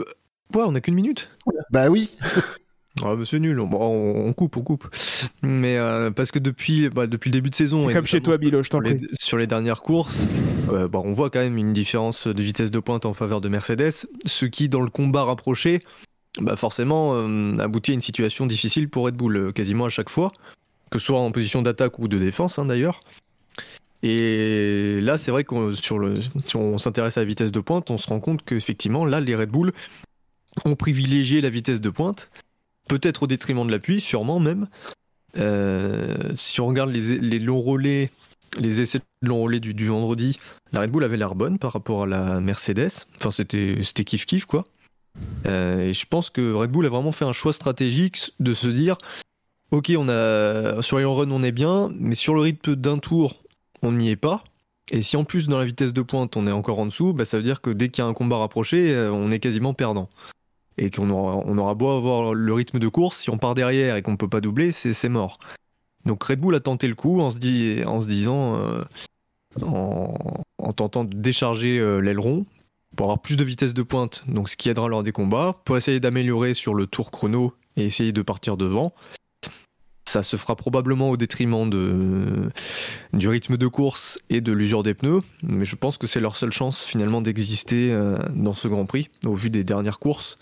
on 0.54 0.72
n'a 0.72 0.82
qu'une 0.82 0.96
minute. 0.96 1.30
Bah 1.72 1.90
oui. 1.90 2.16
Ah, 3.04 3.14
bah 3.18 3.24
c'est 3.26 3.40
nul, 3.40 3.60
on, 3.60 4.34
coupe, 4.34 4.56
on 4.56 4.62
coupe. 4.62 4.88
Mais 5.44 5.78
euh, 5.78 6.12
parce 6.12 6.32
que 6.32 6.40
depuis, 6.40 6.88
bah, 6.90 7.08
depuis 7.08 7.30
le 7.30 7.34
début 7.34 7.50
de 7.50 7.56
saison, 7.56 7.92
comme 7.92 8.06
chez 8.06 8.22
toi, 8.22 8.38
Bilo, 8.38 8.64
je 8.64 8.70
t'en 8.70 8.80
prie. 8.80 8.98
Sur 9.20 9.38
les 9.38 9.48
dernières 9.48 9.82
courses, 9.82 10.26
euh, 10.72 10.88
bah, 10.88 11.02
on 11.04 11.12
voit 11.12 11.30
quand 11.30 11.42
même 11.42 11.58
une 11.58 11.74
différence 11.74 12.28
de 12.28 12.42
vitesse 12.42 12.72
de 12.72 12.80
pointe 12.80 13.06
en 13.06 13.14
faveur 13.14 13.42
de 13.42 13.50
Mercedes, 13.50 14.08
ce 14.26 14.46
qui, 14.46 14.70
dans 14.70 14.80
le 14.80 14.90
combat 14.90 15.26
rapproché, 15.26 15.82
bah, 16.40 16.56
forcément, 16.56 17.16
euh, 17.16 17.58
aboutit 17.58 17.92
à 17.92 17.96
une 17.96 18.02
situation 18.02 18.46
difficile 18.46 18.88
pour 18.88 19.04
Red 19.04 19.16
Bull 19.16 19.52
quasiment 19.52 19.84
à 19.86 19.90
chaque 19.90 20.10
fois 20.10 20.32
que 20.92 21.00
ce 21.00 21.06
soit 21.06 21.20
en 21.20 21.32
position 21.32 21.62
d'attaque 21.62 22.00
ou 22.00 22.08
de 22.08 22.18
défense 22.18 22.60
hein, 22.60 22.66
d'ailleurs. 22.66 23.02
Et 24.04 25.00
là, 25.02 25.18
c'est 25.18 25.32
vrai 25.32 25.44
qu'on 25.44 25.74
sur 25.74 25.98
le, 25.98 26.14
si 26.46 26.56
on 26.56 26.78
s'intéresse 26.78 27.18
à 27.18 27.22
la 27.22 27.26
vitesse 27.26 27.52
de 27.52 27.60
pointe, 27.60 27.90
on 27.90 27.98
se 27.98 28.08
rend 28.08 28.20
compte 28.20 28.44
qu'effectivement, 28.46 29.04
là, 29.04 29.20
les 29.20 29.36
Red 29.36 29.50
Bull 29.50 29.74
ont 30.64 30.76
privilégié 30.76 31.42
la 31.42 31.50
vitesse 31.50 31.82
de 31.82 31.90
pointe, 31.90 32.30
peut-être 32.88 33.24
au 33.24 33.28
détriment 33.28 33.66
de 33.66 33.72
l'appui, 33.72 34.00
sûrement 34.02 34.40
même. 34.40 34.68
Euh, 35.38 36.16
si 36.36 36.62
on 36.62 36.68
regarde 36.68 36.92
les, 36.92 37.40
longs 37.40 37.62
relais, 37.62 38.12
les 38.60 38.82
essais 38.82 39.00
de 39.00 39.28
long 39.28 39.42
relais 39.42 39.60
du, 39.60 39.88
vendredi, 39.88 40.38
la 40.72 40.82
Red 40.82 40.92
Bull 40.92 41.04
avait 41.04 41.18
l'air 41.18 41.34
bonne 41.36 41.58
par 41.58 41.74
rapport 41.74 42.04
à 42.04 42.08
la 42.08 42.40
Mercedes. 42.40 42.92
Enfin, 43.18 43.32
c'était 43.32 43.76
kiff-kiff, 44.04 44.46
quoi. 44.46 44.64
Euh, 45.46 45.88
et 45.88 45.94
je 45.94 46.06
pense 46.06 46.30
que 46.30 46.54
Red 46.54 46.70
Bull 46.70 46.86
a 46.86 46.90
vraiment 46.90 47.12
fait 47.12 47.26
un 47.26 47.34
choix 47.34 47.54
stratégique 47.54 48.34
de 48.40 48.54
se 48.54 48.68
dire 48.68 48.98
ok, 49.72 49.94
on 49.98 50.10
a 50.10 50.82
sur 50.82 50.98
les 50.98 51.06
run 51.06 51.30
on 51.32 51.44
est 51.44 51.52
bien, 51.52 51.92
mais 51.98 52.16
sur 52.16 52.34
le 52.34 52.42
rythme 52.42 52.76
d'un 52.76 52.98
tour, 52.98 53.42
on 53.82 53.92
n'y 53.92 54.10
est 54.10 54.16
pas. 54.16 54.44
Et 54.92 55.02
si 55.02 55.18
en 55.18 55.24
plus 55.24 55.48
dans 55.48 55.58
la 55.58 55.66
vitesse 55.66 55.94
de 55.94 56.02
pointe 56.02 56.38
on 56.38 56.48
est 56.48 56.52
encore 56.52 56.80
en 56.80 56.86
dessous, 56.86 57.14
bah, 57.14 57.26
ça 57.26 57.38
veut 57.38 57.44
dire 57.44 57.62
que 57.62 57.72
dès 57.72 57.90
qu'il 57.90 58.04
y 58.04 58.06
a 58.06 58.08
un 58.10 58.14
combat 58.14 58.38
rapproché, 58.38 58.96
on 59.12 59.32
est 59.32 59.40
quasiment 59.40 59.74
perdant. 59.74 60.10
Et 60.78 60.92
qu'on 60.92 61.10
aura, 61.10 61.38
on 61.46 61.58
aura 61.58 61.74
beau 61.74 61.90
avoir 61.90 62.34
le 62.34 62.54
rythme 62.54 62.80
de 62.80 62.88
course, 62.88 63.18
si 63.18 63.30
on 63.30 63.38
part 63.38 63.56
derrière 63.56 63.96
et 63.96 64.02
qu'on 64.02 64.18
peut 64.18 64.28
pas 64.28 64.42
doubler, 64.42 64.72
c'est 64.72 65.10
mort. 65.10 65.40
Donc 66.06 66.24
Red 66.24 66.40
Bull 66.40 66.56
a 66.56 66.60
tenté 66.60 66.88
le 66.88 66.96
coup 66.96 67.20
en 67.22 67.32
se, 67.32 67.38
disant, 67.38 68.58
euh, 68.58 68.84
en, 69.64 70.14
en, 70.60 70.74
tentant 70.74 71.04
de 71.04 71.16
décharger 71.16 71.80
euh, 71.80 72.00
l'aileron 72.00 72.46
pour 72.96 73.08
avoir 73.08 73.20
plus 73.20 73.38
de 73.38 73.44
vitesse 73.44 73.74
de 73.74 73.84
pointe, 73.84 74.24
donc 74.28 74.48
ce 74.48 74.56
qui 74.56 74.70
aidera 74.70 74.88
lors 74.88 75.04
des 75.04 75.12
combats, 75.12 75.56
pour 75.66 75.76
essayer 75.76 76.00
d'améliorer 76.00 76.54
sur 76.54 76.74
le 76.76 76.88
tour 76.88 77.12
chrono 77.12 77.54
et 77.76 77.86
essayer 77.86 78.14
de 78.14 78.22
partir 78.22 78.56
devant 78.56 78.94
ça 80.16 80.24
se 80.24 80.38
fera 80.38 80.56
probablement 80.56 81.10
au 81.10 81.18
détriment 81.18 81.70
de, 81.70 82.50
du 83.12 83.28
rythme 83.28 83.58
de 83.58 83.68
course 83.68 84.18
et 84.30 84.40
de 84.40 84.54
l'usure 84.54 84.82
des 84.82 84.94
pneus, 84.94 85.20
mais 85.44 85.66
je 85.66 85.76
pense 85.76 85.98
que 85.98 86.08
c'est 86.08 86.22
leur 86.22 86.38
seule 86.38 86.54
chance 86.54 86.86
finalement 86.86 87.20
d'exister 87.20 87.92
euh, 87.92 88.18
dans 88.34 88.54
ce 88.54 88.70
Grand 88.70 88.86
Prix, 88.86 89.10
au 89.26 89.34
vu 89.34 89.50
des 89.50 89.66
dernières 89.66 90.00
courses, 90.00 90.38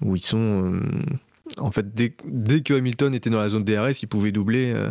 où 0.00 0.16
ils 0.16 0.24
sont... 0.24 0.72
Euh, 0.72 0.80
en 1.58 1.70
fait, 1.70 1.94
dès, 1.94 2.62
que 2.62 2.72
Hamilton 2.72 3.14
était 3.14 3.28
dans 3.28 3.38
la 3.38 3.50
zone 3.50 3.64
DRS, 3.64 4.00
ils 4.00 4.08
pouvaient 4.08 4.32
doubler 4.32 4.72
euh, 4.74 4.90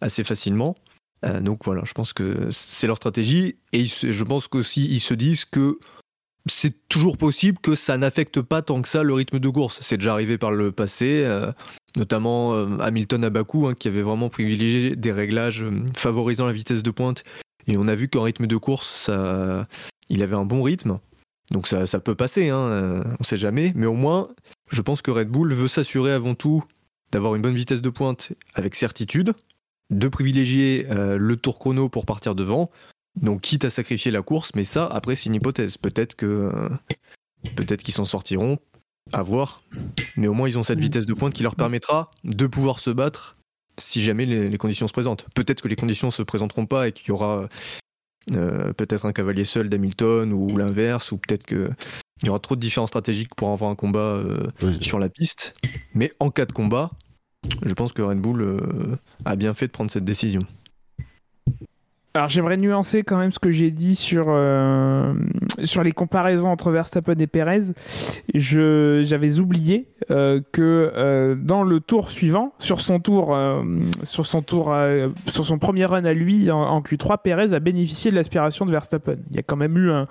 assez 0.00 0.22
facilement. 0.22 0.76
donc 1.40 1.64
voilà, 1.64 1.82
je 1.84 1.94
pense 1.94 2.12
que 2.12 2.46
c'est 2.52 2.86
leur 2.86 2.98
stratégie, 2.98 3.56
et 3.72 3.86
je 3.86 4.22
pense 4.22 4.46
qu'aussi 4.46 4.86
ils 4.88 5.00
se 5.00 5.14
disent 5.14 5.46
que 5.46 5.80
c'est 6.46 6.88
toujours 6.88 7.18
possible 7.18 7.58
que 7.58 7.74
ça 7.74 7.98
n'affecte 7.98 8.40
pas 8.40 8.62
tant 8.62 8.80
que 8.82 8.88
ça 8.88 9.02
le 9.02 9.14
rythme 9.14 9.40
de 9.40 9.48
course. 9.48 9.80
C'est 9.82 9.96
déjà 9.96 10.12
arrivé 10.12 10.38
par 10.38 10.52
le 10.52 10.70
passé, 10.70 11.26
notamment 11.96 12.54
euh, 12.54 12.78
Hamilton 12.80 13.24
à 13.24 13.30
Bakou, 13.30 13.66
hein, 13.66 13.74
qui 13.74 13.88
avait 13.88 14.02
vraiment 14.02 14.28
privilégié 14.28 14.96
des 14.96 15.12
réglages 15.12 15.62
euh, 15.62 15.84
favorisant 15.96 16.46
la 16.46 16.52
vitesse 16.52 16.82
de 16.82 16.90
pointe. 16.90 17.24
Et 17.66 17.76
on 17.76 17.88
a 17.88 17.94
vu 17.94 18.08
qu'en 18.08 18.22
rythme 18.22 18.46
de 18.46 18.56
course, 18.56 19.10
il 20.08 20.22
avait 20.22 20.36
un 20.36 20.46
bon 20.46 20.62
rythme. 20.62 20.98
Donc 21.50 21.66
ça, 21.66 21.86
ça 21.86 22.00
peut 22.00 22.14
passer, 22.14 22.48
hein, 22.48 23.04
on 23.20 23.24
sait 23.24 23.36
jamais. 23.36 23.72
Mais 23.74 23.84
au 23.84 23.92
moins, 23.92 24.30
je 24.70 24.80
pense 24.80 25.02
que 25.02 25.10
Red 25.10 25.28
Bull 25.28 25.52
veut 25.52 25.68
s'assurer 25.68 26.12
avant 26.12 26.34
tout 26.34 26.64
d'avoir 27.12 27.34
une 27.34 27.42
bonne 27.42 27.54
vitesse 27.54 27.82
de 27.82 27.90
pointe 27.90 28.32
avec 28.54 28.74
certitude, 28.74 29.34
de 29.90 30.08
privilégier 30.08 30.86
le 30.88 31.36
tour 31.36 31.58
chrono 31.58 31.90
pour 31.90 32.06
partir 32.06 32.34
devant, 32.34 32.70
donc, 33.22 33.40
quitte 33.40 33.64
à 33.64 33.70
sacrifier 33.70 34.10
la 34.10 34.22
course, 34.22 34.52
mais 34.54 34.64
ça, 34.64 34.86
après, 34.86 35.16
c'est 35.16 35.26
une 35.26 35.34
hypothèse. 35.34 35.76
Peut-être 35.76 36.14
que 36.14 36.26
euh, 36.26 36.68
peut-être 37.56 37.82
qu'ils 37.82 37.94
s'en 37.94 38.04
sortiront, 38.04 38.58
à 39.12 39.22
voir. 39.22 39.62
Mais 40.18 40.26
au 40.26 40.34
moins, 40.34 40.48
ils 40.48 40.58
ont 40.58 40.62
cette 40.62 40.80
vitesse 40.80 41.06
de 41.06 41.14
pointe 41.14 41.32
qui 41.32 41.42
leur 41.42 41.56
permettra 41.56 42.10
de 42.24 42.46
pouvoir 42.46 42.80
se 42.80 42.90
battre 42.90 43.36
si 43.78 44.02
jamais 44.02 44.26
les, 44.26 44.48
les 44.48 44.58
conditions 44.58 44.88
se 44.88 44.92
présentent. 44.92 45.26
Peut-être 45.34 45.62
que 45.62 45.68
les 45.68 45.76
conditions 45.76 46.10
se 46.10 46.22
présenteront 46.22 46.66
pas 46.66 46.88
et 46.88 46.92
qu'il 46.92 47.08
y 47.08 47.12
aura 47.12 47.48
euh, 48.34 48.72
peut-être 48.74 49.06
un 49.06 49.12
cavalier 49.12 49.44
seul 49.44 49.68
d'Hamilton 49.68 50.32
ou 50.32 50.56
l'inverse, 50.56 51.12
ou 51.12 51.18
peut-être 51.18 51.46
que 51.46 51.70
il 52.22 52.26
y 52.26 52.28
aura 52.30 52.40
trop 52.40 52.56
de 52.56 52.60
différences 52.60 52.90
stratégiques 52.90 53.34
pour 53.36 53.50
avoir 53.50 53.70
un 53.70 53.76
combat 53.76 54.00
euh, 54.00 54.48
oui. 54.62 54.78
sur 54.80 54.98
la 54.98 55.08
piste. 55.08 55.54
Mais 55.94 56.12
en 56.18 56.30
cas 56.30 56.46
de 56.46 56.52
combat, 56.52 56.90
je 57.62 57.72
pense 57.74 57.92
que 57.92 58.02
Red 58.02 58.18
Bull 58.18 58.42
euh, 58.42 58.96
a 59.24 59.36
bien 59.36 59.54
fait 59.54 59.68
de 59.68 59.72
prendre 59.72 59.90
cette 59.90 60.04
décision. 60.04 60.40
Alors 62.14 62.28
j'aimerais 62.28 62.56
nuancer 62.56 63.02
quand 63.02 63.18
même 63.18 63.30
ce 63.30 63.38
que 63.38 63.50
j'ai 63.50 63.70
dit 63.70 63.94
sur, 63.94 64.26
euh, 64.28 65.14
sur 65.62 65.82
les 65.82 65.92
comparaisons 65.92 66.48
entre 66.48 66.70
Verstappen 66.70 67.18
et 67.18 67.26
Perez. 67.26 67.72
J'avais 68.34 69.38
oublié 69.38 69.88
euh, 70.10 70.40
que 70.52 70.92
euh, 70.96 71.36
dans 71.36 71.62
le 71.62 71.80
tour 71.80 72.10
suivant, 72.10 72.54
sur 72.58 72.80
son 72.80 72.98
tour, 72.98 73.36
sur 74.04 74.26
son 74.26 74.42
tour, 74.42 74.74
sur 75.28 75.44
son 75.44 75.58
premier 75.58 75.84
run 75.84 76.04
à 76.04 76.12
lui 76.12 76.50
en, 76.50 76.58
en, 76.58 76.80
Q3, 76.80 77.18
Perez 77.22 77.52
a 77.52 77.60
bénéficié 77.60 78.10
de 78.10 78.16
l'aspiration 78.16 78.66
de 78.66 78.70
Verstappen. 78.70 79.16
Il 79.30 79.36
y 79.36 79.38
a 79.38 79.42
quand 79.42 79.56
même 79.56 79.76
eu 79.76 79.90
un, 79.90 80.06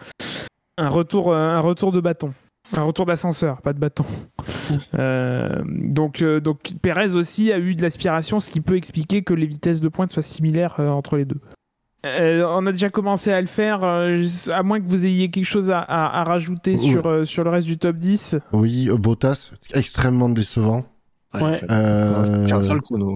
un 0.77 0.89
retour, 0.89 1.33
un 1.33 1.59
retour 1.59 1.91
de 1.91 1.99
bâton, 1.99 2.31
un 2.75 2.83
retour 2.83 3.05
d'ascenseur, 3.05 3.61
pas 3.61 3.73
de 3.73 3.79
bâton. 3.79 4.05
Euh, 4.99 5.63
donc, 5.65 6.21
euh, 6.21 6.41
donc 6.41 6.73
Perez 6.81 7.15
aussi 7.15 7.53
a 7.53 7.57
eu 7.57 7.73
de 7.73 7.81
l'aspiration, 7.81 8.41
ce 8.41 8.49
qui 8.49 8.59
peut 8.59 8.75
expliquer 8.75 9.23
que 9.23 9.33
les 9.33 9.45
vitesses 9.45 9.79
de 9.79 9.87
pointe 9.87 10.11
soient 10.11 10.21
similaires 10.21 10.75
euh, 10.79 10.89
entre 10.89 11.15
les 11.15 11.23
deux. 11.23 11.39
Euh, 12.07 12.45
on 12.49 12.65
a 12.65 12.71
déjà 12.71 12.89
commencé 12.89 13.31
à 13.31 13.41
le 13.41 13.47
faire, 13.47 13.83
euh, 13.83 14.23
à 14.51 14.63
moins 14.63 14.79
que 14.79 14.87
vous 14.87 15.05
ayez 15.05 15.29
quelque 15.29 15.45
chose 15.45 15.69
à, 15.71 15.79
à- 15.79 16.21
à 16.21 16.23
rajouter 16.23 16.77
sur, 16.77 17.05
euh, 17.05 17.25
sur 17.25 17.43
le 17.43 17.49
reste 17.49 17.67
du 17.67 17.77
top 17.77 17.97
10. 17.97 18.37
Oui, 18.53 18.89
euh, 18.89 18.97
Bottas, 18.97 19.51
extrêmement 19.73 20.29
décevant. 20.29 20.85
Ouais. 21.33 21.59
Euh, 21.69 22.23
C'est 22.47 22.53
un 22.53 22.61
sale 22.61 22.81
chrono. 22.81 23.15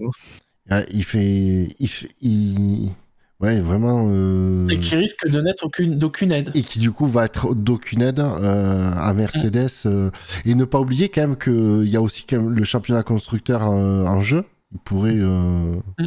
ah, 0.69 0.81
il 0.91 1.03
fait, 1.03 1.67
il 1.79 1.87
fait, 1.87 2.09
il- 2.21 2.91
ouais, 3.39 3.61
vraiment. 3.61 4.05
euh, 4.09 4.65
Et 4.69 4.79
qui 4.79 4.95
risque 4.95 5.27
de 5.27 5.41
n'être 5.41 5.65
aucune, 5.65 5.97
d'aucune 5.97 6.31
aide. 6.31 6.51
et 6.53 6.61
qui 6.63 6.79
du 6.79 6.91
coup 6.91 7.07
va 7.07 7.25
être 7.25 7.55
d'aucune 7.55 8.01
aide 8.01 8.19
euh, 8.19 8.91
à 8.95 9.13
Mercedes 9.13 9.69
euh, 9.85 10.11
et 10.45 10.53
ne 10.55 10.65
pas 10.65 10.79
oublier 10.79 11.09
quand 11.09 11.21
même 11.21 11.37
qu'il 11.37 11.87
y 11.89 11.95
a 11.95 12.01
aussi 12.01 12.25
quand 12.29 12.37
même 12.37 12.49
le 12.51 12.63
championnat 12.63 13.03
constructeur 13.03 13.63
en 13.63 14.21
jeu. 14.21 14.43
Il 14.73 14.79
pourrait 14.79 15.15
euh, 15.17 15.73
Mm. 15.99 16.05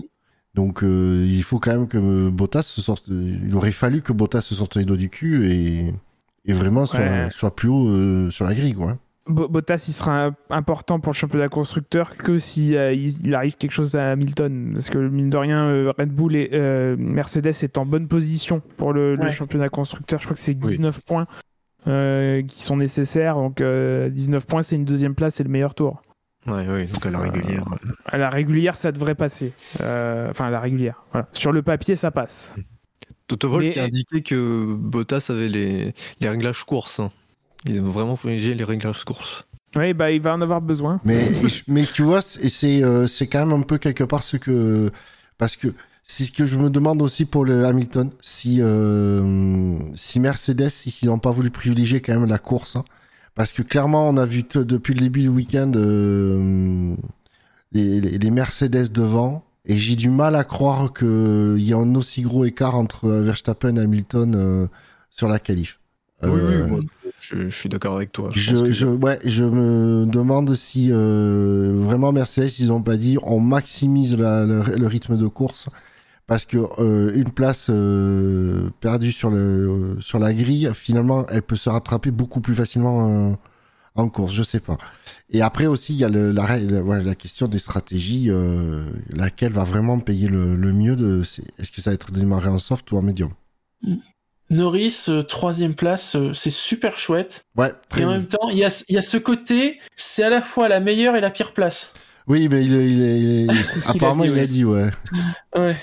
Donc 0.55 0.83
euh, 0.83 1.25
il 1.29 1.43
faut 1.43 1.59
quand 1.59 1.73
même 1.73 1.89
que 1.89 2.29
Bottas 2.31 2.63
se 2.63 2.81
sorte. 2.81 3.05
Il 3.09 3.55
aurait 3.55 3.73
fallu 3.73 4.03
que 4.03 4.13
Bottas 4.13 4.43
se 4.43 4.55
sorte 4.55 4.77
les 4.77 4.85
doigts 4.85 4.97
du 4.97 5.09
cul 5.11 5.47
et, 5.51 5.95
et 6.45 6.53
vraiment 6.53 6.87
soit, 6.87 7.01
Ouais. 7.01 7.29
soit 7.31 7.55
plus 7.57 7.69
haut 7.69 7.89
euh, 7.89 8.31
sur 8.31 8.45
la 8.45 8.55
grille 8.55 8.75
quoi. 8.75 8.97
Bo- 9.27 9.49
Bottas, 9.49 9.87
il 9.89 9.93
sera 9.95 10.33
important 10.51 11.01
pour 11.01 11.13
le 11.13 11.17
championnat 11.17 11.49
constructeur 11.49 12.11
que 12.15 12.39
si 12.39 12.77
euh, 12.77 12.93
il, 12.93 13.27
il 13.27 13.35
arrive 13.35 13.57
quelque 13.57 13.71
chose 13.73 13.97
à 13.97 14.11
Hamilton. 14.13 14.73
Parce 14.75 14.91
que 14.91 14.99
mine 14.99 15.31
de 15.31 15.37
rien, 15.39 15.65
euh, 15.67 15.93
Red 15.99 16.11
Bull 16.11 16.37
et 16.37 16.51
euh, 16.53 16.95
Mercedes 16.99 17.47
est 17.63 17.79
en 17.79 17.87
bonne 17.87 18.07
position 18.07 18.61
pour 18.77 18.93
le, 18.93 19.19
championnat 19.31 19.71
constructeur. 19.71 20.21
Je 20.21 20.27
crois 20.27 20.35
que 20.35 20.43
c'est 20.43 20.53
Oui. 20.63 20.73
19 20.77 21.01
points 21.07 21.27
euh, 21.87 22.43
qui 22.43 22.63
sont 22.63 22.77
nécessaires. 22.77 23.37
Donc 23.37 23.63
euh, 23.63 24.11
19 24.11 24.47
points, 24.47 24.61
c'est 24.63 24.77
une 24.77 24.85
deuxième 24.85 25.15
place 25.15 25.41
et 25.41 25.43
le 25.43 25.49
meilleur 25.51 25.75
tour. 25.75 26.03
Ouais, 26.47 26.69
ouais, 26.69 26.85
donc 26.87 27.05
à 27.07 27.11
la 27.11 27.19
régulière. 27.21 27.65
ouais. 27.71 27.79
À 28.07 28.19
la 28.19 28.29
régulière, 28.29 28.77
ça 28.77 28.93
devrait 28.93 29.15
passer. 29.15 29.53
Euh, 29.81 30.29
enfin, 30.31 30.47
à 30.47 30.51
la 30.51 30.61
régulière. 30.61 31.03
Voilà. 31.13 31.29
Sur 31.33 31.53
le 31.53 31.63
papier, 31.63 31.97
ça 31.97 32.11
passe. 32.11 32.55
Toto 33.27 33.49
Wolff 33.49 33.67
Mais- 33.67 33.73
qui 33.73 33.81
a 33.81 33.85
indiqué 33.85 34.23
que 34.23 34.75
Bottas 34.75 35.29
avait 35.31 35.49
les, 35.49 35.95
les 36.21 36.29
réglages 36.29 36.65
courses. 36.65 37.01
hein. 37.01 37.11
Ils 37.67 37.81
ont 37.81 37.85
vraiment 37.85 38.17
corrigé 38.17 38.55
les 38.55 38.65
réglages 38.65 39.05
courses. 39.05 39.45
Oui, 39.77 39.95
bah, 39.95 40.11
il 40.11 40.21
va 40.21 40.35
en 40.35 40.41
avoir 40.43 40.61
besoin. 40.61 41.01
Mais, 41.05 41.27
mais 41.67 41.83
tu 41.85 42.03
vois, 42.03 42.21
c'est 42.23 42.85
euh, 42.85 43.07
c'est 43.07 43.27
quand 43.27 43.47
même 43.47 43.59
un 43.59 43.63
peu 43.63 43.79
quelque 43.79 44.05
part 44.05 44.23
ce 44.23 44.37
que. 44.37 44.91
Parce 45.39 45.57
que 45.57 45.69
c'est 46.03 46.25
ce 46.25 46.33
que 46.33 46.45
je 46.45 46.57
me 46.59 46.69
demande 46.69 47.01
aussi 47.01 47.25
pour 47.25 47.47
le 47.47 47.65
Hamilton. 47.65 48.11
Si, 48.21 48.59
euh, 48.61 49.77
si 49.95 50.21
Mercedes, 50.21 50.69
s'ils 50.69 51.09
n'ont 51.09 51.19
pas 51.19 51.31
voulu 51.31 51.51
privilégier 51.51 52.01
quand 52.03 52.13
même 52.15 52.29
la 52.29 52.39
course. 52.39 52.77
hein. 52.77 52.85
Parce 53.35 53.53
que 53.53 53.63
clairement, 53.63 54.09
on 54.09 54.17
a 54.17 54.27
vu 54.27 54.45
depuis 54.55 54.95
le 54.95 55.01
début 55.01 55.23
du 55.23 55.29
week-end 55.29 55.73
euh, 55.77 56.95
les, 57.73 58.01
les- 58.01 58.19
les 58.19 58.31
Mercedes 58.31 58.93
devant. 58.93 59.45
Et 59.67 59.77
j'ai 59.77 59.97
du 59.97 60.11
mal 60.11 60.35
à 60.37 60.45
croire 60.45 60.93
qu'il 60.93 61.55
y 61.59 61.73
a 61.73 61.77
un 61.79 61.95
aussi 61.95 62.21
gros 62.23 62.45
écart 62.45 62.75
entre 62.77 63.09
Verstappen 63.09 63.77
et 63.77 63.81
Hamilton 63.81 64.35
euh, 64.37 64.67
sur 65.11 65.27
la 65.29 65.39
qualif. 65.39 65.81
Euh, 66.23 66.67
moi, 66.69 66.81
je, 67.21 67.49
je 67.49 67.57
suis 67.59 67.69
d'accord 67.71 67.97
avec 67.97 68.13
toi. 68.13 68.29
Je 68.35 68.41
je, 68.41 68.57
que- 68.67 68.73
je, 68.73 68.87
ouais, 68.87 69.19
je 69.25 69.45
me 69.45 70.05
demande 70.07 70.55
si 70.55 70.89
euh, 70.93 71.73
vraiment 71.75 72.13
Mercedes, 72.13 72.51
ils 72.61 72.73
ont 72.73 72.83
pas 72.83 72.97
dit 72.99 73.17
on 73.23 73.41
maximise 73.41 74.17
la- 74.17 74.45
le, 74.45 74.63
le 74.77 74.87
rythme 74.87 75.17
de 75.17 75.27
course 75.27 75.69
parce 76.27 76.47
que 76.47 76.59
euh, 76.81 77.13
une 77.15 77.31
place 77.31 77.69
euh, 77.71 78.71
perdue 78.81 79.13
sur, 79.13 79.31
le, 79.31 79.37
euh, 79.39 80.01
sur 80.01 80.19
la 80.19 80.33
grille, 80.35 80.71
finalement, 80.75 81.27
elle 81.29 81.43
peut 81.43 81.57
se 81.57 81.69
rattraper 81.69 82.11
beaucoup 82.11 82.41
plus 82.41 82.55
facilement 82.55 83.37
en 83.97 84.09
course, 84.09 84.33
je 84.35 84.43
sais 84.43 84.61
pas. 84.61 84.79
Et 85.31 85.43
après 85.43 85.67
aussi, 85.67 85.93
il 85.95 85.99
y 85.99 86.05
a 86.05 86.09
le, 86.09 86.33
la, 86.33 86.59
la, 86.59 86.83
ouais, 86.83 87.03
la 87.03 87.15
question 87.15 87.49
des 87.49 87.59
stratégies, 87.61 88.31
laquelle 89.11 89.53
va 89.53 89.65
vraiment 89.65 90.01
payer 90.01 90.29
le, 90.29 90.57
le 90.57 90.73
mieux. 90.73 90.97
de 90.97 91.23
Est-ce 91.59 91.71
que 91.73 91.81
ça 91.81 91.91
va 91.91 91.95
être 91.95 92.11
démarré 92.13 92.49
en 92.49 92.59
soft 92.59 92.91
ou 92.93 92.97
en 92.99 93.03
médium? 93.03 93.31
Norris, 94.51 95.07
euh, 95.09 95.23
troisième 95.23 95.75
place, 95.75 96.17
euh, 96.17 96.35
c'est 96.35 96.51
super 96.51 96.99
chouette. 96.99 97.45
Ouais, 97.57 97.73
très 97.89 98.03
Et 98.03 98.05
en 98.05 98.09
bien. 98.09 98.19
même 98.19 98.27
temps, 98.27 98.49
il 98.51 98.59
y 98.59 98.65
a, 98.65 98.85
il 98.89 98.95
y 98.95 98.99
a 98.99 99.03
ce 99.03 99.17
côté, 99.17 99.79
c'est 99.97 100.23
à 100.23 100.29
la 100.31 100.43
fois 100.43 100.69
la 100.69 100.81
meilleure 100.81 101.17
et 101.17 101.21
la 101.21 101.31
pire 101.31 101.55
place. 101.55 101.95
Oui, 102.27 102.49
mais 102.49 102.65
il, 102.65 102.75
est- 102.75 102.91
il, 102.91 103.51
il 103.51 103.51
a 103.51 103.91
apparemment, 103.91 104.25
il 104.25 104.39
a 104.39 104.39
ouais. 104.39 104.47
dit, 104.47 104.65
ouais. 104.65 104.91
Ouais. 105.55 105.77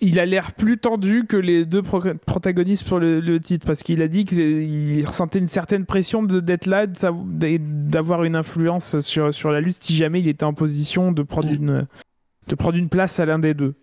Il 0.00 0.20
a 0.20 0.26
l'air 0.26 0.52
plus 0.52 0.78
tendu 0.78 1.24
que 1.26 1.36
les 1.36 1.64
deux 1.64 1.82
pro- 1.82 2.14
protagonistes 2.24 2.86
pour 2.86 3.00
le, 3.00 3.18
le 3.18 3.40
titre 3.40 3.66
parce 3.66 3.82
qu'il 3.82 4.00
a 4.00 4.06
dit 4.06 4.24
qu'il 4.24 5.04
ressentait 5.04 5.40
une 5.40 5.48
certaine 5.48 5.86
pression 5.86 6.22
de- 6.22 6.38
d'être 6.38 6.66
là 6.66 6.84
et 7.42 7.58
d'avoir 7.58 8.22
une 8.22 8.36
influence 8.36 9.00
sur, 9.00 9.34
sur 9.34 9.50
la 9.50 9.60
lutte 9.60 9.82
si 9.82 9.96
jamais 9.96 10.20
il 10.20 10.28
était 10.28 10.44
en 10.44 10.54
position 10.54 11.10
de 11.10 11.22
prendre, 11.24 11.48
une, 11.50 11.86
de 12.46 12.54
prendre 12.54 12.76
une 12.76 12.88
place 12.88 13.18
à 13.18 13.26
l'un 13.26 13.40
des 13.40 13.54
deux. 13.54 13.74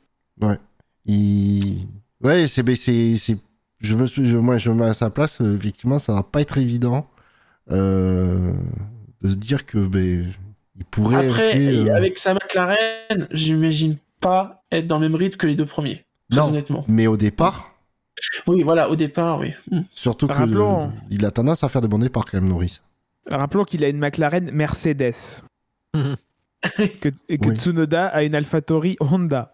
Il... 1.05 1.87
Ouais, 2.23 2.47
c'est, 2.47 2.63
ben, 2.63 2.75
c'est, 2.77 3.17
c'est, 3.17 3.37
je 3.81 3.95
me 3.95 4.07
suis, 4.07 4.25
je, 4.25 4.37
moi, 4.37 4.57
je 4.57 4.71
me 4.71 4.75
mets 4.75 4.85
à 4.85 4.93
sa 4.93 5.09
place. 5.09 5.41
euh, 5.41 5.55
effectivement, 5.57 5.99
ça 5.99 6.13
va 6.13 6.23
pas 6.23 6.39
être 6.39 6.57
évident 6.57 7.07
euh, 7.71 8.53
de 9.21 9.29
se 9.29 9.35
dire 9.35 9.65
que, 9.65 9.77
ben, 9.79 10.31
il 10.77 10.85
pourrait. 10.85 11.27
Après, 11.27 11.59
euh, 11.59 11.93
avec 11.93 12.17
sa 12.17 12.33
McLaren, 12.33 13.27
j'imagine 13.31 13.97
pas 14.21 14.63
être 14.71 14.87
dans 14.87 14.97
le 14.97 15.09
même 15.09 15.15
rythme 15.15 15.37
que 15.37 15.45
les 15.45 15.55
deux 15.55 15.65
premiers. 15.65 16.04
Très 16.29 16.39
Non. 16.39 16.47
honnêtement. 16.47 16.83
Mais 16.87 17.07
au 17.07 17.17
départ, 17.17 17.71
Oui, 18.47 18.63
voilà, 18.63 18.89
au 18.89 18.95
départ, 18.95 19.39
oui. 19.39 19.53
Mm. 19.71 19.81
surtout 19.91 20.27
que 20.27 20.33
Rappelons- 20.33 20.91
il 21.09 21.25
a 21.25 21.31
tendance 21.31 21.63
à 21.63 21.69
faire 21.69 21.81
des 21.81 21.87
bons 21.87 21.99
départs 21.99 22.25
quand 22.25 22.39
même, 22.39 22.47
Norris. 22.49 22.79
Rappelons 23.29 23.63
qu'il 23.65 23.83
a 23.83 23.89
une 23.89 23.97
McLaren 23.99 24.49
Mercedes 24.51 25.41
Mhm. 25.93 26.15
que, 27.01 27.09
et 27.29 27.37
que 27.37 27.49
Oui. 27.49 27.55
Tsunoda 27.57 28.07
a 28.07 28.23
une 28.23 28.33
AlphaTauri 28.35 28.95
Honda. 29.01 29.51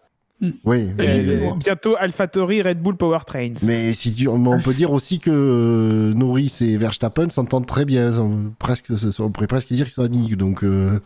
Oui. 0.64 0.78
Et 0.78 0.92
Mais, 0.98 1.28
euh, 1.28 1.54
bientôt 1.56 1.94
AlphaTauri 1.98 2.62
Red 2.62 2.80
Bull 2.82 2.96
Powertrains. 2.96 3.52
mais 3.64 3.92
si 3.92 4.12
tu, 4.12 4.28
mais 4.28 4.48
on 4.48 4.60
peut 4.60 4.74
dire 4.74 4.90
aussi 4.92 5.20
que 5.20 5.30
euh, 5.30 6.14
Norris 6.14 6.56
et 6.62 6.76
Verstappen 6.76 7.28
s'entendent 7.30 7.66
très 7.66 7.84
bien. 7.84 8.16
On, 8.18 8.52
presque, 8.58 8.92
on 9.20 9.30
pourrait 9.30 9.46
presque 9.46 9.68
dire 9.72 9.84
qu'ils 9.86 9.94
sont 9.94 10.02
amis. 10.02 10.34
Donc, 10.36 10.64
euh, 10.64 11.00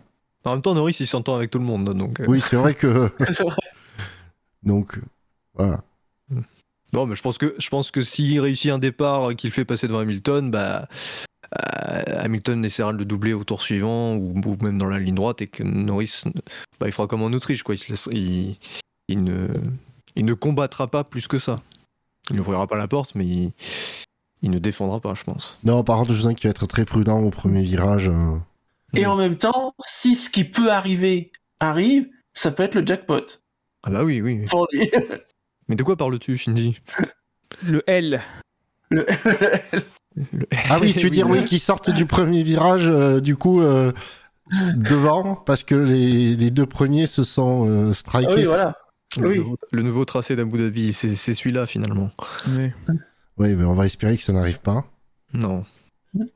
En 0.44 0.52
même 0.52 0.62
temps, 0.62 0.74
Norris, 0.74 0.96
il 1.00 1.06
s'entend 1.06 1.34
avec 1.36 1.50
tout 1.50 1.58
le 1.58 1.64
monde. 1.66 1.92
Donc, 1.94 2.20
euh, 2.20 2.24
oui, 2.28 2.40
c'est 2.40 2.56
vrai 2.56 2.72
que. 2.74 3.10
C'est 3.26 3.42
vrai. 3.42 3.56
donc, 4.62 4.98
voilà. 5.56 5.82
Non, 6.92 7.06
mais 7.06 7.16
je 7.16 7.22
pense 7.22 7.36
que 7.38 7.54
je 7.58 7.68
pense 7.68 7.90
que 7.90 8.02
s'il 8.02 8.38
réussit 8.40 8.70
un 8.70 8.78
départ 8.78 9.34
qu'il 9.36 9.50
fait 9.50 9.64
passer 9.64 9.86
devant 9.88 9.98
Hamilton, 9.98 10.50
bah 10.50 10.88
euh, 11.58 12.02
Hamilton 12.20 12.64
essaiera 12.64 12.92
de 12.92 12.98
le 12.98 13.04
doubler 13.04 13.32
au 13.32 13.44
tour 13.44 13.60
suivant 13.62 14.14
ou, 14.14 14.40
ou 14.44 14.56
même 14.64 14.78
dans 14.78 14.86
la 14.88 14.98
ligne 14.98 15.14
droite 15.14 15.42
et 15.42 15.46
que 15.48 15.62
Norris, 15.62 16.22
bah, 16.80 16.86
il 16.86 16.92
fera 16.92 17.06
comme 17.06 17.22
en 17.22 17.26
Autriche, 17.32 17.62
quoi. 17.62 17.74
Il, 17.74 17.78
se 17.78 17.90
laisse- 17.90 18.08
il, 18.12 18.56
il 19.08 19.22
ne 19.24 19.48
il 20.14 20.24
ne 20.24 20.32
combattra 20.34 20.86
pas 20.88 21.04
plus 21.04 21.28
que 21.28 21.38
ça. 21.38 21.56
Il 22.30 22.36
n'ouvrira 22.36 22.66
pas 22.66 22.76
la 22.76 22.88
porte, 22.88 23.14
mais 23.14 23.26
il, 23.26 23.52
il 24.42 24.50
ne 24.50 24.58
défendra 24.58 25.00
pas, 25.00 25.14
je 25.14 25.22
pense. 25.24 25.58
Non, 25.64 25.84
par 25.84 25.98
contre, 25.98 26.14
je 26.14 26.22
sens 26.22 26.34
qu'il 26.34 26.48
va 26.48 26.50
être 26.50 26.66
très 26.66 26.84
prudent 26.84 27.20
au 27.20 27.30
premier 27.30 27.62
virage. 27.62 28.08
euh. 28.08 28.36
Et 28.94 29.06
en 29.06 29.16
même 29.16 29.36
temps, 29.36 29.74
si 29.80 30.14
ce 30.16 30.30
qui 30.30 30.44
peut 30.44 30.70
arriver 30.72 31.30
arrive, 31.60 32.08
ça 32.32 32.50
peut 32.50 32.62
être 32.62 32.74
le 32.76 32.86
jackpot 32.86 33.24
Ah 33.82 33.90
bah 33.90 34.04
oui, 34.04 34.20
oui. 34.22 34.44
pour 34.48 34.66
lui. 34.72 34.90
Mais 35.68 35.76
de 35.76 35.82
quoi 35.82 35.96
parles-tu, 35.96 36.36
Shinji 36.36 36.80
Le 37.66 37.82
L. 37.86 38.20
Le- 38.90 39.06
Le- 40.14 40.46
Ah 40.68 40.78
oui, 40.80 40.94
tu 40.94 41.00
veux 41.04 41.10
dire, 41.10 41.28
oui, 41.28 41.44
qu'ils 41.46 41.60
sortent 41.60 41.90
du 41.90 42.06
premier 42.06 42.42
virage, 42.42 42.88
euh, 42.88 43.20
du 43.20 43.36
coup, 43.36 43.60
euh, 43.60 43.92
devant, 44.76 45.34
parce 45.34 45.62
que 45.62 45.74
les, 45.74 46.36
les 46.36 46.50
deux 46.50 46.66
premiers 46.66 47.06
se 47.06 47.22
sont 47.24 47.68
euh, 47.68 47.90
Ah 47.90 47.94
strikés. 47.94 48.34
oui, 48.34 48.44
voilà. 48.44 48.76
le, 49.18 49.28
Oui. 49.28 49.38
nouveau, 49.38 49.58
le 49.72 49.82
nouveau 49.82 50.04
tracé 50.04 50.34
d'Abu 50.36 50.58
Dhabi, 50.58 50.92
c'est 50.92 51.14
c'est 51.14 51.34
celui-là 51.34 51.66
finalement. 51.66 52.10
Oui. 52.48 52.70
Oui, 53.38 53.54
mais 53.54 53.64
on 53.64 53.74
va 53.74 53.84
espérer 53.86 54.16
que 54.16 54.22
ça 54.22 54.32
n'arrive 54.32 54.60
pas. 54.60 54.86
Non. 55.34 55.64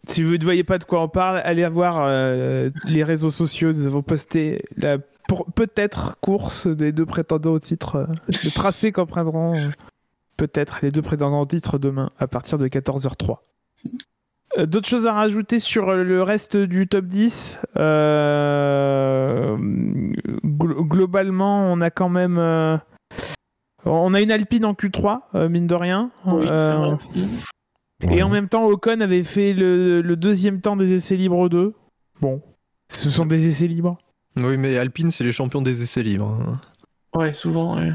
Si 0.09 0.22
vous 0.22 0.37
ne 0.37 0.45
voyez 0.45 0.64
pas 0.64 0.76
de 0.76 0.85
quoi 0.85 1.03
on 1.03 1.09
parle, 1.09 1.41
allez 1.43 1.66
voir 1.68 2.03
euh, 2.05 2.68
les 2.87 3.03
réseaux 3.03 3.31
sociaux. 3.31 3.72
Nous 3.72 3.87
avons 3.87 4.03
posté 4.03 4.62
la 4.76 4.99
pour- 5.31 5.47
peut-être 5.53 6.18
course 6.20 6.66
des 6.66 6.91
deux 6.93 7.07
prétendants 7.07 7.53
au 7.53 7.59
titre, 7.61 7.97
euh, 7.97 8.07
le 8.28 8.51
tracé 8.55 8.91
qu'en 8.91 9.07
prendront 9.07 9.55
euh, 9.57 9.68
peut-être 10.37 10.81
les 10.83 10.91
deux 10.91 11.03
prétendants 11.03 11.43
au 11.43 11.47
titre 11.47 11.78
demain 11.78 12.11
à 12.18 12.26
partir 12.26 12.59
de 12.59 12.66
14h03. 12.66 13.37
Euh, 14.59 14.66
D'autres 14.66 14.89
choses 14.89 15.07
à 15.07 15.12
rajouter 15.12 15.61
sur 15.61 15.93
le 15.93 16.22
reste 16.24 16.57
du 16.57 16.89
top 16.89 17.05
10 17.07 17.61
Euh, 17.76 19.57
glo- 20.45 20.83
Globalement, 20.89 21.72
on 21.72 21.81
a 21.81 21.91
quand 21.91 22.09
même. 22.09 22.39
euh, 22.39 22.76
On 23.87 24.12
a 24.12 24.20
une 24.20 24.31
Alpine 24.33 24.64
en 24.66 24.74
Q3, 24.74 25.20
euh, 25.37 25.49
mine 25.49 25.66
de 25.66 25.74
rien. 25.74 26.11
Oui, 26.26 26.45
c'est 26.47 26.53
Euh, 26.53 26.76
vrai. 26.76 28.16
et 28.16 28.22
en 28.22 28.28
même 28.28 28.49
temps, 28.49 28.66
Ocon 28.66 29.01
avait 29.01 29.22
fait 29.24 29.53
le, 29.55 30.03
le 30.03 30.16
deuxième 30.16 30.61
temps 30.61 30.76
des 30.76 30.93
essais 30.93 31.16
libres 31.16 31.49
2. 31.49 31.72
Bon, 32.20 32.43
ce 32.89 33.09
sont 33.09 33.24
des 33.26 33.47
essais 33.47 33.68
libres. 33.68 33.97
Oui, 34.37 34.57
mais 34.57 34.76
Alpine, 34.78 35.11
c'est 35.11 35.24
les 35.24 35.33
champions 35.33 35.62
des 35.62 35.83
essais 35.83 36.03
libres. 36.03 36.39
hein. 36.47 36.61
Ouais, 37.14 37.33
souvent. 37.33 37.76
ouais. 37.76 37.93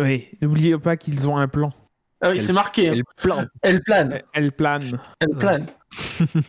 Oui, 0.00 0.28
n'oubliez 0.42 0.78
pas 0.78 0.96
qu'ils 0.96 1.28
ont 1.28 1.36
un 1.36 1.48
plan. 1.48 1.72
Ah 2.20 2.30
oui, 2.30 2.40
c'est 2.40 2.52
marqué. 2.52 2.88
hein. 2.88 2.92
Elle 2.94 3.04
plane. 3.16 3.48
Elle 3.62 3.82
plane. 3.82 4.22
Elle 4.32 4.52
plane. 4.52 5.00
Elle 5.20 5.36
plane. 5.36 5.66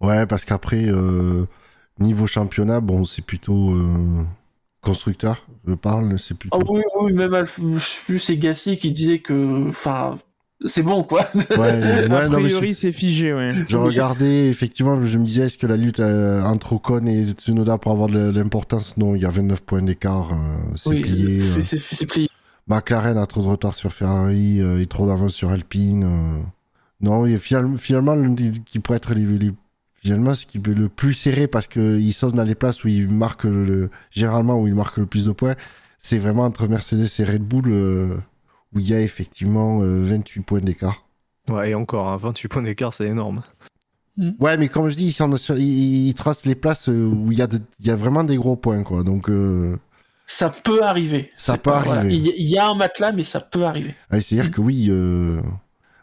Ouais, 0.00 0.26
parce 0.26 0.44
qu'après, 0.44 0.84
euh, 0.86 1.46
Niveau 1.98 2.26
championnat, 2.26 2.80
bon, 2.80 3.04
c'est 3.04 3.22
plutôt 3.24 3.70
euh, 3.70 4.22
constructeur, 4.82 5.46
je 5.66 5.72
parle, 5.74 6.18
c'est 6.18 6.36
plutôt. 6.36 6.58
Ah 6.60 6.66
oui, 6.68 6.82
oui, 7.00 7.12
même 7.14 7.32
je 7.46 7.78
sais 7.78 8.02
plus, 8.04 8.18
c'est 8.18 8.36
Gasly 8.36 8.76
qui 8.76 8.92
disait 8.92 9.20
que, 9.20 9.68
enfin, 9.68 10.18
c'est 10.64 10.82
bon 10.82 11.02
quoi. 11.02 11.26
Ouais, 11.34 11.56
ouais, 11.58 12.14
a 12.14 12.28
priori, 12.30 12.74
c'est 12.74 12.92
figé, 12.92 13.32
ouais. 13.34 13.52
Je 13.68 13.76
regardais, 13.76 14.46
effectivement, 14.48 15.02
je 15.02 15.18
me 15.18 15.24
disais, 15.26 15.42
est-ce 15.46 15.58
que 15.58 15.66
la 15.66 15.76
lutte 15.76 16.00
euh, 16.00 16.42
entre 16.42 16.72
Ocon 16.74 17.06
et 17.06 17.26
Tsunoda 17.32 17.78
pour 17.78 17.92
avoir 17.92 18.08
de 18.08 18.30
l'importance? 18.30 18.96
Non, 18.96 19.14
il 19.14 19.22
y 19.22 19.26
a 19.26 19.30
29 19.30 19.62
points 19.62 19.82
d'écart, 19.82 20.30
euh, 20.32 20.72
c'est 20.76 20.90
oui, 20.90 21.02
plié. 21.02 21.40
c'est- 21.40 21.74
euh. 21.74 21.78
c'est 21.80 22.06
plié. 22.06 22.28
McLaren 22.66 23.18
a 23.18 23.26
trop 23.26 23.42
de 23.42 23.46
retard 23.48 23.74
sur 23.74 23.92
Ferrari 23.92 24.60
euh, 24.60 24.80
et 24.80 24.86
trop 24.86 25.06
d'avance 25.06 25.34
sur 25.34 25.50
Alpine. 25.50 26.04
euh. 26.04 26.42
Non, 27.00 27.26
et 27.26 27.36
finalement, 27.36 27.76
finalement, 27.76 28.34
qui 28.64 28.78
pourrait 28.78 28.96
être 28.96 29.12
les, 29.14 29.26
les- 29.26 29.52
finalement 29.96 30.34
ce 30.34 30.46
qui 30.46 30.58
est 30.58 30.66
le 30.68 30.88
plus 30.88 31.12
serré 31.12 31.46
parce 31.46 31.66
qu'ils 31.66 32.14
sont 32.14 32.30
dans 32.30 32.42
les 32.44 32.54
places 32.54 32.82
où 32.84 32.88
ils 32.88 33.08
marquent 33.08 33.44
le, 33.44 33.64
le- 33.64 33.90
généralement 34.10 34.58
où 34.58 34.66
ils 34.66 34.74
marquent 34.74 34.96
le 34.98 35.06
plus 35.06 35.26
de 35.26 35.32
points, 35.32 35.56
c'est 35.98 36.18
vraiment 36.18 36.44
entre 36.44 36.66
Mercedes 36.66 37.06
et 37.18 37.24
Red 37.24 37.42
Bull 37.42 37.64
euh, 37.68 38.16
où 38.74 38.78
il 38.80 38.88
y 38.88 38.94
a 38.94 39.00
effectivement 39.00 39.80
euh, 39.82 40.00
28 40.02 40.40
points 40.42 40.60
d'écart. 40.60 41.06
Ouais, 41.48 41.70
et 41.70 41.74
encore, 41.74 42.08
hein, 42.08 42.16
28 42.16 42.48
points 42.48 42.62
d'écart, 42.62 42.94
c'est 42.94 43.06
énorme. 43.06 43.42
Ouais, 44.38 44.56
mais 44.56 44.68
comme 44.68 44.88
je 44.90 44.94
dis, 44.94 45.06
ils, 45.06 45.12
sont 45.12 45.36
sur- 45.36 45.58
ils, 45.58 46.06
ils 46.08 46.14
tracent 46.14 46.46
les 46.46 46.54
places 46.54 46.88
euh, 46.88 47.04
où 47.04 47.32
il 47.32 47.38
y, 47.38 47.42
a 47.42 47.48
de- 47.48 47.60
il 47.80 47.86
y 47.86 47.90
a 47.90 47.96
vraiment 47.96 48.22
des 48.22 48.36
gros 48.36 48.54
points, 48.54 48.82
quoi. 48.84 49.02
Donc, 49.02 49.28
euh, 49.28 49.76
Ça 50.26 50.50
peut 50.50 50.82
arriver. 50.84 51.30
Ça 51.36 51.52
C'est 51.54 51.58
peut 51.58 51.70
pas- 51.72 51.78
arriver. 51.80 52.14
Il 52.14 52.26
y, 52.26 52.30
a- 52.30 52.34
il 52.36 52.48
y 52.48 52.56
a 52.58 52.68
un 52.68 52.74
matelas, 52.76 53.10
mais 53.12 53.24
ça 53.24 53.40
peut 53.40 53.64
arriver. 53.64 53.94
ouais, 54.12 54.20
c'est-à-dire 54.20 54.52
que 54.52 54.60
oui, 54.60 54.86
euh, 54.88 55.40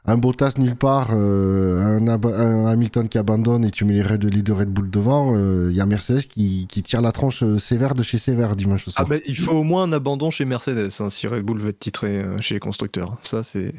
un 0.06 0.18
Bottas 0.18 0.54
nulle 0.58 0.76
part, 0.76 1.10
euh, 1.14 2.00
un, 2.00 2.66
Hamilton 2.66 3.08
qui 3.08 3.18
abandonne 3.18 3.64
et 3.64 3.72
tu 3.72 3.86
mets 3.86 3.94
les, 3.94 4.02
Red, 4.02 4.24
les 4.24 4.42
deux 4.42 4.54
Red 4.54 4.70
Bull 4.70 4.90
devant, 4.90 5.36
euh, 5.36 5.68
il 5.70 5.76
y 5.76 5.82
a 5.82 5.86
Mercedes 5.86 6.22
qui, 6.28 6.68
qui 6.68 6.82
tire 6.82 7.02
la 7.02 7.12
tronche 7.12 7.44
euh, 7.44 7.60
sévère 7.60 7.94
de 7.94 8.02
chez 8.02 8.18
sévère 8.18 8.56
dimanche 8.56 8.86
Ah 8.88 8.92
soir. 8.92 9.08
bah, 9.08 9.18
il 9.26 9.38
faut 9.38 9.54
au 9.54 9.64
moins 9.64 9.84
un 9.84 9.94
abandon 9.94 10.32
chez 10.32 10.46
Mercedes 10.46 10.90
hein, 11.00 11.10
si 11.12 11.28
Red 11.28 11.44
Bull 11.44 11.60
veut 11.60 11.70
être 11.70 11.80
titré 11.80 12.20
euh, 12.20 12.38
chez 12.40 12.56
les 12.56 12.60
constructeurs. 12.60 13.18
Ça, 13.22 13.44
c'est 13.44 13.74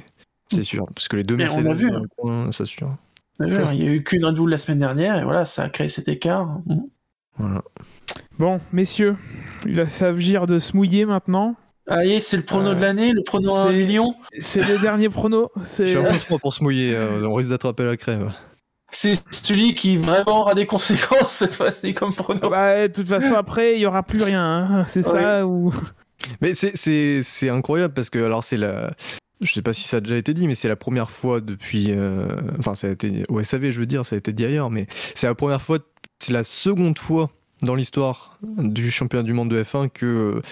c'est 0.52 0.62
sûr. 0.62 0.84
Parce 0.94 1.08
que 1.08 1.16
les 1.16 1.24
deux 1.24 1.36
Mais 1.36 1.48
on 1.48 1.62
Mercedes, 1.62 1.76
vu, 1.76 1.90
hein. 1.90 2.00
le 2.02 2.08
coin, 2.16 2.52
ça 2.52 2.66
sûr. 2.66 2.94
Avez 3.40 3.50
vu, 3.50 3.62
Il 3.72 3.82
y 3.82 3.88
a 3.88 3.92
eu 3.92 4.04
qu'une 4.04 4.24
Red 4.24 4.36
Bull 4.36 4.50
la 4.50 4.58
semaine 4.58 4.78
dernière, 4.78 5.16
et 5.16 5.24
voilà, 5.24 5.44
ça 5.44 5.64
a 5.64 5.70
créé 5.70 5.88
cet 5.88 6.08
écart. 6.08 6.60
Voilà. 7.38 7.62
Bon, 8.38 8.60
messieurs, 8.72 9.16
il 9.66 9.74
va 9.76 9.86
s'agir 9.86 10.46
de 10.46 10.58
se 10.58 10.76
mouiller 10.76 11.04
maintenant. 11.04 11.56
Allez, 11.88 12.20
c'est 12.20 12.36
le 12.36 12.44
prono 12.44 12.70
Euh, 12.70 12.74
de 12.74 12.80
l'année, 12.80 13.12
le 13.12 13.22
prono 13.24 13.54
à 13.54 13.62
un 13.62 13.66
c'est- 13.68 13.72
million. 13.74 14.14
C'est 14.40 14.62
le 14.66 14.78
dernier 14.78 15.08
prono. 15.08 15.50
Je 15.60 15.84
suis 15.86 15.96
un 15.96 16.04
peu 16.04 16.18
froid 16.18 16.38
pour 16.38 16.54
se 16.54 16.62
mouiller, 16.62 16.94
euh, 16.94 17.26
on 17.26 17.34
risque 17.34 17.50
d'attraper 17.50 17.84
la 17.84 17.96
crève. 17.96 18.30
C'est 18.94 19.14
celui 19.32 19.74
qui 19.74 19.96
vraiment 19.96 20.40
aura 20.42 20.54
des 20.54 20.66
conséquences 20.66 21.32
cette 21.32 21.54
fois-ci 21.56 21.94
comme 21.94 22.12
prono. 22.14 22.50
Bah, 22.50 22.86
de 22.88 22.92
toute 22.92 23.06
façon, 23.08 23.34
après, 23.34 23.74
il 23.74 23.80
y 23.80 23.86
aura 23.86 24.02
plus 24.02 24.22
rien. 24.22 24.44
hein. 24.44 24.84
C'est 24.86 25.02
ça 25.02 25.46
ou 25.46 25.72
Mais 26.40 26.54
c'est- 26.54 26.76
c'est 26.76 27.20
c'est 27.24 27.48
incroyable 27.48 27.94
parce 27.94 28.10
que, 28.10 28.18
alors, 28.22 28.44
c'est 28.44 28.56
la. 28.58 28.92
Je 29.40 29.52
sais 29.52 29.62
pas 29.62 29.72
si 29.72 29.88
ça 29.88 29.96
a 29.96 30.00
déjà 30.00 30.16
été 30.16 30.34
dit, 30.34 30.46
mais 30.46 30.54
c'est 30.54 30.68
la 30.68 30.76
première 30.76 31.10
fois 31.10 31.40
depuis. 31.40 31.86
euh, 31.90 32.28
Enfin, 32.60 32.76
ça 32.76 32.86
a 32.86 32.90
été. 32.90 33.24
Au 33.28 33.40
SAV, 33.42 33.70
je 33.72 33.80
veux 33.80 33.86
dire, 33.86 34.06
ça 34.06 34.14
a 34.14 34.18
été 34.18 34.32
dit 34.32 34.44
ailleurs, 34.44 34.70
mais 34.70 34.86
c'est 35.16 35.26
la 35.26 35.34
première 35.34 35.60
fois. 35.62 35.78
C'est 36.22 36.32
la 36.32 36.44
seconde 36.44 36.96
fois 36.98 37.30
dans 37.62 37.74
l'histoire 37.74 38.38
du 38.42 38.90
championnat 38.92 39.24
du 39.24 39.32
monde 39.32 39.50
de 39.50 39.64
F1 39.64 39.88
que 39.88 40.06
euh, 40.06 40.42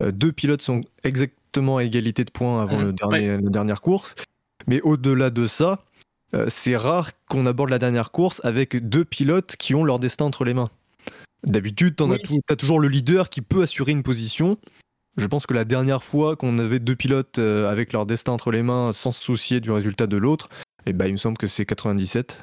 deux 0.00 0.32
pilotes 0.32 0.62
sont 0.62 0.80
exactement 1.04 1.78
à 1.78 1.84
égalité 1.84 2.24
de 2.24 2.30
points 2.30 2.62
avant 2.62 2.78
Mhm, 2.78 2.84
le 2.86 2.92
dernier, 2.92 3.26
la 3.42 3.50
dernière 3.50 3.80
course. 3.80 4.14
Mais 4.66 4.80
au-delà 4.82 5.30
de 5.30 5.46
ça, 5.46 5.84
euh, 6.34 6.46
c'est 6.48 6.76
rare 6.76 7.10
qu'on 7.28 7.46
aborde 7.46 7.70
la 7.70 7.78
dernière 7.78 8.10
course 8.10 8.40
avec 8.44 8.76
deux 8.88 9.04
pilotes 9.04 9.56
qui 9.56 9.74
ont 9.74 9.82
leur 9.84 9.98
destin 9.98 10.26
entre 10.26 10.44
les 10.44 10.54
mains. 10.54 10.70
D'habitude, 11.44 11.96
t'en 11.96 12.10
as 12.10 12.16
Oui. 12.30 12.40
toujours 12.58 12.80
le 12.80 12.88
leader 12.88 13.30
qui 13.30 13.40
peut 13.40 13.62
assurer 13.62 13.92
une 13.92 14.02
position. 14.02 14.58
Je 15.16 15.26
pense 15.26 15.46
que 15.46 15.54
la 15.54 15.64
dernière 15.64 16.02
fois 16.02 16.36
qu'on 16.36 16.58
avait 16.58 16.78
deux 16.80 16.96
pilotes 16.96 17.38
euh, 17.38 17.68
avec 17.70 17.92
leur 17.92 18.06
destin 18.06 18.32
entre 18.32 18.50
les 18.50 18.62
mains 18.62 18.92
sans 18.92 19.10
se 19.12 19.22
soucier 19.22 19.60
du 19.60 19.70
résultat 19.70 20.06
de 20.06 20.16
l'autre, 20.16 20.48
eh 20.86 20.92
ben, 20.92 21.06
il 21.06 21.12
me 21.12 21.16
semble 21.16 21.38
que 21.38 21.46
c'est 21.46 21.64
97, 21.66 22.36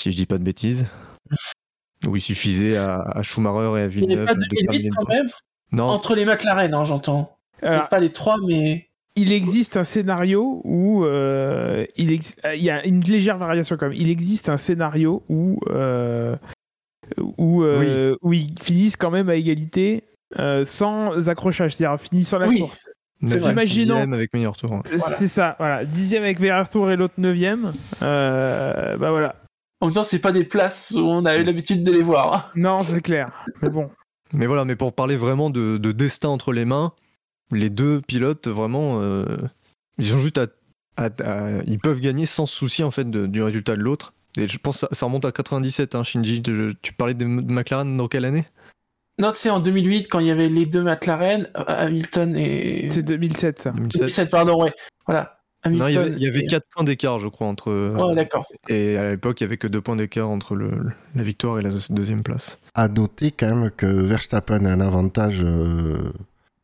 si 0.00 0.10
je 0.10 0.16
dis 0.16 0.26
pas 0.26 0.38
de 0.38 0.42
bêtises. 0.44 0.86
Où 2.06 2.14
il 2.16 2.20
suffisait 2.20 2.76
à, 2.76 3.00
à 3.00 3.22
Schumacher 3.22 3.78
et 3.78 3.82
à 3.82 3.84
Il 3.84 3.90
Villeneuve 3.90 4.22
a 4.22 4.26
pas 4.26 4.34
de 4.34 4.40
2008 4.48 4.66
terminer 4.66 4.90
quand 4.90 5.08
le- 5.08 5.14
même? 5.14 5.26
Non, 5.72 5.84
Entre 5.84 6.14
les 6.14 6.24
McLaren, 6.24 6.72
hein, 6.74 6.84
j'entends. 6.84 7.36
Peut-être 7.60 7.88
pas 7.88 7.98
les 8.00 8.12
trois, 8.12 8.36
mais. 8.46 8.88
il 9.16 9.32
existe 9.32 9.76
un 9.76 9.84
scénario 9.84 10.60
où 10.64 11.04
euh, 11.04 11.84
il, 11.96 12.12
ex- 12.12 12.36
il 12.54 12.62
y 12.62 12.70
a 12.70 12.84
une 12.86 13.00
légère 13.00 13.38
variation 13.38 13.76
quand 13.76 13.88
même. 13.88 13.96
Il 13.98 14.10
existe 14.10 14.48
un 14.48 14.56
scénario 14.58 15.22
où 15.28 15.58
euh, 15.70 16.36
où, 17.38 17.62
euh, 17.62 18.16
où 18.22 18.32
ils 18.32 18.52
finissent 18.60 18.96
quand 18.96 19.10
même 19.10 19.28
à 19.28 19.36
égalité 19.36 20.04
euh, 20.38 20.64
sans 20.64 21.28
accrochage, 21.28 21.74
c'est-à-dire 21.76 21.94
en 21.94 21.98
finissant 21.98 22.38
la 22.38 22.48
Oui. 22.48 22.60
course. 22.60 22.88
Imaginons- 23.22 23.94
dixième 23.94 24.12
avec 24.12 24.34
meilleur 24.34 24.56
tour. 24.56 24.70
Voilà. 24.70 25.16
C'est 25.16 25.28
ça, 25.28 25.56
voilà. 25.58 25.84
Dixième 25.84 26.22
avec 26.22 26.38
meilleur 26.38 26.68
tour 26.68 26.90
et 26.90 26.96
l'autre 26.96 27.14
neuvième. 27.18 27.72
Euh, 28.02 28.96
bah 28.98 29.10
voilà. 29.10 29.36
En 29.80 29.86
même 29.86 29.94
temps, 29.94 30.04
c'est 30.04 30.18
pas 30.18 30.32
des 30.32 30.44
places 30.44 30.92
où 30.96 31.00
on 31.06 31.24
a 31.24 31.36
eu 31.36 31.44
l'habitude 31.44 31.82
de 31.82 31.92
les 31.92 32.02
voir. 32.02 32.34
hein. 32.34 32.44
Non, 32.56 32.82
c'est 32.84 33.00
clair. 33.00 33.30
Mais 33.62 33.70
bon. 33.70 33.88
Mais 34.32 34.46
voilà, 34.46 34.64
mais 34.64 34.76
pour 34.76 34.92
parler 34.94 35.16
vraiment 35.16 35.50
de, 35.50 35.78
de 35.78 35.92
destin 35.92 36.28
entre 36.28 36.52
les 36.52 36.64
mains, 36.64 36.92
les 37.52 37.70
deux 37.70 38.00
pilotes, 38.00 38.48
vraiment, 38.48 39.00
euh, 39.00 39.24
ils 39.98 40.14
ont 40.14 40.18
juste 40.18 40.38
à, 40.38 40.46
à- 40.96 41.10
à- 41.22 41.62
Ils 41.66 41.78
peuvent 41.78 42.00
gagner 42.00 42.26
sans 42.26 42.46
se 42.46 42.54
soucier 42.56 42.84
en 42.84 42.90
fait 42.90 43.08
de- 43.08 43.26
du 43.26 43.42
résultat 43.42 43.76
de 43.76 43.82
l'autre. 43.82 44.12
Et 44.38 44.48
je 44.48 44.58
pense 44.58 44.74
que 44.76 44.80
ça, 44.80 44.88
ça 44.92 45.06
remonte 45.06 45.24
à 45.24 45.32
97, 45.32 45.94
hein, 45.94 46.02
Shinji. 46.02 46.42
Tu, 46.42 46.74
tu 46.82 46.92
parlais 46.92 47.14
de, 47.14 47.24
de 47.24 47.52
McLaren 47.52 47.96
dans 47.96 48.08
quelle 48.08 48.24
année? 48.24 48.44
Non, 49.18 49.32
tu 49.32 49.38
sais, 49.38 49.50
en 49.50 49.60
2008, 49.60 50.08
quand 50.08 50.18
il 50.18 50.26
y 50.26 50.30
avait 50.30 50.50
les 50.50 50.66
deux 50.66 50.82
McLaren, 50.82 51.46
euh, 51.56 51.64
Hamilton 51.66 52.36
et. 52.36 52.90
C'est 52.90 53.02
2007, 53.02 53.62
ça. 53.62 53.70
2007 53.70 54.00
2007, 54.00 54.30
pardon, 54.30 54.62
ouais. 54.62 54.74
Voilà. 55.06 55.35
Non, 55.70 55.86
il 55.88 55.94
y 55.94 55.96
avait, 55.96 56.06
Hamilton 56.06 56.14
il 56.18 56.22
y 56.24 56.28
avait 56.28 56.40
et- 56.40 56.46
4 56.46 56.64
points 56.70 56.84
d'écart, 56.84 57.18
je 57.18 57.28
crois, 57.28 57.46
entre. 57.46 57.70
Ouais, 57.72 58.14
d'accord. 58.14 58.46
et 58.68 58.96
à 58.96 59.10
l'époque, 59.10 59.40
il 59.40 59.44
y 59.44 59.46
avait 59.46 59.56
que 59.56 59.66
2 59.66 59.80
points 59.80 59.96
d'écart 59.96 60.28
entre 60.28 60.54
le, 60.54 60.70
la 61.14 61.22
victoire 61.22 61.58
et 61.58 61.62
la 61.62 61.70
deuxième 61.90 62.22
place. 62.22 62.58
À 62.74 62.88
noter 62.88 63.30
quand 63.30 63.54
même 63.54 63.70
que 63.70 63.86
Verstappen 63.86 64.64
a 64.64 64.72
un 64.72 64.80
avantage 64.80 65.40
euh, 65.42 66.12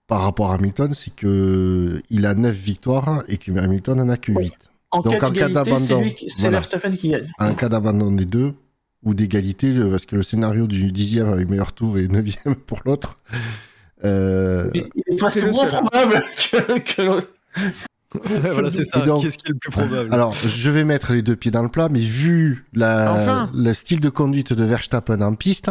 par 0.06 0.22
rapport 0.22 0.50
à 0.52 0.54
Hamilton, 0.56 0.92
c'est 0.92 1.14
que 1.14 2.00
il 2.10 2.26
a 2.26 2.34
9 2.34 2.54
victoires 2.54 3.22
et 3.28 3.38
que 3.38 3.50
Hamilton 3.52 4.00
en 4.00 4.08
a 4.08 4.16
que 4.16 4.32
8. 4.32 4.38
Oui. 4.38 4.50
En 4.90 5.00
Donc, 5.00 5.12
cas 5.12 5.16
en 5.16 5.20
cas 5.20 5.30
d'égalité, 5.48 5.76
c'est 5.78 5.88
d'abandon, 5.88 6.14
c'est 6.18 6.40
voilà. 6.42 6.58
Verstappen 6.58 6.90
qui 6.96 7.08
gagne. 7.10 7.30
En 7.38 7.54
cas 7.54 7.68
d'abandon 7.70 8.12
des 8.12 8.26
deux 8.26 8.52
ou 9.04 9.14
d'égalité, 9.14 9.68
euh, 9.74 9.90
parce 9.90 10.04
que 10.04 10.16
le 10.16 10.22
scénario 10.22 10.66
du 10.66 10.92
dixième 10.92 11.32
avec 11.32 11.48
meilleur 11.48 11.72
tour 11.72 11.96
et 11.98 12.06
neuvième 12.08 12.54
pour 12.66 12.80
l'autre. 12.84 13.18
euh, 14.04 14.68
Il 14.74 14.84
est 15.06 15.16
presque 15.16 15.42
moins 15.44 15.66
probable 15.66 16.22
que, 16.50 16.78
que 16.80 17.02
l'autre. 17.02 17.28
Voilà, 18.24 18.70
c'est 18.70 18.84
ça. 18.84 19.00
Qu'est-ce 19.20 19.38
qui 19.38 19.46
est 19.46 19.52
le 19.52 19.58
plus 19.58 19.70
probable 19.70 20.12
Alors, 20.12 20.32
je 20.34 20.70
vais 20.70 20.84
mettre 20.84 21.12
les 21.12 21.22
deux 21.22 21.36
pieds 21.36 21.50
dans 21.50 21.62
le 21.62 21.68
plat, 21.68 21.88
mais 21.88 22.00
vu 22.00 22.66
la, 22.72 23.12
Enfin. 23.12 23.50
le 23.54 23.72
style 23.74 24.00
de 24.00 24.08
conduite 24.08 24.52
de 24.52 24.64
Verstappen 24.64 25.20
en 25.22 25.34
piste, 25.34 25.70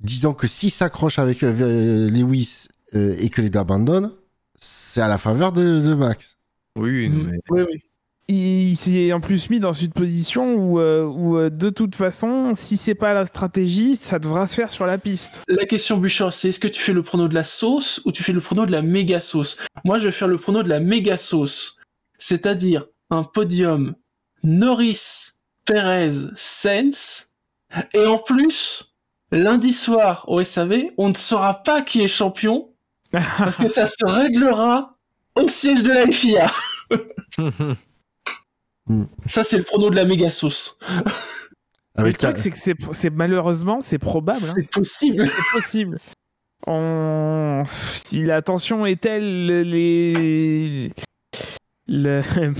disons 0.00 0.34
que 0.34 0.46
s'il 0.46 0.70
s'accroche 0.70 1.18
avec 1.18 1.42
euh, 1.42 2.08
Lewis 2.10 2.68
euh, 2.94 3.16
et 3.18 3.30
que 3.30 3.40
les 3.40 3.50
deux 3.50 3.58
abandonnent, 3.58 4.12
c'est 4.56 5.00
à 5.00 5.08
la 5.08 5.18
faveur 5.18 5.52
de, 5.52 5.80
de 5.80 5.94
Max. 5.94 6.36
Oui, 6.76 7.08
mais. 7.08 7.38
Oui, 7.50 7.62
oui. 7.70 7.82
Il 8.32 8.76
s'est 8.76 9.12
en 9.12 9.20
plus 9.20 9.50
mis 9.50 9.58
dans 9.58 9.72
une 9.72 9.90
position 9.90 10.54
où, 10.54 10.78
euh, 10.78 11.04
où 11.04 11.36
euh, 11.36 11.50
de 11.50 11.68
toute 11.68 11.96
façon, 11.96 12.52
si 12.54 12.76
c'est 12.76 12.94
pas 12.94 13.12
la 13.12 13.26
stratégie, 13.26 13.96
ça 13.96 14.20
devra 14.20 14.46
se 14.46 14.54
faire 14.54 14.70
sur 14.70 14.86
la 14.86 14.98
piste. 14.98 15.42
La 15.48 15.66
question 15.66 15.96
Bouchard, 15.96 16.32
c'est 16.32 16.50
est-ce 16.50 16.60
que 16.60 16.68
tu 16.68 16.80
fais 16.80 16.92
le 16.92 17.02
prono 17.02 17.26
de 17.26 17.34
la 17.34 17.42
sauce 17.42 18.00
ou 18.04 18.12
tu 18.12 18.22
fais 18.22 18.32
le 18.32 18.40
prono 18.40 18.66
de 18.66 18.70
la 18.70 18.82
méga 18.82 19.18
sauce? 19.18 19.56
Moi, 19.84 19.98
je 19.98 20.04
vais 20.04 20.12
faire 20.12 20.28
le 20.28 20.36
prono 20.36 20.62
de 20.62 20.68
la 20.68 20.78
méga 20.78 21.18
sauce. 21.18 21.76
C'est-à-dire 22.18 22.86
un 23.10 23.24
podium 23.24 23.96
Norris, 24.44 25.32
Perez, 25.64 26.12
Sainz. 26.36 27.32
Et 27.94 28.06
en 28.06 28.18
plus, 28.18 28.94
lundi 29.32 29.72
soir 29.72 30.24
au 30.28 30.44
SAV, 30.44 30.84
on 30.98 31.08
ne 31.08 31.14
saura 31.14 31.64
pas 31.64 31.82
qui 31.82 32.00
est 32.00 32.08
champion 32.08 32.68
parce 33.10 33.56
que 33.56 33.68
ça 33.68 33.88
se 33.88 34.04
réglera 34.04 34.96
au 35.34 35.48
siège 35.48 35.82
de 35.82 35.90
la 35.90 36.06
FIA. 36.12 36.52
Ça, 39.26 39.44
c'est 39.44 39.56
le 39.58 39.62
prono 39.64 39.90
de 39.90 39.96
la 39.96 40.04
méga 40.04 40.30
sauce. 40.30 40.78
Mais 41.98 42.04
le 42.04 42.12
truc, 42.14 42.36
c'est 42.36 42.50
que 42.50 42.56
c'est, 42.92 43.10
malheureusement, 43.10 43.80
c'est 43.80 43.98
probable. 43.98 44.38
hein. 44.38 44.52
C'est 44.54 44.70
possible. 44.70 45.26
C'est 45.26 45.52
possible. 45.58 45.98
On... 46.66 47.62
Si 48.04 48.22
la 48.24 48.42
tension 48.42 48.86
est 48.86 49.00
telle, 49.00 49.46
les... 49.62 50.90
le- 51.88 52.22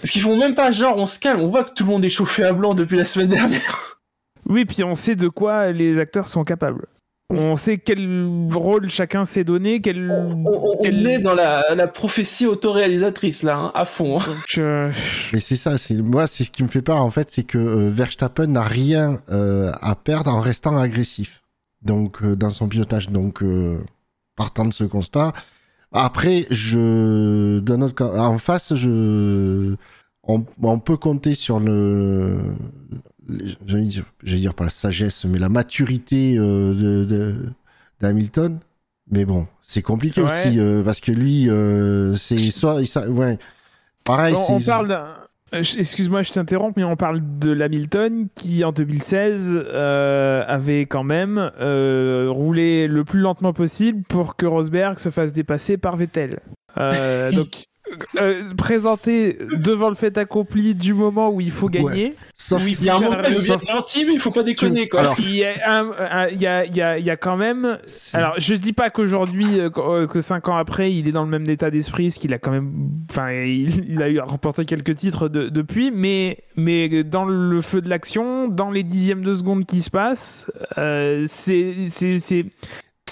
Parce 0.00 0.10
qu'ils 0.10 0.22
font 0.22 0.36
même 0.36 0.54
pas 0.54 0.70
genre, 0.70 0.96
on 0.98 1.06
se 1.06 1.18
calme, 1.18 1.40
on 1.40 1.48
voit 1.48 1.64
que 1.64 1.72
tout 1.72 1.84
le 1.84 1.90
monde 1.90 2.04
est 2.04 2.08
chauffé 2.10 2.44
à 2.44 2.52
blanc 2.52 2.74
depuis 2.74 2.96
la 2.96 3.04
semaine 3.04 3.28
dernière. 3.28 3.98
Oui, 4.48 4.64
puis 4.64 4.84
on 4.84 4.94
sait 4.94 5.16
de 5.16 5.28
quoi 5.28 5.72
les 5.72 5.98
acteurs 5.98 6.28
sont 6.28 6.44
capables. 6.44 6.86
On 7.28 7.56
sait 7.56 7.76
quel 7.78 8.28
rôle 8.52 8.88
chacun 8.88 9.24
s'est 9.24 9.42
donné, 9.42 9.80
quel... 9.80 10.10
On, 10.12 10.44
on- 10.46 10.78
on 10.78 10.82
quel- 10.82 11.04
est 11.08 11.18
dans 11.18 11.34
la, 11.34 11.74
la 11.74 11.88
prophétie 11.88 12.46
autoréalisatrice 12.46 13.42
là, 13.42 13.56
hein, 13.58 13.72
à 13.74 13.84
fond. 13.84 14.18
hein. 14.20 14.24
Donc, 14.26 14.58
euh, 14.58 14.92
Mais 15.32 15.40
c'est 15.40 15.56
ça, 15.56 15.76
c'est 15.76 15.94
moi, 15.96 16.28
c'est 16.28 16.44
ce 16.44 16.50
qui 16.52 16.62
me 16.62 16.68
fait 16.68 16.82
peur 16.82 16.98
en 16.98 17.10
fait, 17.10 17.28
c'est 17.30 17.42
que 17.42 17.58
euh, 17.58 17.90
Verstappen 17.90 18.46
n'a 18.46 18.62
rien 18.62 19.20
euh, 19.30 19.72
à 19.80 19.96
perdre 19.96 20.32
en 20.32 20.40
restant 20.40 20.76
agressif. 20.78 21.42
donc 21.82 22.22
euh, 22.22 22.36
dans 22.36 22.50
son 22.50 22.68
pilotage. 22.68 23.08
Donc, 23.10 23.42
euh, 23.42 23.78
partant 24.36 24.64
de 24.64 24.72
ce 24.72 24.84
constat, 24.84 25.32
après, 25.92 26.46
je, 26.52 27.58
d'un 27.58 27.80
autre 27.82 28.04
en 28.04 28.38
face, 28.38 28.74
je, 28.76 29.74
on, 30.22 30.44
on 30.62 30.78
peut 30.78 30.96
compter 30.96 31.34
sur 31.34 31.58
le- 31.58 32.38
je 33.28 33.76
vais 33.76 33.82
dire, 33.82 34.04
je 34.22 34.34
vais 34.34 34.40
dire 34.40 34.54
pas 34.54 34.64
la 34.64 34.70
sagesse, 34.70 35.24
mais 35.24 35.38
la 35.38 35.48
maturité 35.48 36.36
euh, 36.38 37.04
de, 37.04 37.34
d'Hamilton. 38.00 38.58
Mais 39.10 39.24
bon, 39.24 39.46
c'est 39.62 39.82
compliqué 39.82 40.20
Ouais. 40.20 40.26
aussi 40.26 40.58
euh, 40.58 40.82
parce 40.82 41.00
que 41.00 41.12
lui, 41.12 41.48
euh, 41.48 42.14
c'est 42.16 42.38
soit, 42.50 42.80
ouais, 43.08 43.38
pareil. 44.04 44.34
on, 44.48 44.60
parle. 44.60 44.98
Excuse-moi, 45.52 46.22
je 46.22 46.32
t'interromps, 46.32 46.74
mais 46.76 46.82
on 46.82 46.96
parle 46.96 47.20
de 47.38 47.52
l'Hamilton 47.52 48.26
qui, 48.34 48.64
en 48.64 48.72
2016, 48.72 49.62
euh, 49.64 50.44
avait 50.48 50.86
quand 50.86 51.04
même 51.04 51.38
roulé 51.58 52.88
le 52.88 53.04
plus 53.04 53.20
lentement 53.20 53.52
possible 53.52 54.02
pour 54.08 54.34
que 54.34 54.44
Rosberg 54.44 54.98
se 54.98 55.08
fasse 55.10 55.32
dépasser 55.32 55.76
par 55.76 55.96
Vettel. 55.96 56.40
Donc, 56.76 57.66
euh, 58.16 58.42
présenté 58.56 59.38
devant 59.58 59.88
le 59.88 59.94
fait 59.94 60.16
accompli 60.18 60.74
du 60.74 60.94
moment 60.94 61.30
où 61.30 61.40
il 61.40 61.50
faut 61.50 61.68
gagner. 61.68 62.14
Sauf 62.34 62.62
il 62.66 62.84
y 62.84 62.88
a 62.90 62.96
un 62.96 63.00
moment, 63.00 63.16
gentil, 63.66 64.04
mais 64.04 64.12
il 64.14 64.18
faut 64.20 64.30
pas 64.30 64.42
déconner, 64.42 64.88
quoi. 64.88 65.00
Alors, 65.00 65.16
Il 65.18 65.34
y 65.36 65.44
a, 65.44 65.54
un- 65.68 65.90
un- 65.98 66.28
il 66.28 66.40
y 66.40 66.46
a, 66.46 66.64
il 66.64 66.76
y 66.76 66.82
a- 66.82 66.98
il 66.98 67.04
y 67.06 67.10
a 67.10 67.16
quand 67.16 67.36
même. 67.36 67.78
Alors, 68.12 68.34
je 68.38 68.54
dis 68.54 68.72
pas 68.72 68.90
qu'aujourd'hui, 68.90 69.58
euh, 69.60 69.70
euh, 69.78 70.06
que 70.06 70.20
cinq 70.20 70.48
ans 70.48 70.56
après, 70.56 70.92
il 70.92 71.08
est 71.08 71.12
dans 71.12 71.24
le 71.24 71.30
même 71.30 71.48
état 71.48 71.70
d'esprit, 71.70 72.10
ce 72.10 72.18
qu'il 72.18 72.32
a 72.34 72.38
quand 72.38 72.50
même. 72.50 72.72
Enfin, 73.10 73.30
il, 73.32 73.84
il 73.92 74.02
a 74.02 74.08
eu 74.08 74.18
remporté 74.20 74.64
quelques 74.64 74.96
titres 74.96 75.28
de- 75.28 75.48
depuis, 75.48 75.90
mais, 75.90 76.38
mais 76.56 77.02
dans 77.04 77.24
le 77.24 77.60
feu 77.60 77.80
de 77.80 77.88
l'action, 77.88 78.48
dans 78.48 78.70
les 78.70 78.82
dixièmes 78.82 79.22
de 79.22 79.34
seconde 79.34 79.64
qui 79.66 79.80
se 79.82 79.90
passent, 79.90 80.50
euh, 80.78 81.24
c'est. 81.26 81.86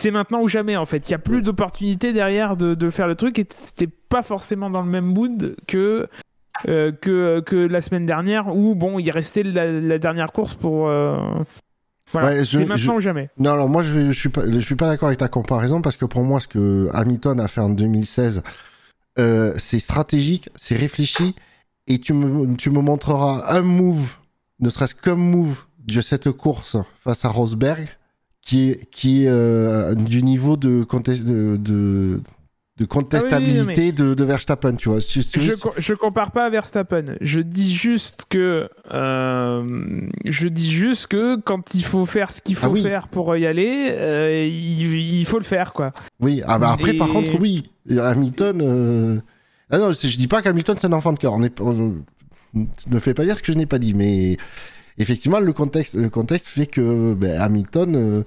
C'est- 0.04 0.10
maintenant 0.10 0.40
ou 0.42 0.48
jamais 0.48 0.76
en 0.76 0.86
fait. 0.86 1.08
Il 1.08 1.12
y 1.12 1.14
a 1.14 1.18
plus 1.18 1.42
d'opportunités 1.42 2.12
derrière 2.12 2.56
de, 2.56 2.74
de 2.74 2.90
faire 2.90 3.06
le 3.08 3.14
truc 3.14 3.38
et 3.38 3.46
c'était 3.50 3.86
pas 4.08 4.22
forcément 4.22 4.70
dans 4.70 4.82
le 4.82 4.88
même 4.90 5.04
mood 5.06 5.56
que 5.66 6.08
euh, 6.68 6.92
que, 6.92 7.40
que 7.40 7.56
la 7.56 7.80
semaine 7.80 8.06
dernière 8.06 8.54
où 8.54 8.74
bon 8.76 8.98
il 9.00 9.10
restait 9.10 9.42
la, 9.42 9.72
la 9.72 9.98
dernière 9.98 10.30
course 10.32 10.54
pour 10.54 10.88
euh, 10.88 11.18
voilà. 12.12 12.28
Ouais, 12.28 12.44
c'est 12.44 12.64
maintenant 12.64 12.76
je- 12.94 12.98
ou 12.98 13.00
jamais. 13.00 13.28
Non, 13.38 13.52
alors 13.54 13.68
moi 13.68 13.82
je, 13.82 14.12
je 14.12 14.18
suis 14.18 14.28
pas, 14.28 14.42
je 14.48 14.60
suis 14.60 14.76
pas 14.76 14.86
d'accord 14.88 15.08
avec 15.08 15.18
ta 15.18 15.28
comparaison 15.28 15.82
parce 15.82 15.96
que 15.96 16.04
pour 16.04 16.22
moi 16.22 16.38
ce 16.40 16.46
que 16.46 16.88
Hamilton 16.92 17.40
a 17.40 17.48
fait 17.48 17.60
en 17.60 17.70
2016, 17.70 18.42
euh, 19.18 19.52
c'est 19.56 19.80
stratégique, 19.80 20.48
c'est 20.54 20.76
réfléchi 20.76 21.34
et 21.88 21.98
tu 21.98 22.12
me, 22.12 22.54
tu 22.56 22.70
me 22.70 22.80
montreras 22.80 23.44
un 23.48 23.62
move, 23.62 24.16
ne 24.60 24.70
serait-ce 24.70 24.94
qu'un 24.94 25.16
move 25.16 25.64
de 25.86 26.00
cette 26.00 26.30
course 26.30 26.76
face 27.00 27.24
à 27.24 27.28
Rosberg 27.30 27.88
qui 28.44 28.70
est, 28.70 28.90
qui 28.90 29.24
est 29.24 29.28
euh, 29.28 29.94
du 29.94 30.22
niveau 30.22 30.56
de, 30.56 30.84
contest, 30.84 31.24
de, 31.24 31.56
de, 31.56 32.20
de 32.78 32.84
contestabilité 32.84 33.92
de, 33.92 34.12
de 34.12 34.24
Verstappen, 34.24 34.74
tu 34.74 34.90
vois. 34.90 34.98
Je, 35.00 35.20
je 35.78 35.94
compare 35.94 36.30
pas 36.32 36.44
à 36.46 36.50
Verstappen. 36.50 37.04
Je 37.22 37.40
dis 37.40 37.74
juste 37.74 38.26
que 38.28 38.68
euh, 38.92 40.00
je 40.26 40.48
dis 40.48 40.70
juste 40.70 41.06
que 41.06 41.36
quand 41.40 41.74
il 41.74 41.84
faut 41.84 42.04
faire 42.04 42.32
ce 42.32 42.40
qu'il 42.42 42.56
faut 42.56 42.66
Ah 42.66 42.70
oui. 42.70 42.82
faire 42.82 43.08
pour 43.08 43.34
y 43.36 43.46
aller, 43.46 43.88
euh, 43.92 44.46
il, 44.46 45.14
il 45.20 45.24
faut 45.24 45.38
le 45.38 45.44
faire 45.44 45.72
quoi. 45.72 45.92
Oui, 46.20 46.42
ah 46.46 46.58
bah 46.58 46.72
après, 46.72 46.94
Et- 46.94 46.98
par 46.98 47.08
contre, 47.08 47.40
oui, 47.40 47.70
Hamilton. 47.90 49.22
Ah 49.70 49.78
non, 49.78 49.90
je 49.92 50.16
dis 50.18 50.28
pas 50.28 50.42
qu'Hamilton 50.42 50.76
c'est 50.78 50.86
un 50.86 50.92
enfant 50.92 51.12
de 51.14 51.18
cœur. 51.18 51.32
On 51.32 51.42
est... 51.42 51.58
on- 51.60 51.94
Ne 52.54 52.98
fais 52.98 53.14
pas 53.14 53.24
dire 53.24 53.38
ce 53.38 53.42
que 53.42 53.52
je 53.52 53.58
n'ai 53.58 53.66
pas 53.66 53.78
dit, 53.78 53.94
mais 53.94 54.36
effectivement, 54.98 55.40
le 55.40 55.52
contexte, 55.52 55.94
le 55.94 56.10
contexte 56.10 56.48
fait 56.48 56.66
que 56.66 57.14
ben, 57.14 57.40
Hamilton, 57.40 57.96
euh, 57.96 58.22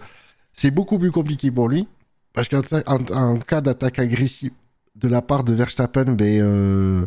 c'est 0.54 0.72
beaucoup 0.72 1.00
plus 1.00 1.12
compliqué 1.12 1.52
pour 1.52 1.70
lui. 1.70 1.88
Parce 2.34 2.50
qu'en 2.50 2.62
en, 2.86 3.00
en 3.14 3.40
cas 3.40 3.62
d'attaque 3.62 4.00
agressive 4.00 4.52
de 4.96 5.08
la 5.08 5.22
part 5.22 5.44
de 5.44 5.54
Verstappen, 5.54 6.14
ben, 6.14 6.42
euh, 6.42 7.06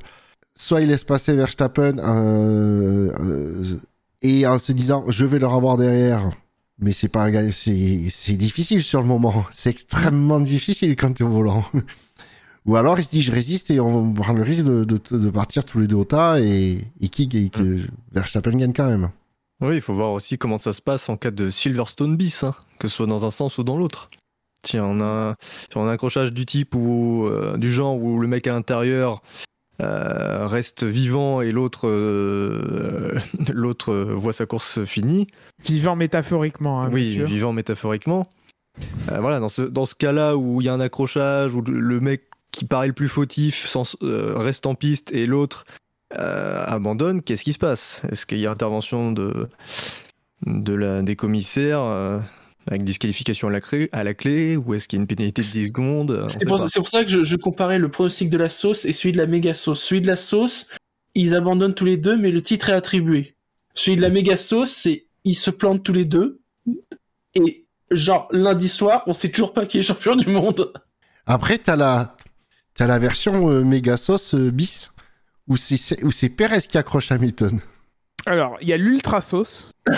soit 0.54 0.80
il 0.80 0.88
laisse 0.88 1.04
passer 1.04 1.34
Verstappen 1.34 1.98
euh, 1.98 3.78
et 4.22 4.46
en 4.46 4.58
se 4.58 4.72
disant 4.72 5.04
je 5.08 5.24
vais 5.24 5.38
leur 5.38 5.54
avoir 5.54 5.76
derrière. 5.76 6.30
Mais 6.78 6.92
c'est 6.92 7.08
pas 7.08 7.28
c'est 7.52 8.08
c'est 8.10 8.36
difficile 8.36 8.82
sur 8.82 9.00
le 9.00 9.06
moment. 9.06 9.44
C'est 9.52 9.70
extrêmement 9.70 10.40
difficile 10.40 10.96
quand 10.96 11.12
tu 11.12 11.22
es 11.22 11.26
au 11.26 11.30
volant. 11.30 11.64
Ou 12.66 12.76
alors 12.76 12.98
il 12.98 13.04
se 13.04 13.10
dit 13.10 13.22
je 13.22 13.32
résiste 13.32 13.70
et 13.70 13.80
on 13.80 14.12
prend 14.12 14.32
le 14.32 14.42
risque 14.42 14.64
de, 14.64 14.84
de, 14.84 14.98
de 15.10 15.30
partir 15.30 15.64
tous 15.64 15.78
les 15.78 15.86
deux 15.86 15.96
au 15.96 16.04
tas 16.04 16.40
et, 16.40 16.84
et 17.00 17.08
qui 17.08 17.28
et 17.34 17.50
que 17.50 17.78
Verstappen 18.12 18.56
gagne 18.56 18.72
quand 18.72 18.88
même. 18.88 19.10
Oui, 19.60 19.76
il 19.76 19.80
faut 19.80 19.92
voir 19.94 20.12
aussi 20.12 20.38
comment 20.38 20.58
ça 20.58 20.72
se 20.72 20.80
passe 20.82 21.08
en 21.08 21.16
cas 21.16 21.30
de 21.30 21.50
Silverstone 21.50 22.16
bis, 22.16 22.44
hein, 22.44 22.54
que 22.78 22.88
ce 22.88 22.96
soit 22.96 23.06
dans 23.06 23.24
un 23.26 23.30
sens 23.30 23.58
ou 23.58 23.62
dans 23.64 23.76
l'autre. 23.76 24.10
Tiens, 24.62 24.84
on 24.84 25.00
a, 25.00 25.36
on 25.74 25.82
a 25.86 25.90
un 25.90 25.92
accrochage 25.92 26.32
du 26.32 26.44
type 26.46 26.74
ou 26.74 27.26
euh, 27.26 27.56
du 27.56 27.70
genre 27.70 27.96
où 27.96 28.18
le 28.20 28.26
mec 28.28 28.46
à 28.46 28.52
l'intérieur 28.52 29.22
euh, 29.80 30.46
reste 30.46 30.84
vivant 30.84 31.40
et 31.40 31.52
l'autre 31.52 31.88
euh, 31.88 33.18
l'autre 33.52 33.94
voit 33.94 34.32
sa 34.34 34.44
course 34.46 34.84
finie. 34.84 35.26
Vivant 35.64 35.96
métaphoriquement. 35.96 36.82
hein, 36.82 36.90
oui, 36.92 37.22
vivant 37.24 37.52
métaphoriquement. 37.52 38.26
Voilà, 39.08 39.40
dans 39.40 39.48
ce, 39.48 39.62
dans 39.62 39.84
ce 39.86 39.94
cas-là 39.94 40.36
où 40.36 40.60
il 40.60 40.64
y 40.64 40.68
a 40.68 40.74
un 40.74 40.80
accrochage, 40.80 41.54
où 41.54 41.60
le- 41.62 42.00
mec 42.00 42.22
qui 42.52 42.64
paraît 42.64 42.86
le 42.86 42.92
plus 42.92 43.08
fautif 43.08 43.66
sans- 43.66 43.96
reste 44.00 44.66
en 44.66 44.74
piste 44.74 45.12
et 45.12 45.26
l'autre 45.26 45.64
abandonne, 46.16 47.22
qu'est-ce 47.22 47.44
qui 47.44 47.52
se 47.52 47.58
passe? 47.58 48.02
Est-ce 48.10 48.26
qu'il 48.26 48.38
y 48.38 48.46
a 48.46 48.50
intervention 48.50 49.12
de, 49.12 49.48
de 50.46 50.74
la, 50.74 51.02
des 51.02 51.16
commissaires 51.16 51.82
euh, 51.82 52.18
avec 52.66 52.84
disqualification 52.84 53.48
à 53.48 53.50
la, 53.50 53.60
clé, 53.60 53.88
à 53.92 54.04
la 54.04 54.14
clé 54.14 54.56
ou 54.56 54.74
est-ce 54.74 54.88
qu'il 54.88 54.98
y 54.98 55.00
a 55.00 55.02
une 55.02 55.06
pénalité 55.06 55.42
de 55.42 55.46
10 55.46 55.68
secondes? 55.68 56.20
On 56.24 56.28
C'est 56.28 56.46
pour, 56.46 56.88
ça 56.88 57.04
que 57.04 57.10
je, 57.10 57.24
je 57.24 57.36
comparais 57.36 57.78
le 57.78 57.90
pronostic 57.90 58.30
de 58.30 58.38
la 58.38 58.48
sauce 58.48 58.84
et 58.84 58.92
celui 58.92 59.12
de 59.12 59.18
la 59.18 59.26
méga 59.26 59.54
sauce. 59.54 59.82
Celui 59.82 60.00
de 60.00 60.06
la 60.06 60.16
sauce, 60.16 60.68
ils 61.14 61.34
abandonnent 61.34 61.74
tous 61.74 61.84
les 61.84 61.96
deux, 61.96 62.16
mais 62.16 62.30
le 62.30 62.42
titre 62.42 62.70
est 62.70 62.74
attribué. 62.74 63.36
Celui 63.74 63.96
de 63.96 64.02
la 64.02 64.10
méga 64.10 64.36
sauce, 64.36 64.70
c'est 64.70 65.06
ils 65.24 65.34
se 65.34 65.50
plantent 65.50 65.82
tous 65.82 65.92
les 65.92 66.04
deux. 66.04 66.40
Et 67.34 67.66
genre, 67.90 68.28
lundi 68.30 68.68
soir, 68.68 69.02
on 69.06 69.12
sait 69.12 69.30
toujours 69.30 69.52
pas 69.52 69.66
qui 69.66 69.78
est 69.78 69.82
champion 69.82 70.16
du 70.16 70.28
monde. 70.28 70.72
Après 71.26 71.58
t'as 71.58 71.76
la 71.76 72.16
t'as 72.74 72.86
la 72.86 72.98
version 72.98 73.50
euh, 73.50 73.62
méga 73.62 73.96
sauce 73.96 74.34
euh, 74.34 74.50
bis 74.50 74.89
où 75.50 75.56
c'est 76.12 76.28
Perez 76.30 76.62
qui 76.62 76.78
accroche 76.78 77.12
Hamilton. 77.12 77.60
Alors, 78.26 78.56
il 78.62 78.68
y 78.68 78.72
a 78.72 78.76
l'ultra 78.76 79.20
sauce. 79.20 79.72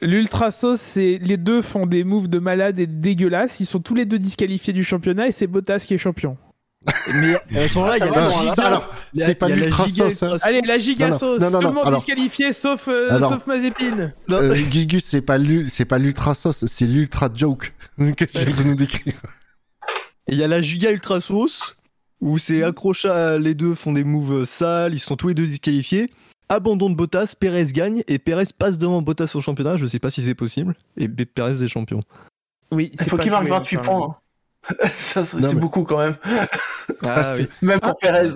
L'ultra 0.00 0.50
sauce, 0.50 0.80
c'est 0.80 1.18
les 1.22 1.36
deux 1.38 1.62
font 1.62 1.86
des 1.86 2.04
moves 2.04 2.28
de 2.28 2.38
malade 2.38 2.78
et 2.78 2.86
dégueulasses. 2.86 3.60
Ils 3.60 3.66
sont 3.66 3.80
tous 3.80 3.94
les 3.94 4.04
deux 4.04 4.18
disqualifiés 4.18 4.72
du 4.74 4.84
championnat 4.84 5.28
et 5.28 5.32
c'est 5.32 5.46
Bottas 5.46 5.84
qui 5.88 5.94
est 5.94 5.98
champion. 5.98 6.36
Mais 7.22 7.60
à 7.64 7.68
ce 7.68 7.78
moment-là, 7.78 7.96
il 7.96 8.00
y 8.00 8.02
a 8.02 8.10
la 8.10 8.28
giga- 8.28 8.82
c'est 9.16 9.34
pas 9.36 9.48
l'ultra 9.48 9.86
giga 9.86 10.10
sauce. 10.10 10.22
hein. 10.22 10.38
Allez, 10.42 10.60
la 10.60 10.76
giga 10.78 11.06
Non, 11.06 11.12
non, 11.12 11.18
sauce. 11.18 11.40
non, 11.40 11.50
non, 11.50 11.58
Tout 11.58 11.62
le 11.62 11.68
non, 11.68 11.74
monde 11.74 11.86
alors- 11.86 11.98
disqualifié 12.00 12.52
sauf, 12.52 12.88
euh, 12.88 13.08
Alors- 13.10 13.30
sauf 13.30 13.46
Mazepin. 13.46 14.12
Euh, 14.30 14.54
Gus 14.70 15.02
c'est 15.06 15.22
pas 15.22 15.38
c'est 15.68 15.86
pas 15.86 15.96
l'ultra 15.98 16.34
sauce, 16.34 16.66
c'est 16.66 16.84
l'ultra 16.86 17.30
joke 17.34 17.72
que 17.98 18.26
je 18.30 18.38
vais 18.50 18.64
nous 18.64 18.74
décrire. 18.74 19.14
Il 20.28 20.36
y 20.38 20.44
a 20.44 20.48
la 20.48 20.60
giga 20.60 20.90
ultra 20.90 21.20
sauce 21.22 21.76
où 22.24 22.38
c'est 22.38 22.62
accrocha, 22.64 23.38
les 23.38 23.54
deux 23.54 23.74
font 23.74 23.92
des 23.92 24.02
moves 24.02 24.44
sales, 24.44 24.94
ils 24.94 24.98
sont 24.98 25.14
tous 25.16 25.28
les 25.28 25.34
deux 25.34 25.46
disqualifiés. 25.46 26.10
Abandon 26.48 26.90
de 26.90 26.94
Bottas, 26.94 27.34
Perez 27.38 27.66
gagne 27.66 28.02
et 28.08 28.18
Perez 28.18 28.44
passe 28.56 28.78
devant 28.78 29.00
Bottas 29.02 29.32
au 29.34 29.40
championnat. 29.40 29.76
Je 29.76 29.86
sais 29.86 29.98
pas 29.98 30.10
si 30.10 30.22
c'est 30.22 30.34
possible. 30.34 30.74
Et 30.96 31.08
Perez 31.08 31.62
est 31.62 31.68
champion. 31.68 32.00
Oui, 32.70 32.90
Il 32.94 33.02
faut 33.04 33.16
qu'il 33.18 33.30
marque 33.30 33.44
joué 33.46 33.50
28 33.56 33.76
encore. 33.78 34.20
points. 34.68 34.88
Ça, 34.94 35.24
c'est 35.24 35.36
Non, 35.38 35.48
c'est 35.48 35.54
mais- 35.54 35.60
beaucoup 35.60 35.84
quand 35.84 35.98
même. 35.98 36.16
Parce 37.02 37.28
Ah 37.28 37.32
que- 37.36 37.42
oui. 37.42 37.48
Même 37.62 37.80
pour 37.80 37.96
Perez. 37.98 38.28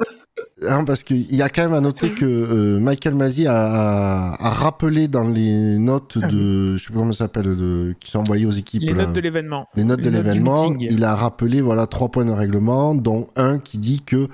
Hein, 0.69 0.85
parce 0.85 1.05
qu'il 1.05 1.33
y 1.35 1.41
a 1.43 1.49
quand 1.49 1.63
même 1.63 1.75
à 1.75 1.81
noter 1.81 2.11
que 2.11 2.25
euh, 2.27 2.81
Michael 2.81 3.15
Masi 3.15 3.47
a, 3.47 3.55
a, 3.55 4.45
a 4.47 4.51
rappelé 4.51 5.07
dans 5.07 5.23
les 5.23 5.79
notes 5.79 6.19
de, 6.19 6.77
je 6.77 6.83
sais 6.85 6.93
pas 6.93 6.99
comment 6.99 7.13
ça 7.13 7.25
s'appelle, 7.25 7.57
de, 7.57 7.95
qui 8.01 8.11
sont 8.11 8.19
envoyées 8.21 8.45
aux 8.47 8.51
équipes. 8.51 8.83
Les 8.83 8.93
là, 8.93 9.07
notes 9.07 9.15
de 9.15 9.21
l'événement. 9.21 9.69
les 9.77 9.85
notes 9.85 10.01
de 10.01 10.11
notes 10.11 10.15
l'événement, 10.25 10.75
il 10.81 11.05
a 11.05 11.15
rappelé 11.15 11.61
voilà 11.61 11.87
trois 11.87 12.09
points 12.09 12.25
de 12.25 12.33
règlement, 12.33 12.95
dont 12.97 13.29
un 13.37 13.61
qui 13.61 13.79
dit 13.79 14.03
que 14.03 14.29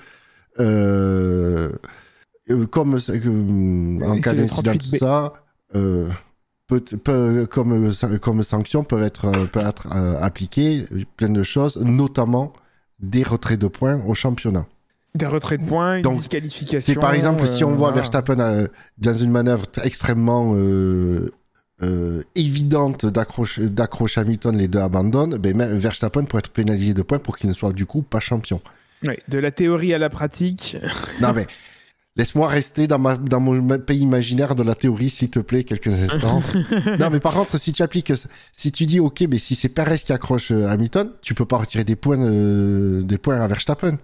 euh, 0.60 1.72
euh, 2.50 2.66
comme 2.66 2.98
que, 2.98 3.12
euh, 3.28 4.08
en 4.08 4.18
cas 4.20 4.32
d'incident 4.34 4.72
38B. 4.72 4.78
tout 4.78 4.96
ça, 4.96 5.32
euh, 5.74 6.08
peut, 6.66 6.80
peut- 6.80 7.46
comme 7.50 7.90
comme 8.20 8.42
sanction 8.42 8.84
peuvent 8.84 9.02
être 9.02 9.26
euh, 9.26 9.44
peut 9.46 9.60
être 9.60 9.88
euh, 9.94 10.16
appliquées 10.20 10.86
plein 11.16 11.28
de 11.30 11.42
choses, 11.42 11.76
notamment 11.76 12.52
des 13.00 13.22
retraits 13.22 13.58
de 13.58 13.66
points 13.68 14.00
au 14.06 14.14
championnat. 14.14 14.66
Des 15.14 15.26
retraits 15.26 15.60
de 15.60 15.66
points, 15.66 15.98
une 15.98 16.16
disqualification. 16.16 16.94
C'est 16.94 17.00
par 17.00 17.14
exemple 17.14 17.46
si 17.46 17.62
on 17.62 17.70
voit 17.70 17.90
voilà. 17.90 18.02
Verstappen 18.02 18.40
euh, 18.40 18.66
dans 18.98 19.14
une 19.14 19.30
manœuvre 19.30 19.66
extrêmement 19.84 20.54
euh, 20.56 21.30
euh, 21.82 22.24
évidente 22.34 23.06
d'accroche 23.06 24.18
Hamilton, 24.18 24.56
les 24.56 24.66
deux 24.66 24.80
abandonnent, 24.80 25.36
ben 25.36 25.56
même 25.56 25.76
Verstappen 25.78 26.24
pourrait 26.24 26.40
être 26.40 26.50
pénalisé 26.50 26.94
de 26.94 27.02
points 27.02 27.20
pour 27.20 27.36
qu'il 27.36 27.48
ne 27.48 27.54
soit 27.54 27.72
du 27.72 27.86
coup 27.86 28.02
pas 28.02 28.18
champion. 28.18 28.60
Ouais, 29.04 29.18
de 29.28 29.38
la 29.38 29.52
théorie 29.52 29.94
à 29.94 29.98
la 29.98 30.10
pratique. 30.10 30.76
non 31.20 31.32
mais 31.32 31.46
Laisse-moi 32.16 32.46
rester 32.46 32.86
dans, 32.86 33.00
ma, 33.00 33.16
dans 33.16 33.40
mon 33.40 33.78
pays 33.80 33.98
imaginaire 33.98 34.54
de 34.54 34.62
la 34.62 34.76
théorie, 34.76 35.10
s'il 35.10 35.30
te 35.30 35.40
plaît, 35.40 35.64
quelques 35.64 35.88
instants. 35.88 36.42
non, 37.00 37.10
mais 37.10 37.18
par 37.18 37.32
contre, 37.32 37.58
si 37.58 37.72
tu 37.72 37.82
appliques, 37.82 38.12
si 38.52 38.70
tu 38.70 38.86
dis, 38.86 39.00
ok, 39.00 39.24
mais 39.28 39.38
si 39.38 39.56
c'est 39.56 39.68
Perez 39.68 39.98
qui 39.98 40.12
accroche 40.12 40.52
Hamilton, 40.52 41.10
tu 41.22 41.34
peux 41.34 41.44
pas 41.44 41.56
retirer 41.56 41.82
des 41.82 41.96
points, 41.96 42.20
euh, 42.20 43.02
des 43.02 43.18
points 43.18 43.40
à 43.40 43.48
Verstappen. 43.48 43.98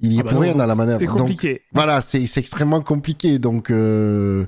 Il 0.00 0.12
y 0.12 0.16
est 0.16 0.20
Ah 0.20 0.24
bah 0.24 0.30
pour 0.30 0.40
non, 0.40 0.46
rien 0.46 0.54
dans 0.54 0.66
la 0.66 0.74
manœuvre. 0.74 0.98
C'est 1.00 1.06
Donc, 1.06 1.18
compliqué. 1.18 1.62
voilà, 1.72 2.00
c'est 2.00 2.24
extrêmement 2.36 2.82
compliqué. 2.82 3.38
Donc, 3.38 3.70
euh, 3.70 4.44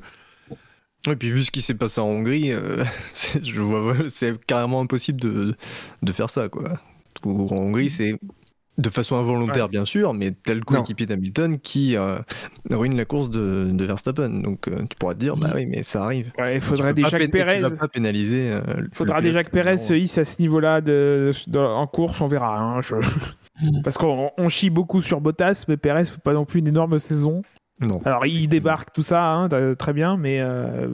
Et 1.11 1.17
puis 1.17 1.31
vu 1.31 1.45
ce 1.45 1.51
qui 1.51 1.63
s'est 1.63 1.75
passé 1.75 2.01
en 2.01 2.07
Hongrie, 2.09 2.53
euh, 2.53 2.85
c'est- 3.15 3.45
je 3.45 3.61
vois, 3.61 3.95
c'est 4.09 4.39
carrément 4.47 4.81
impossible 4.81 5.21
de, 5.21 5.57
de 6.03 6.13
faire 6.13 6.29
ça, 6.31 6.49
quoi. 6.49 6.75
En 7.25 7.31
Hongrie, 7.51 7.91
c'est 7.91 8.19
de 8.77 8.91
façon 8.91 9.17
involontaire, 9.17 9.69
bien 9.69 9.85
sûr, 9.85 10.15
mais 10.15 10.31
tel 10.31 10.65
coéquipier 10.65 11.05
d'Hamilton 11.07 11.59
qui 11.59 11.97
euh, 11.97 12.19
ruine 12.71 12.97
la 12.97 13.05
course 13.05 13.29
de, 13.29 13.69
de 13.73 13.85
Verstappen. 13.85 14.29
Donc 14.29 14.69
euh, 14.69 14.77
tu 14.89 14.97
pourras 14.97 15.15
te 15.15 15.19
dire, 15.19 15.37
bah 15.37 15.51
oui, 15.55 15.67
mais 15.67 15.83
ça 15.83 16.05
arrive. 16.05 16.31
Ouais, 16.39 16.55
il 16.57 16.95
déjà 16.95 17.19
que 17.19 17.25
pén- 17.25 17.31
Pérez. 17.31 17.61
Pénaliser. 17.93 18.51
euh, 18.53 18.61
le 18.77 18.89
Faudra 18.93 19.21
déjà 19.21 19.43
que 19.43 19.51
Pérez 19.51 19.79
se 19.79 19.95
hisse 19.95 20.19
à 20.19 20.25
ce 20.25 20.41
niveau-là 20.41 20.81
de, 20.81 21.33
de- 21.49 21.59
en 21.59 21.89
course, 21.89 22.21
on 22.21 22.29
verra. 22.29 22.57
hein, 22.57 22.81
je-. 22.83 22.95
Parce 23.85 23.99
qu'on 23.99 24.31
on 24.37 24.49
chie 24.49 24.71
beaucoup 24.71 25.03
sur 25.03 25.21
Bottas, 25.21 25.65
mais 25.69 25.77
Pérez 25.77 26.05
fait 26.05 26.21
pas 26.21 26.33
non 26.33 26.45
plus 26.45 26.61
une 26.61 26.69
énorme 26.69 26.99
saison. 26.99 27.43
Non. 27.81 28.01
Alors 28.05 28.27
il 28.27 28.49
débarque 28.49 28.93
tout 28.93 29.03
ça, 29.03 29.23
hein, 29.25 29.49
très 29.79 29.93
bien, 29.93 30.17
mais 30.17 30.41
euh, 30.41 30.89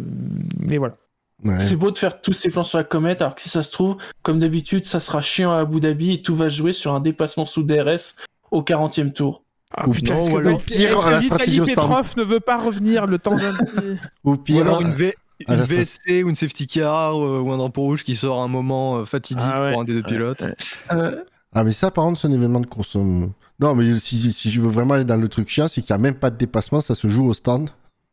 mais 0.61 0.77
voilà. 0.79 0.97
ouais. 1.45 1.59
C'est 1.61 1.77
beau 1.77 1.91
de 1.91 1.97
faire 1.99 2.21
tous 2.21 2.33
ces 2.35 2.51
plans 2.51 2.65
sur 2.65 2.79
la 2.79 2.85
comète, 2.85 3.23
alors 3.23 3.35
que 3.35 3.41
si 3.43 3.49
ça 3.49 3.63
se 3.63 3.73
trouve, 3.73 3.97
comme 4.23 4.39
d'habitude, 4.39 4.85
ça 4.85 5.01
sera 5.01 5.21
chiant 5.23 5.53
à 5.53 5.59
Abu 5.61 5.81
Dhabi 5.81 6.13
et 6.13 6.23
tout 6.23 6.37
va 6.37 6.51
se 6.51 6.57
jouer 6.57 6.73
sur 6.73 6.93
un 6.95 7.01
dépassement 7.01 7.47
sous 7.47 7.63
DRS 7.63 8.17
au 8.51 8.63
40e 8.63 9.13
tour. 9.13 9.43
Ah, 9.77 9.89
Ou 9.89 9.93
putain, 9.93 10.15
non, 10.15 10.31
ou 10.31 10.37
alors 10.37 10.61
pire, 10.61 11.01
que 11.01 11.11
la 11.11 11.19
Vitaly 11.19 11.27
stratégie 11.27 11.61
au 11.61 11.67
stand. 11.67 11.75
Petrov 11.77 12.15
ne 12.19 12.23
veut 12.23 12.41
pas 12.41 12.59
revenir 12.59 13.07
le 13.07 13.19
temps 13.19 13.35
d'un 13.35 13.53
Ou 14.25 14.37
pire, 14.37 14.63
alors 14.63 14.83
une, 14.83 14.93
V- 14.93 15.15
une 15.49 15.57
VSC 15.63 16.23
ou 16.23 16.29
une 16.29 16.37
safety 16.37 16.67
car 16.69 17.17
euh, 17.17 17.41
ou 17.41 17.51
un 17.51 17.57
drapeau 17.57 17.81
rouge 17.83 18.05
qui 18.05 18.15
sort 18.15 18.41
à 18.41 18.45
un 18.45 18.49
moment 18.49 18.99
euh, 18.99 19.05
fatidique 19.05 19.43
Ah 19.45 19.63
ouais. 19.63 19.73
pour 19.73 19.81
un 19.81 19.85
des 19.85 19.95
deux 19.95 20.03
pilotes. 20.05 20.43
Ouais. 20.43 20.55
Euh, 20.93 21.25
Ah, 21.55 21.63
mais 21.65 21.73
ça, 21.73 21.91
par 21.91 22.05
contre, 22.05 22.19
c'est 22.21 22.27
un 22.29 22.33
événement 22.33 22.61
de 22.61 22.67
consomme. 22.67 23.33
Non, 23.61 23.75
mais 23.75 23.99
si, 23.99 24.33
si 24.33 24.51
je 24.51 24.61
veux 24.61 24.69
vraiment 24.69 24.95
aller 24.95 25.05
dans 25.05 25.17
le 25.17 25.29
truc 25.29 25.49
chiant, 25.49 25.69
c'est 25.69 25.83
qu'il 25.83 25.95
n'y 25.95 26.01
a 26.01 26.03
même 26.03 26.17
pas 26.17 26.31
de 26.31 26.37
dépassement, 26.37 26.81
ça 26.81 26.95
se 26.95 27.09
joue 27.09 27.27
au 27.27 27.35
stand. 27.35 27.71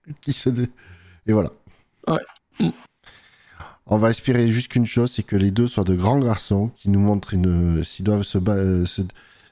Qui 0.21 0.33
se 0.33 0.49
dé- 0.49 0.69
Et 1.27 1.33
voilà. 1.33 1.49
Ouais. 2.07 2.19
Mm. 2.59 2.69
On 3.87 3.97
va 3.97 4.11
espérer 4.11 4.49
juste 4.51 4.69
qu'une 4.69 4.85
chose, 4.85 5.11
c'est 5.11 5.23
que 5.23 5.35
les 5.35 5.51
deux 5.51 5.67
soient 5.67 5.83
de 5.83 5.95
grands 5.95 6.19
garçons, 6.19 6.69
qui 6.75 6.89
nous 6.89 6.99
montrent 6.99 7.33
une. 7.33 7.83
S'ils 7.83 8.05
doivent 8.05 8.23
se, 8.23 8.37
ba- 8.37 8.53
euh, 8.53 8.85
se, 8.85 9.01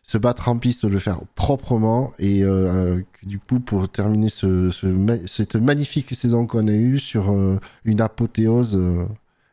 se 0.04 0.18
battre 0.18 0.48
en 0.48 0.58
piste, 0.58 0.86
de 0.86 0.92
le 0.92 1.00
faire 1.00 1.22
proprement. 1.36 2.14
Et 2.20 2.44
euh, 2.44 2.50
euh, 2.98 3.02
que 3.20 3.26
du 3.26 3.40
coup, 3.40 3.60
pour 3.60 3.90
terminer 3.90 4.30
ce, 4.30 4.70
ce 4.70 4.86
ma- 4.86 5.26
cette 5.28 5.56
magnifique 5.56 6.14
saison 6.16 6.46
qu'on 6.46 6.68
a 6.68 6.74
eue 6.74 7.00
sur 7.00 7.32
euh, 7.32 7.60
une 7.86 8.02
apothéose 8.02 8.76
euh, 8.76 9.06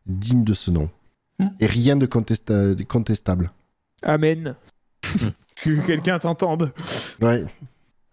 digne 0.07 0.45
de 0.45 0.55
ce 0.55 0.71
nom. 0.71 0.91
Mm. 1.39 1.47
Et 1.61 1.67
rien 1.67 1.97
de, 1.97 2.05
contesta- 2.07 2.75
de 2.75 2.83
contestable. 2.85 3.51
Amen. 4.03 4.55
que 5.57 5.71
quelqu'un 5.87 6.19
t'entende. 6.19 6.73
Ouais. 7.21 7.45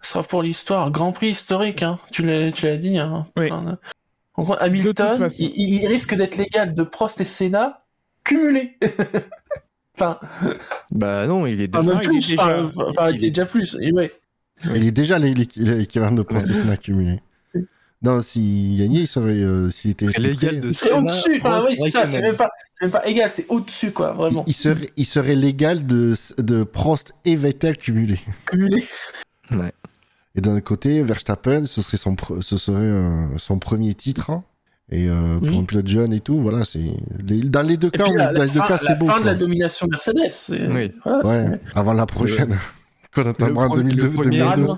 sera 0.01 0.23
pour 0.23 0.43
l'histoire. 0.43 0.91
Grand 0.91 1.11
prix 1.11 1.29
historique, 1.29 1.83
hein. 1.83 1.99
tu 2.11 2.25
l'as 2.25 2.51
tu 2.51 2.65
l'as 2.65 2.77
dit. 2.77 2.97
Hein. 2.97 3.27
Oui. 3.37 3.47
Enfin, 3.51 3.77
en 4.35 4.43
gros, 4.43 4.53
De 4.53 4.59
toute 4.59 4.99
Hamilton, 4.99 5.27
il, 5.39 5.51
il 5.83 5.87
risque 5.87 6.15
d'être 6.15 6.37
légal 6.37 6.73
de 6.73 6.83
Prost 6.83 7.21
et 7.21 7.25
Senna 7.25 7.83
cumulés. 8.23 8.77
enfin, 9.95 10.19
Bah 10.91 11.27
non, 11.27 11.45
il 11.45 11.61
est 11.61 11.75
enfin, 11.75 11.83
déjà. 11.85 11.95
même 11.95 12.03
il 12.03 12.05
est 12.05 12.09
plus, 12.19 12.29
déjà- 12.29 12.63
enfin, 12.63 12.85
enfin, 12.89 13.09
il 13.11 13.25
est 13.25 13.29
déjà 13.31 13.45
plus. 13.45 13.77
Et 13.81 13.91
ouais. 13.91 14.11
Il 14.73 14.85
est 14.87 14.91
déjà 14.91 15.19
l'é- 15.19 15.33
l'é- 15.33 15.49
l'équivalent 15.55 16.13
de 16.13 16.21
processus 16.23 16.67
accumulé. 16.69 17.19
Non, 18.03 18.19
s'il 18.21 18.77
gagnait, 18.77 18.99
il 19.01 19.07
serait. 19.07 19.31
euh, 19.31 19.69
s'il 19.69 19.91
était. 19.91 20.07
C'est 20.11 20.19
légal 20.21 20.59
de 20.59 20.71
C'est 20.71 20.91
au-dessus. 20.91 21.39
Enfin, 21.39 21.59
Prost, 21.61 21.67
oui, 21.69 21.75
c'est 21.81 21.89
ça. 21.89 22.05
C'est 22.05 22.21
même 22.21 22.35
pas, 22.35 22.49
c'est 22.75 22.85
même 22.85 22.91
pas 22.91 23.07
égal. 23.07 23.29
C'est 23.29 23.45
au-dessus, 23.49 23.91
quoi. 23.91 24.11
Vraiment. 24.11 24.43
il 24.45 24.53
serait, 24.53 24.89
il 24.97 25.05
serait 25.05 25.35
légal 25.35 25.85
de, 25.87 26.13
de 26.37 26.63
Prost 26.63 27.13
et 27.23 27.35
Vettel 27.37 27.77
cumulés. 27.77 28.19
Cumulé. 28.45 28.83
Ouais. 29.51 29.71
Et 30.35 30.41
d'un 30.41 30.59
côté, 30.61 31.01
Verstappen, 31.03 31.65
ce 31.65 31.81
serait 31.81 31.97
son, 31.97 32.15
pre- 32.15 32.41
ce 32.41 32.57
serait 32.57 32.77
euh, 32.81 33.37
son 33.37 33.57
premier 33.59 33.93
titre. 33.93 34.29
hein. 34.31 34.43
Et 34.91 35.07
euh, 35.07 35.37
pour 35.39 35.47
Oui. 35.47 35.57
un 35.59 35.63
pilote 35.63 35.87
jeune 35.87 36.11
et 36.11 36.19
tout, 36.19 36.39
voilà, 36.41 36.65
c'est. 36.65 36.81
Dans 37.21 37.61
les 37.65 37.77
deux 37.77 37.87
Et 37.87 37.91
cas, 37.91 38.03
la, 38.13 38.33
dans 38.33 38.39
la 38.39 38.45
les 38.45 38.51
deux 38.51 38.59
fin, 38.59 38.67
cas, 38.67 38.73
la 38.73 38.77
c'est 38.79 38.99
beau. 38.99 39.05
fin 39.05 39.21
de 39.21 39.25
la 39.25 39.35
domination 39.35 39.87
Mercedes. 39.87 40.17
Oui. 40.73 40.91
voilà, 41.05 41.23
Ouais, 41.51 41.59
avant 41.73 41.93
la 41.93 42.05
prochaine. 42.05 42.57
Qu'on 43.15 43.25
attendra 43.27 43.65
en 43.65 43.67
pro- 43.67 43.77
le 43.77 43.83
2002. 43.83 44.09
premier 44.09 44.39
2002. 44.39 44.73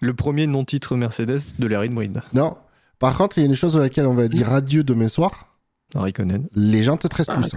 Le 0.00 0.14
premier 0.14 0.46
non-titre 0.46 0.96
Mercedes 0.96 1.54
de 1.58 1.66
l'ère 1.66 1.80
Inbreed. 1.80 2.22
Non. 2.32 2.56
Par 2.98 3.16
contre, 3.16 3.38
il 3.38 3.42
y 3.42 3.44
a 3.44 3.46
une 3.46 3.54
chose 3.54 3.76
à 3.76 3.80
laquelle 3.80 4.06
on 4.06 4.14
va 4.14 4.28
dire 4.28 4.52
adieu 4.52 4.84
demain 4.84 5.08
soir. 5.08 5.56
Raikkonen. 5.94 6.48
Les 6.54 6.82
jantes 6.82 7.08
13 7.08 7.26
Ah, 7.28 7.36
pouces. 7.36 7.54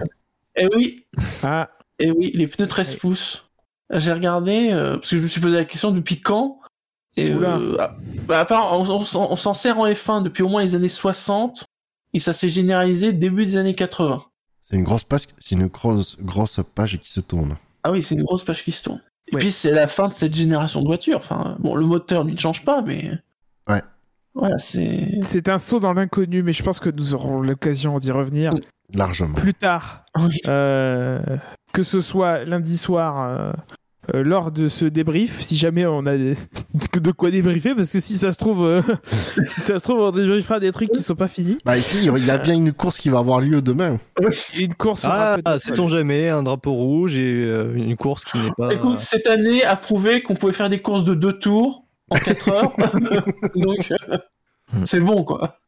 Eh 0.56 0.68
oui, 0.74 1.06
Ah, 1.42 1.70
eh 1.98 2.10
oui, 2.10 2.32
les 2.34 2.46
pneus 2.46 2.66
13 2.66 2.96
pouces. 2.96 3.50
J'ai 3.90 4.12
regardé, 4.12 4.70
euh, 4.72 4.94
parce 4.94 5.10
que 5.10 5.18
je 5.18 5.22
me 5.22 5.28
suis 5.28 5.40
posé 5.40 5.56
la 5.56 5.64
question 5.64 5.90
depuis 5.90 6.20
quand? 6.20 6.60
Et 7.16 7.30
euh, 7.30 7.76
ah, 7.78 7.96
bah, 8.26 8.46
on, 8.72 8.88
on 8.88 9.36
s'en 9.36 9.54
sert 9.54 9.78
en 9.78 9.86
F1 9.86 10.22
depuis 10.22 10.42
au 10.42 10.48
moins 10.48 10.62
les 10.62 10.74
années 10.74 10.88
60. 10.88 11.64
Et 12.12 12.18
ça 12.20 12.32
s'est 12.32 12.48
généralisé 12.48 13.12
début 13.12 13.44
des 13.44 13.56
années 13.56 13.74
80. 13.74 14.22
C'est 14.62 14.76
une 14.76 14.84
grosse 14.84 15.04
page, 15.04 15.22
c'est 15.38 15.56
une 15.56 15.66
grosse, 15.66 16.16
grosse 16.20 16.60
page 16.74 16.98
qui 16.98 17.12
se 17.12 17.20
tourne. 17.20 17.56
Ah 17.82 17.90
oui, 17.92 18.02
c'est 18.02 18.14
une 18.14 18.22
grosse 18.24 18.44
page 18.44 18.64
qui 18.64 18.72
se 18.72 18.82
tourne. 18.84 19.02
Et 19.28 19.34
Ouais. 19.34 19.40
puis 19.40 19.50
c'est 19.50 19.70
la 19.70 19.86
fin 19.86 20.08
de 20.08 20.12
cette 20.14 20.34
génération 20.34 20.80
de 20.82 20.86
voitures. 20.86 21.16
Enfin, 21.18 21.56
bon, 21.60 21.74
le 21.74 21.86
moteur 21.86 22.24
lui 22.24 22.34
ne 22.34 22.38
change 22.38 22.64
pas, 22.64 22.82
mais. 22.82 23.10
Ouais. 23.68 23.82
Voilà, 24.34 24.58
c'est. 24.58 25.20
c'est 25.22 25.48
un 25.48 25.58
saut 25.58 25.80
dans 25.80 25.92
l'inconnu, 25.92 26.42
mais 26.42 26.52
je 26.52 26.62
pense 26.62 26.80
que 26.80 26.90
nous 26.90 27.14
aurons 27.14 27.40
l'occasion 27.40 27.98
d'y 27.98 28.10
revenir. 28.10 28.52
Largement. 28.92 29.34
plus 29.34 29.54
tard. 29.54 30.04
Oui. 30.18 30.38
Euh, 30.46 31.20
que 31.72 31.82
ce 31.82 32.00
soit 32.00 32.44
lundi 32.44 32.76
soir 32.76 33.22
euh, 33.22 33.52
euh, 34.14 34.22
lors 34.24 34.50
de 34.50 34.68
ce 34.68 34.84
débrief, 34.84 35.40
si 35.40 35.56
jamais 35.56 35.86
on 35.86 36.04
a 36.06 36.16
des- 36.16 36.34
de 37.00 37.10
quoi 37.12 37.30
débriefer, 37.30 37.74
parce 37.74 37.90
que 37.92 38.00
si 38.00 38.18
ça 38.18 38.32
se 38.32 38.38
trouve, 38.38 38.66
euh, 38.66 38.82
si 39.48 39.60
ça 39.60 39.78
se 39.78 39.84
trouve, 39.84 40.00
on 40.00 40.10
débriefera 40.10 40.58
des 40.60 40.72
trucs 40.72 40.90
qui 40.90 41.02
sont 41.02 41.14
pas 41.14 41.28
finis. 41.28 41.58
Bah 41.64 41.78
ici, 41.78 41.98
il 42.02 42.26
y 42.26 42.30
a 42.30 42.38
bien 42.38 42.54
une 42.54 42.72
course 42.72 42.98
qui 42.98 43.08
va 43.08 43.18
avoir 43.18 43.40
lieu 43.40 43.62
demain. 43.62 43.98
Une 44.58 44.74
course. 44.74 45.04
Ah, 45.04 45.36
sait-on 45.58 45.88
jamais, 45.88 46.28
un 46.28 46.42
drapeau 46.42 46.72
rouge 46.72 47.16
et 47.16 47.44
euh, 47.46 47.74
une 47.74 47.96
course 47.96 48.24
qui 48.24 48.38
n'est 48.38 48.52
pas. 48.56 48.72
Écoute, 48.72 49.00
cette 49.00 49.26
année 49.26 49.64
a 49.64 49.76
prouvé 49.76 50.22
qu'on 50.22 50.34
pouvait 50.34 50.52
faire 50.52 50.68
des 50.70 50.78
courses 50.80 51.04
de 51.04 51.14
deux 51.14 51.32
tours 51.38 51.84
en 52.10 52.16
4 52.18 52.48
heures. 52.50 52.72
Donc, 53.54 53.92
euh, 54.10 54.18
Hmm. 54.72 54.86
c'est 54.86 55.00
bon, 55.00 55.24
quoi. 55.24 55.58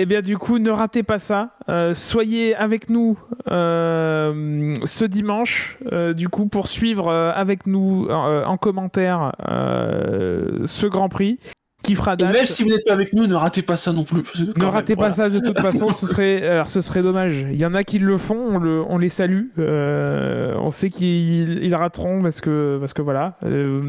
Eh 0.00 0.06
bien, 0.06 0.20
du 0.20 0.38
coup, 0.38 0.60
ne 0.60 0.70
ratez 0.70 1.02
pas 1.02 1.18
ça. 1.18 1.50
Euh, 1.68 1.92
soyez 1.92 2.54
avec 2.54 2.88
nous 2.88 3.18
euh, 3.50 4.72
ce 4.84 5.04
dimanche, 5.04 5.76
euh, 5.92 6.14
du 6.14 6.28
coup, 6.28 6.46
pour 6.46 6.68
suivre 6.68 7.08
euh, 7.08 7.32
avec 7.34 7.66
nous 7.66 8.06
euh, 8.08 8.44
en 8.44 8.56
commentaire 8.56 9.32
euh, 9.50 10.60
ce 10.66 10.86
Grand 10.86 11.08
Prix 11.08 11.38
qui 11.82 11.94
fera 11.96 12.14
Et 12.14 12.16
date. 12.18 12.32
même 12.32 12.46
si 12.46 12.62
vous 12.62 12.70
n'êtes 12.70 12.84
pas 12.86 12.92
avec 12.92 13.12
nous, 13.12 13.26
ne 13.26 13.34
ratez 13.34 13.62
pas 13.62 13.76
ça 13.76 13.92
non 13.92 14.04
plus. 14.04 14.22
Ne 14.38 14.46
même, 14.60 14.68
ratez 14.68 14.94
pas 14.94 15.08
voilà. 15.10 15.14
ça 15.14 15.28
de 15.30 15.38
toute 15.40 15.58
façon, 15.58 15.88
ce 15.92 16.06
serait, 16.06 16.46
alors, 16.46 16.68
ce 16.68 16.80
serait 16.80 17.02
dommage. 17.02 17.46
Il 17.50 17.58
y 17.58 17.64
en 17.66 17.74
a 17.74 17.82
qui 17.82 17.98
le 17.98 18.16
font, 18.16 18.36
on, 18.38 18.58
le- 18.58 18.82
on 18.88 18.98
les 18.98 19.08
salue. 19.08 19.46
Euh, 19.58 20.54
on 20.58 20.70
sait 20.70 20.90
qu'ils 20.90 21.64
ils 21.64 21.74
rateront 21.74 22.22
parce 22.22 22.40
que, 22.40 22.76
parce 22.78 22.92
que 22.92 23.02
voilà. 23.02 23.36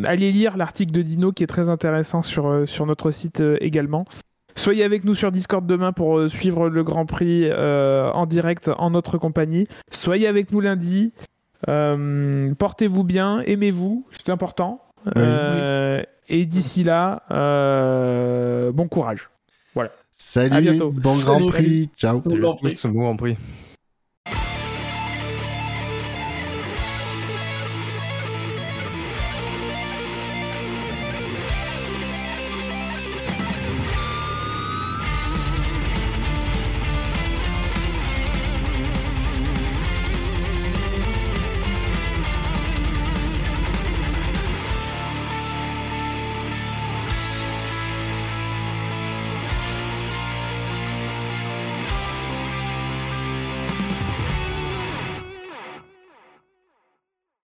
Allez 0.06 0.32
lire 0.32 0.56
l'article 0.58 0.92
de 0.92 1.02
Dino 1.02 1.32
qui 1.32 1.44
est 1.44 1.48
très 1.48 1.70
intéressant 1.70 2.22
sur, 2.22 2.64
sur 2.68 2.86
notre 2.86 3.12
site 3.12 3.44
également. 3.60 4.06
Soyez 4.60 4.84
avec 4.84 5.06
nous 5.06 5.14
sur 5.14 5.32
Discord 5.32 5.66
demain 5.66 5.94
pour 5.94 6.18
euh, 6.20 6.28
suivre 6.28 6.68
le 6.68 6.84
Grand 6.84 7.06
Prix 7.06 7.46
euh, 7.46 8.12
en 8.12 8.26
direct 8.26 8.70
en 8.78 8.90
notre 8.90 9.18
compagnie. 9.18 9.66
Soyez 9.90 10.28
avec 10.28 10.52
nous 10.52 10.60
lundi. 10.60 11.14
Euh, 11.70 12.54
Portez-vous 12.56 13.06
bien, 13.06 13.40
aimez-vous, 13.46 14.06
c'est 14.12 14.30
important. 14.30 14.82
Euh, 15.16 16.04
Et 16.28 16.46
d'ici 16.46 16.84
là, 16.84 17.24
euh, 17.32 18.74
bon 18.74 18.90
courage. 18.90 19.30
Salut, 20.12 20.54
À 20.54 20.60
bientôt. 20.60 20.92
bon 20.92 21.18
Grand 21.20 21.38
Salut. 21.40 21.48
Prix, 21.48 21.90
ciao. 21.96 22.20
Bon 22.20 22.38
Grand 22.38 22.56
Prix. 22.58 22.74
C'est 22.76 22.90
bon 22.92 23.04
Grand 23.04 23.16
Prix. 23.16 23.38